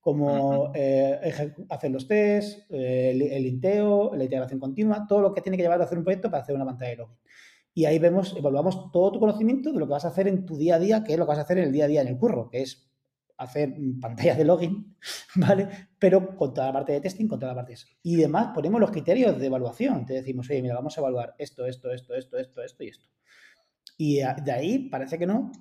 [0.00, 1.20] cómo eh,
[1.68, 5.80] hacer los tests, eh, el, inteo, la integración continua, todo lo que tiene que llevar
[5.80, 7.18] a hacer un proyecto para hacer una pantalla de login.
[7.74, 10.56] Y ahí vemos, evaluamos todo tu conocimiento de lo que vas a hacer en tu
[10.56, 12.00] día a día, que es lo que vas a hacer en el día a día
[12.00, 12.90] en el curro, que es
[13.36, 14.96] hacer pantallas de login,
[15.36, 15.68] ¿vale?
[15.98, 17.86] Pero con toda la parte de testing, con toda la parte de eso.
[18.02, 20.04] Y además ponemos los criterios de evaluación.
[20.04, 23.08] Te decimos, oye, mira, vamos a evaluar esto, esto, esto, esto, esto, esto y esto.
[23.96, 25.52] Y de ahí parece que no,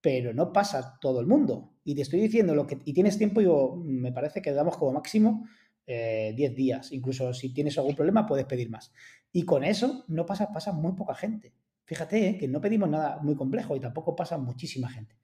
[0.00, 1.74] pero no pasa todo el mundo.
[1.84, 4.92] Y te estoy diciendo lo que, y tienes tiempo, yo me parece que damos como
[4.92, 5.46] máximo
[5.86, 6.92] 10 eh, días.
[6.92, 8.92] Incluso si tienes algún problema, puedes pedir más.
[9.32, 11.52] Y con eso no pasa, pasa muy poca gente.
[11.84, 15.16] Fíjate eh, que no pedimos nada muy complejo y tampoco pasa muchísima gente.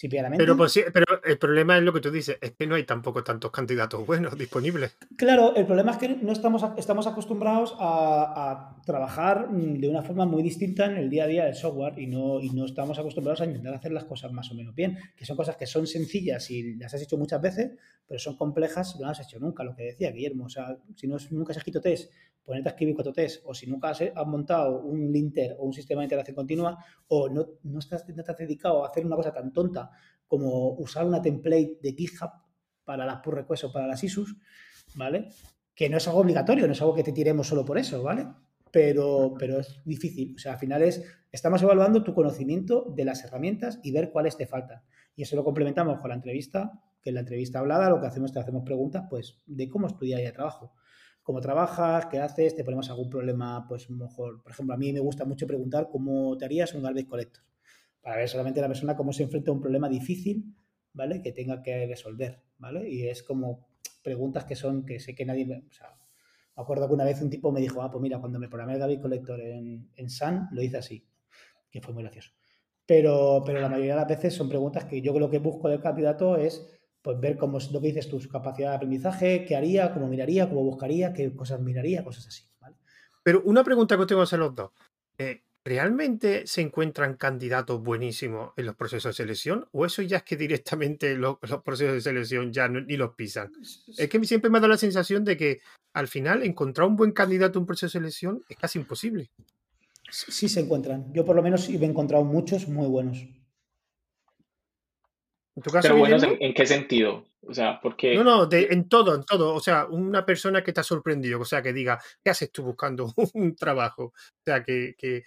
[0.00, 3.22] Pero, pues, pero el problema es lo que tú dices, es que no hay tampoco
[3.22, 4.96] tantos candidatos buenos disponibles.
[5.16, 10.24] Claro, el problema es que no estamos, estamos acostumbrados a, trabajar mm, de una forma
[10.24, 13.42] muy distinta en el día a día del software y no, y no estamos acostumbrados
[13.42, 16.50] a intentar hacer las cosas más o menos bien, que son cosas que son sencillas
[16.50, 17.72] y las has hecho muchas veces,
[18.08, 20.46] pero son complejas y no las has hecho nunca, lo que decía Guillermo.
[20.46, 22.10] O sea, si no, nunca has escrito test
[22.44, 26.00] ponerte a escribir cuatro test, o si nunca has, montado un linter o un sistema
[26.00, 29.90] de integración continua, o no, no, estás, dedicado a hacer una cosa tan tonta
[30.26, 32.30] como usar una template de GitHub
[32.84, 34.34] para las pull requests o para las issues,
[34.94, 35.28] ¿vale?
[35.74, 38.26] Que no es algo obligatorio, no es algo que te tiremos solo por eso, ¿vale?
[38.70, 40.34] Pero, pero es difícil.
[40.34, 44.36] O sea, al final es, estamos evaluando tu conocimiento de las herramientas y ver cuáles
[44.36, 44.82] te faltan.
[45.14, 48.30] Y eso lo complementamos con la entrevista, que en la entrevista hablada lo que hacemos
[48.30, 50.72] es te hacemos preguntas, pues, de cómo estudiar y de trabajo
[51.22, 55.00] cómo trabajas, qué haces, te ponemos algún problema, pues mejor, por ejemplo, a mí me
[55.00, 57.44] gusta mucho preguntar cómo te harías un garbage collector,
[58.00, 60.54] para ver solamente la persona cómo se enfrenta a un problema difícil,
[60.92, 61.22] ¿vale?
[61.22, 62.88] Que tenga que resolver, ¿vale?
[62.88, 63.68] Y es como
[64.02, 65.94] preguntas que son, que sé que nadie, me, o sea,
[66.56, 68.74] me acuerdo que una vez un tipo me dijo, ah, pues mira, cuando me programé
[68.74, 71.06] el garbage collector en, en Sun, lo hice así,
[71.70, 72.32] que fue muy gracioso.
[72.84, 75.80] Pero, pero la mayoría de las veces son preguntas que yo lo que busco del
[75.80, 79.56] candidato es pues ver cómo es lo que dices tú, su capacidad de aprendizaje, qué
[79.56, 82.44] haría, cómo miraría, cómo buscaría, qué cosas miraría, cosas así.
[83.22, 84.70] Pero una pregunta que os tengo que hacer los dos.
[85.18, 89.68] Eh, ¿Realmente se encuentran candidatos buenísimos en los procesos de selección?
[89.70, 93.52] ¿O eso ya es que directamente los, procesos de selección ya ni los pisan?
[93.96, 95.60] Es que siempre me ha dado la sensación de que
[95.92, 99.30] al final encontrar un buen candidato en un proceso de selección es casi imposible.
[100.10, 101.12] Sí se encuentran.
[101.12, 103.24] Yo por lo menos he encontrado muchos muy buenos.
[105.54, 107.26] ¿En tu caso, Pero bueno, ¿en, qué sentido?
[107.42, 108.14] O sea, porque...
[108.14, 109.54] No, no, en todo, en todo.
[109.54, 112.62] O sea, una persona que te ha sorprendido, o sea, que diga, ¿qué haces tú
[112.62, 114.04] buscando un trabajo?
[114.04, 115.24] O sea, que, que,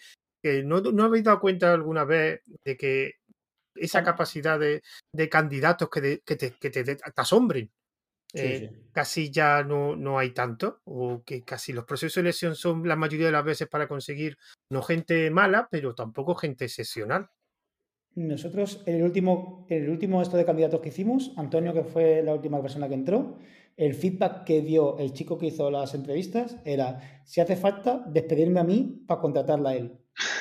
[0.63, 3.15] no, no habéis dado cuenta alguna vez de que
[3.75, 4.81] esa capacidad de,
[5.13, 6.21] de candidatos que, te,
[6.59, 7.71] que te, asombren.
[8.37, 12.85] Eh, casi ya no, no hay tanto, o que casi los procesos de elección son
[12.85, 14.37] la mayoría de las veces para conseguir
[14.69, 17.29] no gente mala, pero tampoco gente excepcional.
[18.15, 22.33] Nosotros, en el último, el último esto de candidatos que hicimos, Antonio, que fue la
[22.33, 23.37] última persona que entró,
[23.75, 28.61] el feedback que dio el chico que hizo las entrevistas era, si hace falta, despedirme
[28.61, 29.99] a mí para contratarla a él.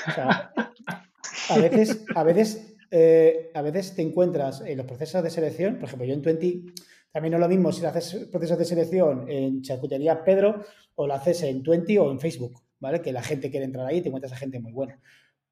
[0.09, 0.53] O sea,
[1.51, 5.89] a veces, a veces, eh, a veces te encuentras en los procesos de selección, por
[5.89, 6.67] ejemplo, yo en Twenty,
[7.11, 10.65] también no es lo mismo si haces procesos de selección en Charcutería Pedro
[10.95, 13.01] o lo haces en Twenty o en Facebook, ¿vale?
[13.01, 15.01] Que la gente quiere entrar ahí y te encuentras a gente muy buena.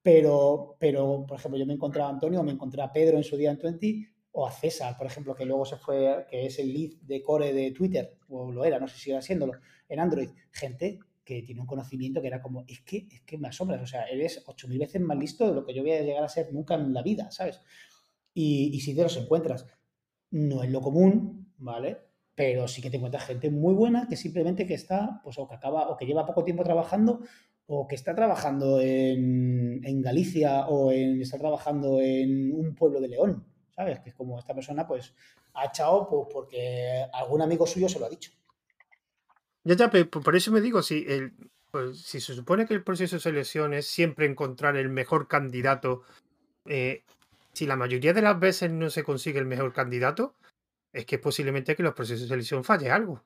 [0.03, 3.37] Pero, pero, por ejemplo, yo me encontré a Antonio, me encontré a Pedro en su
[3.37, 6.73] día en Twenty, o a César, por ejemplo, que luego se fue, que es el
[6.73, 9.53] lead de core de Twitter, o lo era, no sé si sigue siéndolo,
[9.87, 10.29] en Android.
[10.51, 13.87] Gente que tiene un conocimiento que era como, es que, es que me asombras, o
[13.87, 16.51] sea, eres 8.000 veces más listo de lo que yo voy a llegar a ser
[16.51, 17.61] nunca en la vida, ¿sabes?
[18.33, 19.67] Y, y si te los encuentras,
[20.31, 21.99] no es lo común, ¿vale?
[22.35, 25.55] Pero sí que te encuentras gente muy buena que simplemente que está, pues, o que
[25.55, 27.21] acaba, o que lleva poco tiempo trabajando,
[27.67, 33.45] o que está trabajando en, Galicia o en, está trabajando en un pueblo de León,
[33.75, 33.99] ¿sabes?
[33.99, 35.13] Que es como esta persona pues
[35.53, 38.31] ha echado pues, porque algún amigo suyo se lo ha dicho.
[39.63, 41.31] Ya, ya, por eso me digo, si, el,
[41.71, 46.03] pues, si se supone que el proceso de selección es siempre encontrar el mejor candidato,
[46.65, 47.03] eh,
[47.53, 50.35] si la mayoría de las veces no se consigue el mejor candidato,
[50.91, 53.23] es que posiblemente que los procesos de selección falle algo.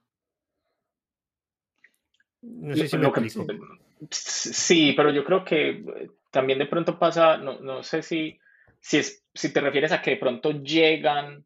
[2.41, 3.45] No sé si me explico
[4.11, 8.39] Sí, pero yo creo que eh, también de pronto pasa, no, no sé si,
[8.79, 11.45] si, es, si te refieres a que de pronto llegan,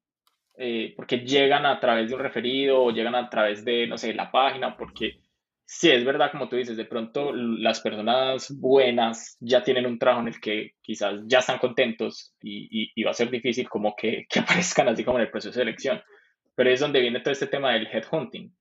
[0.57, 4.13] eh, porque llegan a través de un referido o llegan a través de, no sé,
[4.13, 5.19] la página, porque
[5.65, 10.21] sí, es verdad, como tú dices, de pronto las personas buenas ya tienen un trabajo
[10.21, 14.25] en el que quizás ya están contentos y, y, va a ser difícil como que,
[14.29, 16.01] que, aparezcan así como en el proceso de selección.
[16.55, 18.53] Pero es donde viene todo este tema del headhunting,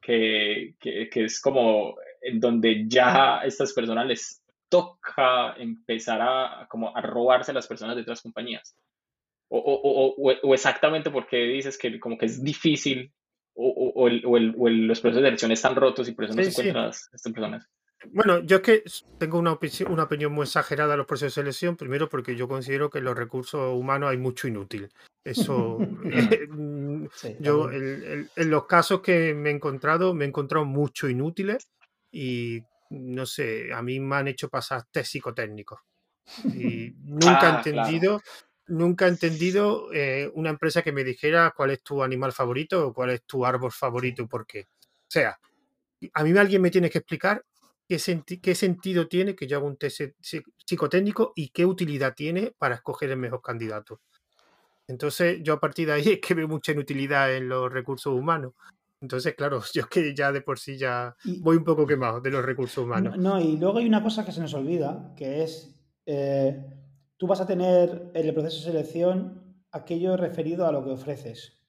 [0.00, 6.66] que, que, que es como en donde ya a estas personas les toca empezar a,
[6.68, 8.76] como a robarse las personas de otras compañías.
[9.48, 13.12] O, o, o, o, exactamente porque dices que como que es difícil
[13.54, 16.88] o, el, el, los procesos de elección están rotos y por eso no se encuentran
[16.88, 17.68] estas personas.
[18.12, 18.82] Bueno, yo es que
[19.18, 22.48] tengo una, opinión, una opinión muy exagerada de los procesos de selección, primero porque yo
[22.48, 24.88] considero que en los recursos humanos hay mucho inútil.
[25.22, 27.06] Eso, eh, mm,
[27.40, 31.68] yo en, los casos que me he encontrado, me he encontrado mucho inútiles
[32.10, 35.80] y no sé, a mí me han hecho pasar test psicotécnicos.
[36.44, 38.20] Y nunca he ah, entendido,
[38.66, 42.92] nunca he entendido eh, una empresa que me dijera cuál es tu animal favorito o
[42.92, 45.38] cuál es tu árbol favorito, porque, o sea,
[46.14, 47.44] a mí alguien me tiene que explicar
[47.86, 47.98] qué,
[48.40, 50.00] qué sentido tiene que yo haga un test
[50.64, 54.00] psicotécnico y qué utilidad tiene para escoger el mejor candidato.
[54.86, 58.54] Entonces, yo a partir de ahí es que veo mucha inutilidad en los recursos humanos.
[59.00, 62.30] Entonces, claro, yo es que ya de por sí ya voy un poco quemado de
[62.30, 63.16] los recursos humanos.
[63.18, 66.64] No, y luego hay una cosa que se nos olvida, que es eh,
[67.16, 71.62] tú vas a tener en el proceso de selección aquello referido a lo que ofreces,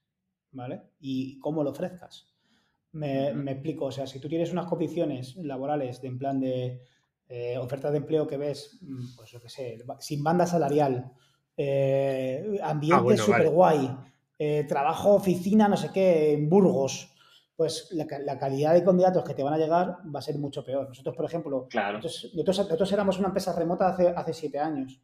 [0.52, 0.82] ¿vale?
[1.00, 2.28] Y cómo lo ofrezcas.
[2.94, 6.82] Me, explico, o sea, si tú tienes unas condiciones laborales de en plan de
[7.30, 11.12] eh, ofertas de empleo que ves, mm, pues yo qué sé, sin banda salarial,
[11.56, 13.96] eh, ah, ambiente súper guay,
[14.40, 17.11] eh, trabajo, oficina, no sé qué, en Burgos,
[17.62, 20.88] pues la, calidad de candidatos que te van a llegar va a ser mucho peor.
[20.88, 25.00] Nosotros, por ejemplo, nosotros, nosotros, éramos una empresa remota hace, hace siete años.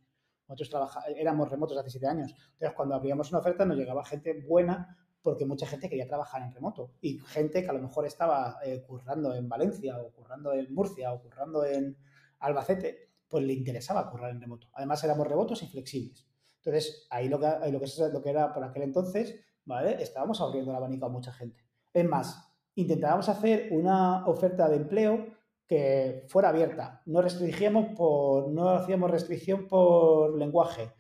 [0.48, 2.32] Nosotros éramos remotos hace siete años.
[2.54, 6.52] Entonces, cuando abríamos una oferta, nos llegaba gente buena porque mucha gente quería trabajar en
[6.52, 6.94] remoto.
[7.00, 11.14] Y gente que a lo mejor estaba eh, currando en Valencia, o currando en Murcia,
[11.14, 11.96] o currando en
[12.40, 14.68] Albacete, pues le interesaba currar en remoto.
[14.74, 16.26] Además, éramos remotos y flexibles.
[16.56, 20.02] Entonces, ahí lo que, lo que, lo que era por aquel entonces, ¿vale?
[20.02, 21.68] Estábamos abriendo el abanico a mucha gente.
[21.98, 22.47] Es más,
[22.78, 25.26] intentábamos hacer una oferta de empleo
[25.68, 27.02] que fuera abierta.
[27.08, 30.94] No restringíamos por, no hacíamos restricción por lenguaje.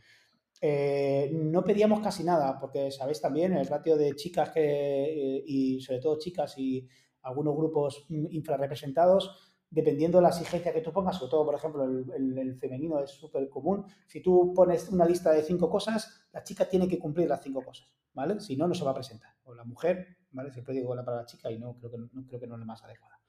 [0.59, 5.79] Eh, no pedíamos casi nada, porque sabéis también el ratio de chicas que, eh, y
[5.79, 6.87] sobre todo chicas y
[7.21, 12.37] algunos grupos infrarrepresentados, dependiendo de la exigencia que tú pongas, sobre todo, por ejemplo, el,
[12.37, 13.85] el femenino es súper común.
[14.07, 17.61] Si tú pones una lista de cinco cosas, la chica tiene que cumplir las cinco
[17.61, 18.39] cosas, ¿vale?
[18.39, 19.31] Si no, no se va a presentar.
[19.43, 20.51] O la mujer, ¿vale?
[20.51, 22.65] Siempre digo la palabra chica y no creo que no, creo que no es la
[22.65, 23.19] más adecuada.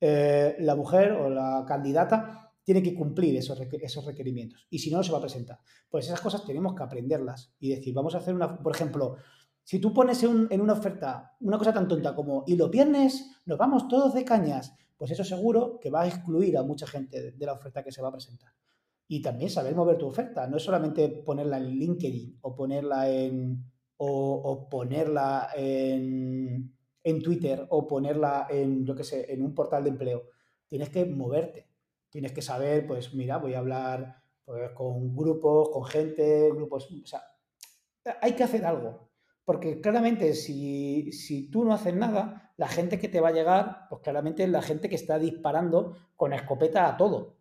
[0.00, 4.66] Eh, la mujer o la candidata tiene que cumplir esos, esos requerimientos.
[4.70, 5.58] Y si no, no se va a presentar.
[5.88, 9.16] Pues esas cosas tenemos que aprenderlas y decir, vamos a hacer una, por ejemplo,
[9.64, 13.58] si tú pones en, una oferta una cosa tan tonta como, y los viernes nos
[13.58, 17.46] vamos todos de cañas, pues eso seguro que va a excluir a mucha gente de,
[17.46, 18.52] la oferta que se va a presentar.
[19.08, 23.64] Y también saber mover tu oferta, no es solamente ponerla en LinkedIn o ponerla en,
[24.04, 26.72] o ponerla en,
[27.04, 30.22] en Twitter o ponerla en, yo qué sé, en un portal de empleo.
[30.66, 31.68] Tienes que moverte.
[32.10, 36.88] Tienes que saber, pues mira, voy a hablar pues, con grupos, con gente, grupos.
[36.90, 37.22] O sea,
[38.20, 39.10] hay que hacer algo.
[39.44, 43.86] Porque claramente si, si, tú no haces nada, la gente que te va a llegar,
[43.90, 47.38] pues claramente es la gente que está disparando con escopeta a todo.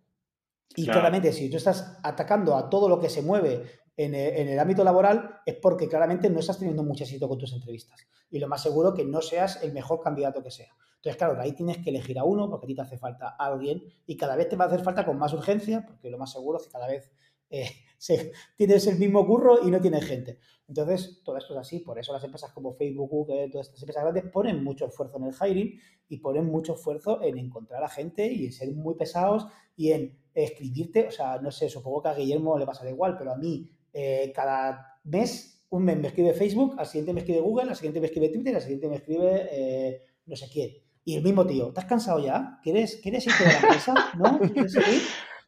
[0.76, 3.66] Y claramente si tú estás atacando a todo lo que se mueve
[4.06, 8.08] en el, ámbito laboral es porque claramente no estás teniendo mucho éxito con tus entrevistas.
[8.30, 10.74] Y lo más seguro que no seas el mejor candidato que sea.
[10.96, 13.84] Entonces, claro, ahí tienes que elegir a uno porque a ti te hace falta alguien
[14.06, 16.60] y cada vez te va a hacer falta con más urgencia porque lo más seguro
[16.60, 17.12] es que cada vez
[17.50, 17.70] eh,
[18.56, 20.40] tienes el mismo curro y no tienes gente.
[20.68, 21.80] Entonces, todo esto es así.
[21.80, 25.26] Por eso las empresas como Facebook, Google, todas estas empresas grandes ponen mucho esfuerzo en
[25.26, 29.48] el hiring y ponen mucho esfuerzo en encontrar a gente y en ser muy pesados
[29.76, 31.08] y en escribirte.
[31.08, 34.32] O sea, no sé, supongo que a Guillermo le pasará igual, pero a mí eh,
[34.36, 38.08] cada mes, un mes me escribe Facebook, al siguiente me escribe Google, al siguiente me
[38.08, 40.72] escribe Twitter, al siguiente me escribe eh, no sé quién.
[41.04, 42.60] Y el mismo tío, ¿estás cansado ya?
[42.64, 43.94] ¿Quieres, ¿quieres irte de la empresa?
[44.18, 44.40] ¿No?
[44.40, 45.02] ¿Quieres seguir?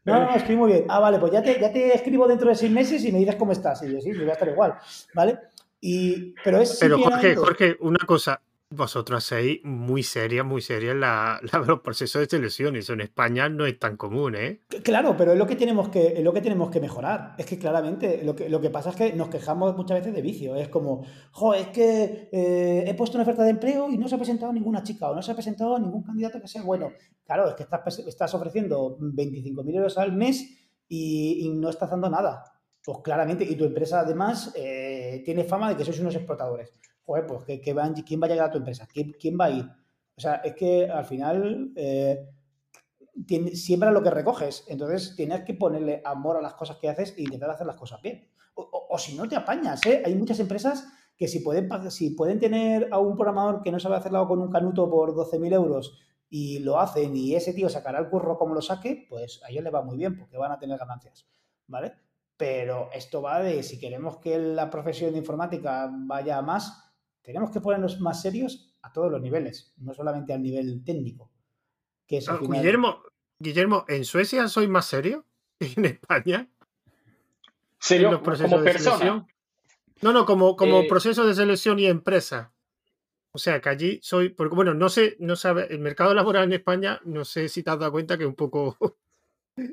[0.05, 0.85] No, no, estoy muy bien.
[0.89, 3.35] Ah, vale, pues ya te, ya te escribo dentro de seis meses y me dices
[3.35, 3.81] cómo estás.
[3.83, 4.75] Y yo, sí, me voy a estar igual,
[5.13, 5.39] ¿vale?
[5.79, 8.41] Y, pero es Pero Jorge, Jorge, una cosa.
[8.75, 12.75] Vosotros hacéis muy serias, muy serias la, los procesos de selección.
[12.75, 14.61] Eso en España no es tan común, ¿eh?
[14.83, 17.35] Claro, pero es lo que tenemos que, es lo que, tenemos que mejorar.
[17.37, 20.21] Es que claramente lo que, lo que pasa es que nos quejamos muchas veces de
[20.21, 20.55] vicio.
[20.55, 24.15] Es como, jo, es que eh, he puesto una oferta de empleo y no se
[24.15, 26.91] ha presentado ninguna chica o no se ha presentado ningún candidato que sea bueno.
[27.25, 32.43] Claro, es que estás, estás ofreciendo 25.000 euros al mes y, no estás dando nada.
[32.83, 36.73] Pues claramente, y tu empresa además eh, tiene fama de que sois unos explotadores
[37.05, 38.87] joder, pues ¿qué, ¿quién va a llegar a tu empresa?
[38.87, 39.65] ¿Quién, va a ir?
[40.15, 42.29] O sea, es que al final eh,
[43.53, 44.63] siembra lo que recoges.
[44.67, 48.01] Entonces tienes que ponerle amor a las cosas que haces e intentar hacer las cosas
[48.01, 48.29] bien.
[48.55, 50.03] O, si no te apañas, ¿eh?
[50.05, 53.95] Hay muchas empresas que si pueden, si pueden tener a un programador que no sabe
[53.95, 55.97] hacerlo con un canuto por 12.000 euros
[56.29, 59.63] y lo hacen y ese tío sacará el curro como lo saque, pues a ellos
[59.63, 61.27] les va muy bien porque van a tener ganancias,
[61.67, 61.93] ¿vale?
[62.37, 66.92] Pero esto va de si queremos que la profesión de informática vaya más,
[67.23, 71.31] tenemos que ponernos más serios a todos los niveles, no solamente al nivel técnico.
[72.05, 73.01] Que ah, Guillermo,
[73.39, 75.25] Guillermo, ¿en Suecia soy más serio
[75.59, 76.49] que en España?
[77.79, 78.09] ¿Serio?
[78.09, 79.25] ¿Como persona?
[80.01, 82.53] No, no, como, como eh, proceso de selección y empresa.
[83.31, 86.53] O sea, que allí soy, porque bueno, no sé, no sabe, el mercado laboral en
[86.53, 88.77] España, no sé si te has dado cuenta que un poco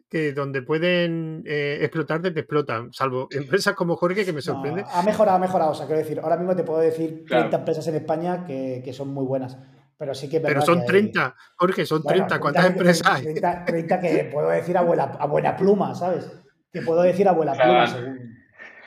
[0.08, 4.84] que donde pueden eh, explotarte, te explotan, salvo empresas como Jorge, que me sorprende.
[4.86, 5.70] ha mejorado, ha mejorado.
[5.70, 9.08] O sea, quiero decir, ahora mismo te puedo decir 30 empresas en España que, son
[9.08, 9.58] muy buenas.
[9.96, 12.40] Pero sí que Pero son 30, Jorge, son 30.
[12.40, 13.34] ¿Cuántas empresas hay?
[13.34, 16.30] 30, que puedo decir a buena, a buena pluma, ¿sabes?
[16.72, 18.30] Que puedo decir a buena pluma, según.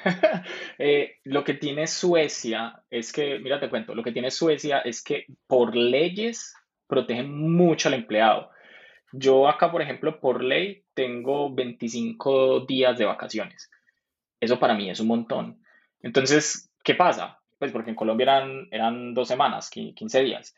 [0.80, 5.02] Eh, lo que tiene Suecia es que, mira, te cuento, lo que tiene Suecia es
[5.02, 6.54] que por leyes
[6.88, 8.50] protegen mucho al empleado.
[9.16, 13.70] Yo acá, por ejemplo, por ley tengo 25 días de vacaciones.
[14.40, 15.64] Eso para mí es un montón.
[16.02, 17.40] Entonces, ¿qué pasa?
[17.60, 20.56] Pues porque en Colombia eran, eran dos semanas, 15 días.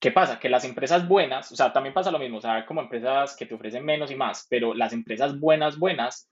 [0.00, 0.40] ¿Qué pasa?
[0.40, 3.44] Que las empresas buenas, o sea, también pasa lo mismo, o sea, como empresas que
[3.44, 6.30] te ofrecen menos y más, pero las empresas buenas, buenas,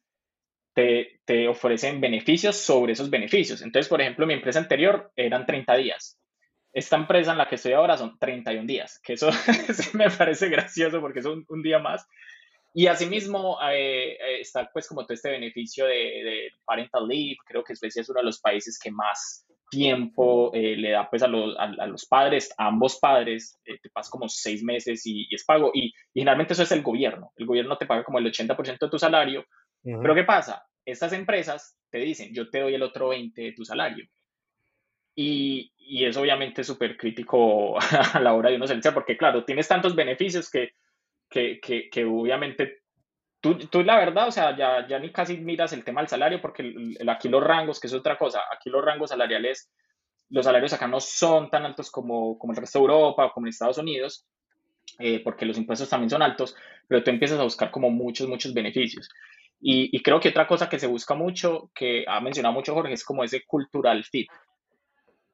[0.73, 3.61] te, te ofrecen beneficios sobre esos beneficios.
[3.61, 6.19] Entonces, por ejemplo, mi empresa anterior eran 30 días
[6.77, 9.31] esta empresa en la que estoy ahora son 31 días, que eso
[9.94, 12.07] me parece gracioso porque es un, día más.
[12.74, 17.74] Y asimismo eh, eh, está pues como todo este beneficio de, parental leave, creo que
[17.74, 21.57] Suecia es uno de los países que más tiempo eh, le da pues a, los,
[21.59, 25.70] a, los padres, a ambos padres, te pasas como seis meses y, es pago.
[25.73, 28.90] Y, y, generalmente eso es el gobierno, el gobierno te paga como el 80% de
[28.90, 29.47] tu salario.
[29.82, 30.66] Pero ¿qué pasa?
[30.85, 34.07] Estas empresas te dicen, yo te doy el otro 20% de tu salario.
[35.17, 37.79] Y, y es obviamente súper crítico
[38.13, 40.75] a la hora de uno seleccionar, porque claro, tienes tantos beneficios que,
[41.29, 42.83] que, que, que obviamente
[43.41, 46.41] tú, tú, la verdad, o sea, ya, ya ni casi miras el tema del salario,
[46.41, 49.71] porque el, aquí los rangos, que es otra cosa, aquí los rangos salariales,
[50.29, 53.47] los salarios acá no son tan altos como, como el resto de Europa o como
[53.47, 54.27] en Estados Unidos,
[54.99, 56.57] eh, porque los impuestos también son altos,
[56.89, 59.09] pero tú empiezas a buscar como muchos, muchos beneficios.
[59.61, 62.93] Y, y creo que otra cosa que se busca mucho, que ha mencionado mucho Jorge,
[62.93, 64.29] es como ese cultural fit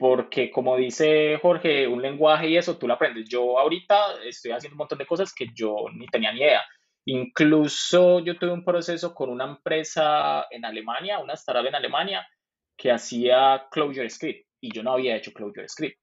[0.02, 3.28] porque como dice Jorge, un lenguaje y eso tú lo aprendes.
[3.28, 6.60] Yo ahorita estoy haciendo un montón de cosas que yo ni tenía ni idea.
[7.04, 12.26] Incluso yo tuve un proceso con una empresa en Alemania, una startup en Alemania,
[12.76, 16.00] que hacía Closure Script y yo no había hecho Closure Script.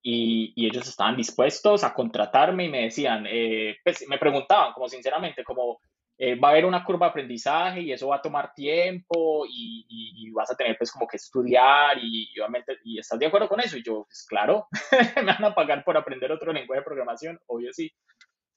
[0.00, 4.88] Y, y ellos estaban dispuestos a contratarme y me decían, eh, pues me preguntaban como
[4.88, 5.80] sinceramente, como,
[6.16, 9.86] eh, va a haber una curva de aprendizaje y eso va a tomar tiempo y,
[9.88, 13.60] y, vas a tener pues como que estudiar y, obviamente, ¿y estás de acuerdo con
[13.60, 13.76] eso?
[13.76, 14.68] Y yo, pues claro,
[15.16, 17.92] me van a pagar por aprender otro lenguaje de programación, obvio sí.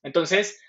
[0.04, 0.60] Entonces,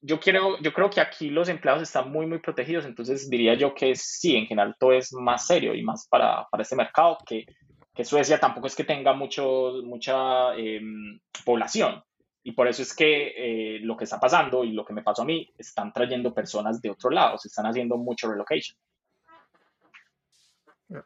[0.00, 3.74] yo, quiero, yo creo que aquí los empleados están muy, muy protegidos, entonces diría yo
[3.74, 7.46] que sí, en general todo es más serio y más para, para este mercado, que,
[7.94, 12.02] que Suecia tampoco es que tenga mucho, mucha em, población.
[12.42, 15.22] Y por eso es que eh, lo que está pasando y lo que me pasó
[15.22, 18.78] a mí, están trayendo personas de otro lado, se están haciendo mucho relocation.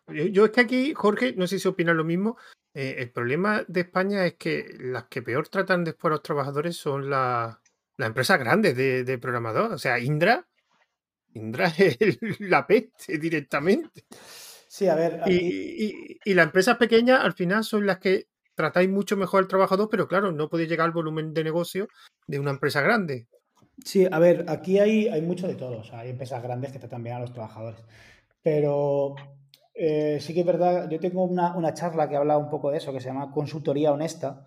[0.07, 2.37] Yo, es que aquí, Jorge, no sé si opina lo mismo.
[2.75, 6.77] Eh, el problema de España es que las que peor tratan después a los trabajadores
[6.77, 7.57] son las
[7.99, 9.73] empresas grandes de, de programador.
[9.73, 10.47] O sea, Indra,
[11.35, 14.05] Indra es la peste directamente.
[14.69, 15.21] Sí, a ver.
[15.27, 18.29] Y, y, y, las empresas pequeñas al final son las que
[18.63, 21.89] tratáis mucho mejor al trabajador, pero claro, no podéis llegar al volumen de negocio
[22.29, 23.27] de una empresa grande.
[23.85, 25.83] Sí, a ver, aquí hay, hay mucho de todo.
[25.93, 27.81] hay empresas grandes que tratan bien a los trabajadores.
[28.41, 29.17] Pero
[29.75, 32.93] eh, sí que es verdad, yo tengo una, charla que habla un poco de eso,
[32.93, 34.47] que se llama Consultoría Honesta,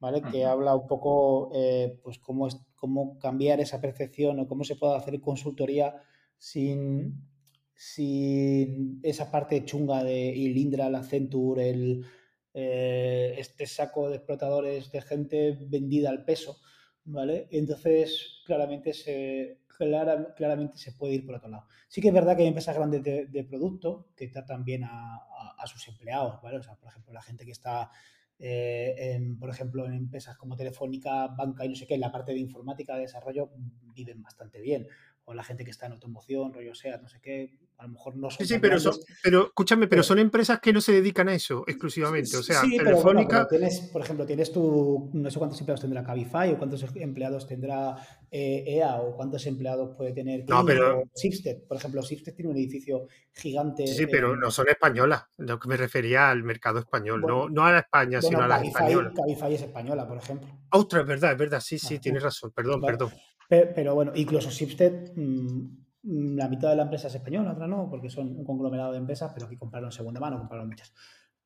[0.00, 0.22] ¿vale?
[0.22, 4.76] Que habla un poco, eh, pues, cómo, es, cómo cambiar esa percepción o cómo se
[4.76, 5.96] puede hacer consultoría
[6.38, 7.28] sin,
[7.74, 12.06] sin esa parte chunga de el Indra, el Accenture, el
[12.52, 16.58] eh, este saco de explotadores de gente vendida al peso,
[17.04, 17.48] ¿vale?
[17.50, 19.60] Entonces, claramente se,
[20.36, 21.66] claramente se puede ir por otro lado.
[21.88, 25.26] Sí que es verdad que hay empresas grandes de, producto que tratan bien a,
[25.66, 26.56] sus empleados, ¿vale?
[26.58, 27.90] O sea, por ejemplo, la gente que está,
[28.38, 32.32] eh, por ejemplo, en empresas como Telefónica, banca y no sé qué, en la parte
[32.32, 33.50] de informática, de desarrollo,
[33.94, 34.86] viven bastante bien
[35.24, 38.16] o la gente que está en automoción, rollo sea, no sé qué, a lo mejor
[38.16, 38.46] no son.
[38.46, 38.76] Sí, sí, pero,
[39.22, 42.36] pero escúchame, pero, son empresas que no se dedican a eso exclusivamente.
[42.36, 43.48] O sea, Telefónica.
[43.48, 45.10] tienes, por ejemplo, tienes tu.
[45.14, 47.96] No sé cuántos empleados tendrá Cabify o cuántos empleados tendrá
[48.30, 50.44] EA eh, e o cuántos empleados puede tener.
[50.46, 51.04] No, pero.
[51.14, 53.86] Sifted, por ejemplo, Sifted tiene un edificio gigante.
[53.86, 55.24] Sí, pero no son españolas.
[55.38, 57.22] Lo que me refería al mercado español.
[57.22, 59.10] no, no a la España, sino a la española.
[59.16, 60.48] Cabify es española, por ejemplo.
[60.72, 61.60] Otra, es verdad, es verdad.
[61.60, 62.52] Sí, sí, tienes razón.
[62.54, 63.10] Perdón, perdón.
[63.50, 68.10] Pero, bueno, incluso Shipstead, mm, la mitad de la empresa es española, otra no, porque
[68.10, 70.92] son un conglomerado de empresas, pero aquí compraron segunda mano, compraron muchas.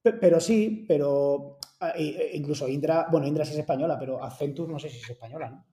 [0.02, 4.78] Pero sí, pero ah, e incluso Indra, bueno, Indra sí es española, pero Accenture no
[4.78, 5.64] sé si es española, ¿no?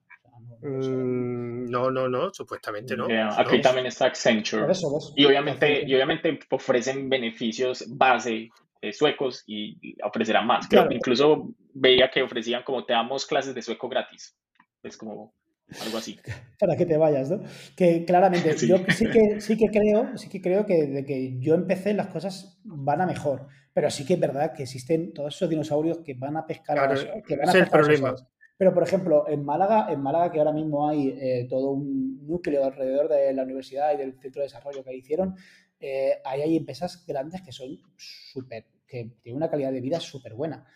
[0.62, 3.08] Mm, no, no, no, supuestamente no.
[3.38, 4.72] aquí también está Accenture.
[5.16, 8.50] y, obviamente, y obviamente ofrecen beneficios base
[8.82, 10.68] eh, suecos y ofrecerán más.
[10.90, 14.38] incluso veía que ofrecían como te damos clases de sueco gratis.
[14.84, 15.34] Es como
[15.80, 16.20] algo así.
[16.60, 17.42] Para que te vayas, ¿no?
[17.76, 21.56] Que claramente, yo sí que, sí que creo, sí que creo que desde que yo
[21.56, 23.48] empecé las cosas van a mejor.
[23.74, 26.94] Pero sí que es verdad que existen todos esos dinosaurios que van a pescar a
[27.26, 28.16] que van a el problema.
[28.58, 32.64] Pero, por ejemplo, en Málaga, en Málaga, que ahora mismo hay eh, todo un núcleo
[32.64, 35.36] alrededor de la universidad y del centro de desarrollo que hicieron,
[35.80, 40.36] eh, ahí hay empresas grandes que son súper, que tienen una calidad de vida súper
[40.36, 40.68] buena.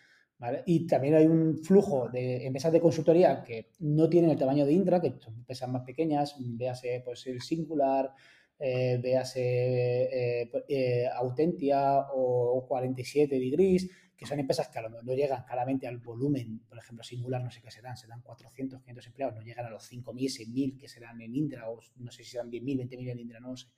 [0.66, 4.72] Y también hay un flujo de empresas de consultoría que no tienen el tamaño de
[4.72, 8.12] Indra, que son empresas más pequeñas, véase pues, el Singular,
[8.58, 15.04] eh, véase eh, eh, Autentia o 47 Degrees, que son empresas que a lo mejor
[15.04, 19.06] no llegan claramente al volumen, por ejemplo, Singular no sé qué serán, serán 400, 500
[19.06, 22.30] empleados, no llegan a los 5.000, 6.000 que serán en Indra, o no sé si
[22.30, 23.68] serán 10.000, 20.000 en Indra, no sé,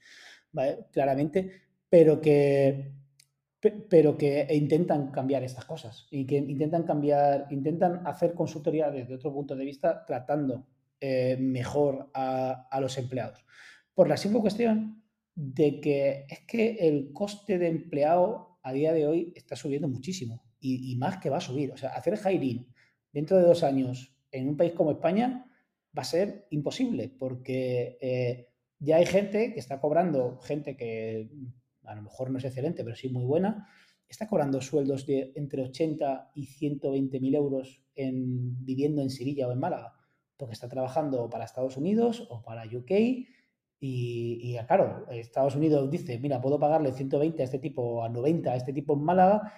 [0.92, 1.50] claramente,
[1.88, 2.92] pero que
[3.60, 9.32] pero que intentan cambiar estas cosas y que intentan cambiar, intentan hacer consultoría desde otro
[9.32, 10.66] punto de vista tratando
[11.00, 13.44] eh, mejor a, los empleados.
[13.94, 15.02] Por la simple cuestión
[15.34, 20.44] de que es que el coste de empleado a día de hoy está subiendo muchísimo
[20.60, 21.72] y, más que va a subir.
[21.72, 22.66] O sea, hacer hiring
[23.12, 25.46] dentro de dos años en un país como España
[25.96, 28.48] va a ser imposible porque eh,
[28.78, 31.28] ya hay gente que está cobrando, gente que
[31.88, 33.66] a lo mejor no es excelente, pero sí muy buena,
[34.08, 39.52] está cobrando sueldos de entre 80 y 120 mil euros en, viviendo en Sevilla o
[39.52, 39.94] en Málaga,
[40.36, 43.26] porque está trabajando para Estados Unidos o para UK.
[43.80, 48.56] Y, claro, Estados Unidos dice, mira, puedo pagarle 120 a este tipo, a 90 a
[48.56, 49.52] este tipo en Málaga,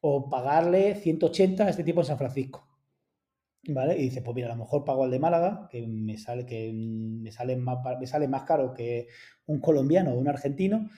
[0.00, 2.66] o pagarle 180 a este tipo en San Francisco.
[3.68, 3.98] ¿Vale?
[3.98, 6.72] Y dice, pues mira, a lo mejor pago al de Málaga, que me sale, que
[6.72, 9.08] me sale, más, me sale más caro que
[9.46, 10.88] un colombiano o un argentino,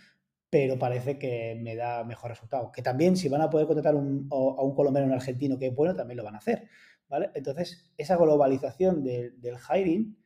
[0.51, 2.73] pero parece que me da mejor resultado.
[2.73, 4.29] Que también si van a poder contratar a un
[4.75, 6.69] colombiano o un argentino que es bueno, también lo van a hacer.
[7.09, 7.31] ¿vale?
[7.35, 10.17] Entonces, esa globalización del hiring,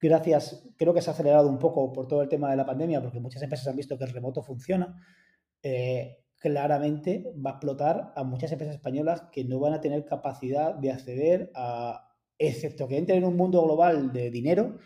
[0.00, 3.02] gracias, creo que se ha acelerado un poco por todo el tema de la pandemia,
[3.02, 5.02] porque muchas empresas han visto que el remoto funciona,
[5.62, 10.74] eh, claramente va a explotar a muchas empresas españolas que no van a tener capacidad
[10.74, 14.78] de acceder a, excepto que entren en un mundo global de dinero,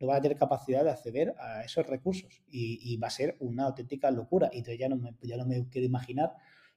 [0.00, 3.64] no van a tener capacidad de acceder a esos recursos y, va a ser una
[3.64, 4.48] auténtica locura.
[4.52, 6.32] Y entonces ya no, me, ya no me quiero imaginar,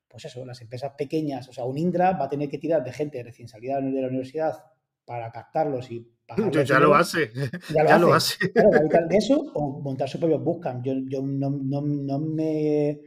[0.07, 2.91] pues eso, las empresas pequeñas, o sea, un Indra va a tener que tirar de
[2.91, 4.63] gente recién salida de la universidad
[5.05, 7.31] para captarlos y pagarles ya, lo hace,
[7.73, 8.37] ya lo hace.
[8.47, 10.83] de eso o montar su propio Bootcamp.
[10.83, 12.99] Yo, yo no, no, no me,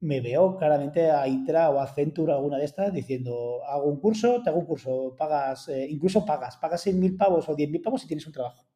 [0.00, 4.42] me, veo claramente a Intra o a Accenture, alguna de estas, diciendo, hago un curso,
[4.42, 8.08] te hago un curso, pagas, eh, incluso pagas, pagas 6.000 pavos o 10.000 pavos y
[8.08, 8.69] tienes un trabajo.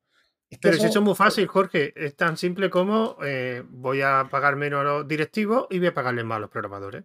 [0.61, 1.93] Pero si eso es muy fácil, Jorge.
[1.97, 5.95] Es tan simple como eh, voy a pagar menos a los directivos y voy a
[5.95, 7.05] pagarles más a los programadores.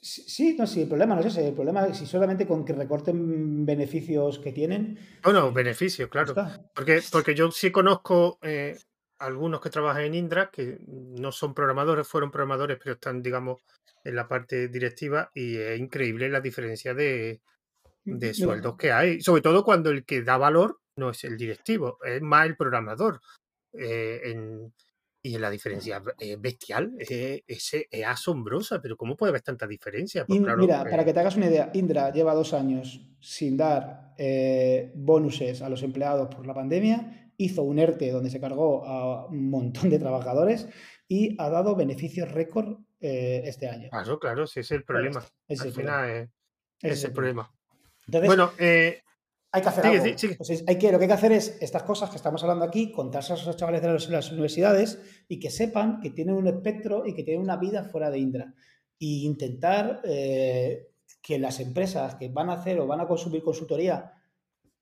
[0.00, 1.48] Sí, no, sí, el problema no es ese.
[1.48, 4.98] El problema es si solamente con que recorten beneficios que tienen.
[5.22, 6.34] Bueno, beneficios, claro.
[6.74, 8.78] Porque, porque yo sí conozco eh,
[9.18, 13.60] algunos que trabajan en Indra que no son programadores, fueron programadores, pero están, digamos,
[14.04, 17.40] en la parte directiva y es increíble la diferencia de,
[18.04, 19.20] de sueldos que hay.
[19.20, 23.20] Sobre todo cuando el que da valor no es el directivo, es más el programador.
[23.72, 24.70] Eh,
[25.24, 30.26] y la diferencia es bestial, es, asombrosa, pero ¿cómo puede haber tanta diferencia?
[30.26, 34.90] Pues mira, para que te hagas una idea, Indra lleva dos años sin dar eh,
[34.96, 39.48] bonuses a los empleados por la pandemia, hizo un ERTE donde se cargó a un
[39.48, 40.68] montón de trabajadores
[41.06, 43.90] y ha dado beneficios récord eh, este año.
[43.90, 45.24] Claro, claro, ese es el problema.
[45.48, 46.30] Al final
[46.80, 47.48] es el problema.
[48.06, 49.01] Entonces, bueno, eh,
[49.54, 50.04] hay que hacer algo.
[50.04, 53.34] hay que, lo que hay que hacer es estas cosas que estamos hablando aquí, contarse
[53.34, 54.98] a esos chavales de las, universidades
[55.28, 58.54] y que sepan que tienen un espectro y que tienen una vida fuera de Indra.
[58.98, 60.88] Y intentar eh,
[61.20, 64.12] que las empresas que van a hacer o van a consumir consultoría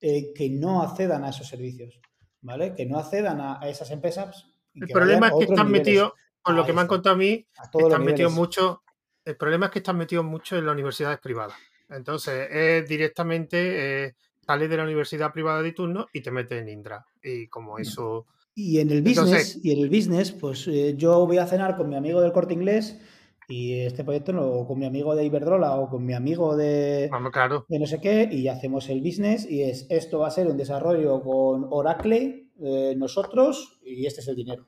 [0.00, 2.00] eh, que no accedan a esos servicios,
[2.40, 2.74] ¿vale?
[2.76, 4.46] Que no accedan a, esas empresas.
[4.74, 8.04] el problema es que están metidos, con lo que me han contado a mí, están
[8.04, 8.84] metidos mucho.
[9.24, 11.56] El problema es que están metidos mucho en las universidades privadas.
[11.88, 14.14] Entonces, es directamente eh,
[14.50, 17.06] sales de la universidad privada de turno y te metes en Indra.
[17.22, 18.26] Y como eso.
[18.52, 21.88] Y en el business, y en el business, pues eh, yo voy a cenar con
[21.88, 23.00] mi amigo del corte inglés
[23.48, 27.64] y este proyecto no, con mi amigo de Iberdrola o con mi amigo de, claro.
[27.68, 30.56] de no sé qué, y hacemos el business y es esto va a ser un
[30.56, 34.66] desarrollo con Oracle, eh, nosotros, y este es el dinero.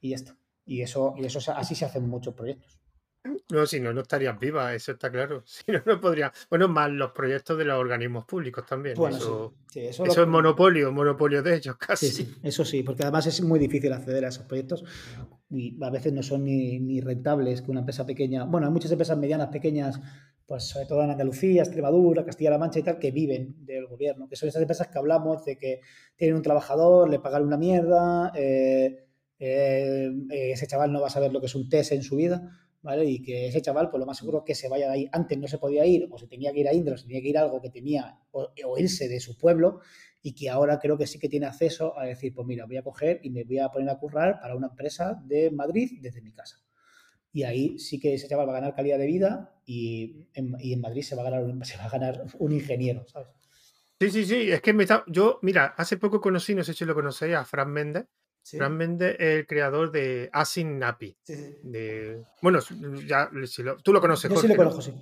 [0.00, 0.36] Y ya está.
[0.66, 2.79] Y eso, y eso así se hacen muchos proyectos.
[3.50, 5.42] No, si no, no estarían vivas, eso está claro.
[5.46, 6.32] Si no, no podría.
[6.48, 8.96] Bueno, más los proyectos de los organismos públicos también.
[8.96, 12.08] eso, eso, es monopolio, monopolio de ellos casi.
[12.08, 14.84] Sí, eso sí, porque además es muy difícil acceder a esos proyectos
[15.50, 18.44] y a veces no son ni, rentables que una empresa pequeña.
[18.44, 20.00] Bueno, hay muchas empresas medianas, pequeñas,
[20.46, 24.36] pues sobre todo en Andalucía, Extremadura, Castilla-La Mancha y tal, que viven del gobierno, que
[24.36, 25.80] son esas empresas que hablamos de que
[26.16, 29.06] tienen un trabajador, le pagan una mierda, eh,
[29.38, 32.50] eh, ese chaval no va a saber lo que es un test en su vida
[32.82, 33.04] ¿vale?
[33.04, 35.08] Y que ese chaval, pues lo más seguro es que se vaya de ahí.
[35.12, 37.20] Antes no se podía ir, o se tenía que ir a Indra, o se tenía
[37.22, 39.80] que ir a algo que tenía, o, irse de su pueblo,
[40.22, 42.82] y que ahora creo que sí que tiene acceso a decir, pues mira, voy a
[42.82, 46.32] coger y me voy a poner a currar para una empresa de Madrid desde mi
[46.32, 46.62] casa.
[47.32, 50.72] Y ahí sí que ese chaval va a ganar calidad de vida y en, y
[50.72, 53.28] en Madrid se va, a ganar un, se va a ganar un ingeniero, ¿sabes?
[54.00, 55.04] Sí, sí, sí, es que me está...
[55.06, 58.06] yo, mira, hace poco conocí, no sé si lo conocéis, a Fran Méndez,
[58.44, 61.16] Fran Méndez es el creador de Asin Napi.
[61.62, 62.58] De, bueno,
[63.06, 63.30] ya
[63.82, 64.30] tú lo conoces.
[64.30, 64.92] Yo sí lo conozco, sí.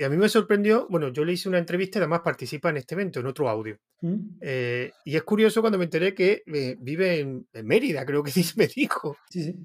[0.00, 2.76] Y a mí me sorprendió, bueno, yo le hice una entrevista y además participa en
[2.76, 3.78] este evento, en otro audio.
[4.00, 4.38] Mm.
[4.40, 8.44] Eh, y es curioso cuando me enteré que eh, vive en, Mérida, creo que sí
[8.56, 9.16] me dijo.
[9.28, 9.56] Sí, sí.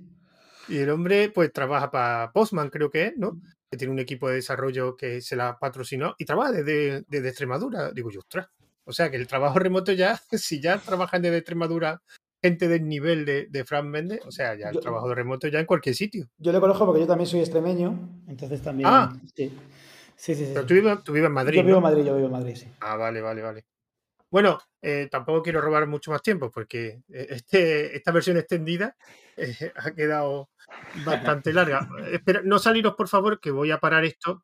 [0.69, 3.33] Y el hombre, pues, trabaja para Postman, creo que es, ¿no?
[3.33, 3.41] Mm.
[3.69, 7.91] Que tiene un equipo de desarrollo que se la patrocinó y trabaja desde, desde Extremadura.
[7.91, 8.47] Digo yo, ostras.
[8.85, 12.01] O sea que el trabajo remoto ya, si ya trabajan desde Extremadura
[12.43, 15.61] gente del nivel de, de Fran Méndez, o sea, ya el trabajo de remoto ya
[15.61, 16.27] en cualquier sitio.
[16.37, 17.97] Yo le conozco porque yo también soy extremeño,
[18.27, 18.89] entonces también.
[18.91, 19.57] Ah, sí.
[20.15, 21.57] Sí, sí, Pero tú vives, tú vives en Madrid.
[21.57, 22.67] Yo vivo en Madrid, yo vivo en Madrid, sí.
[22.81, 23.65] Ah, vale, vale, vale.
[24.29, 28.95] Bueno, eh, tampoco quiero robar mucho más tiempo porque eh, este, esta versión extendida
[29.37, 30.49] eh, ha quedado
[31.05, 31.87] bastante larga.
[32.11, 34.43] Espera, no saliros, por favor, que voy a parar esto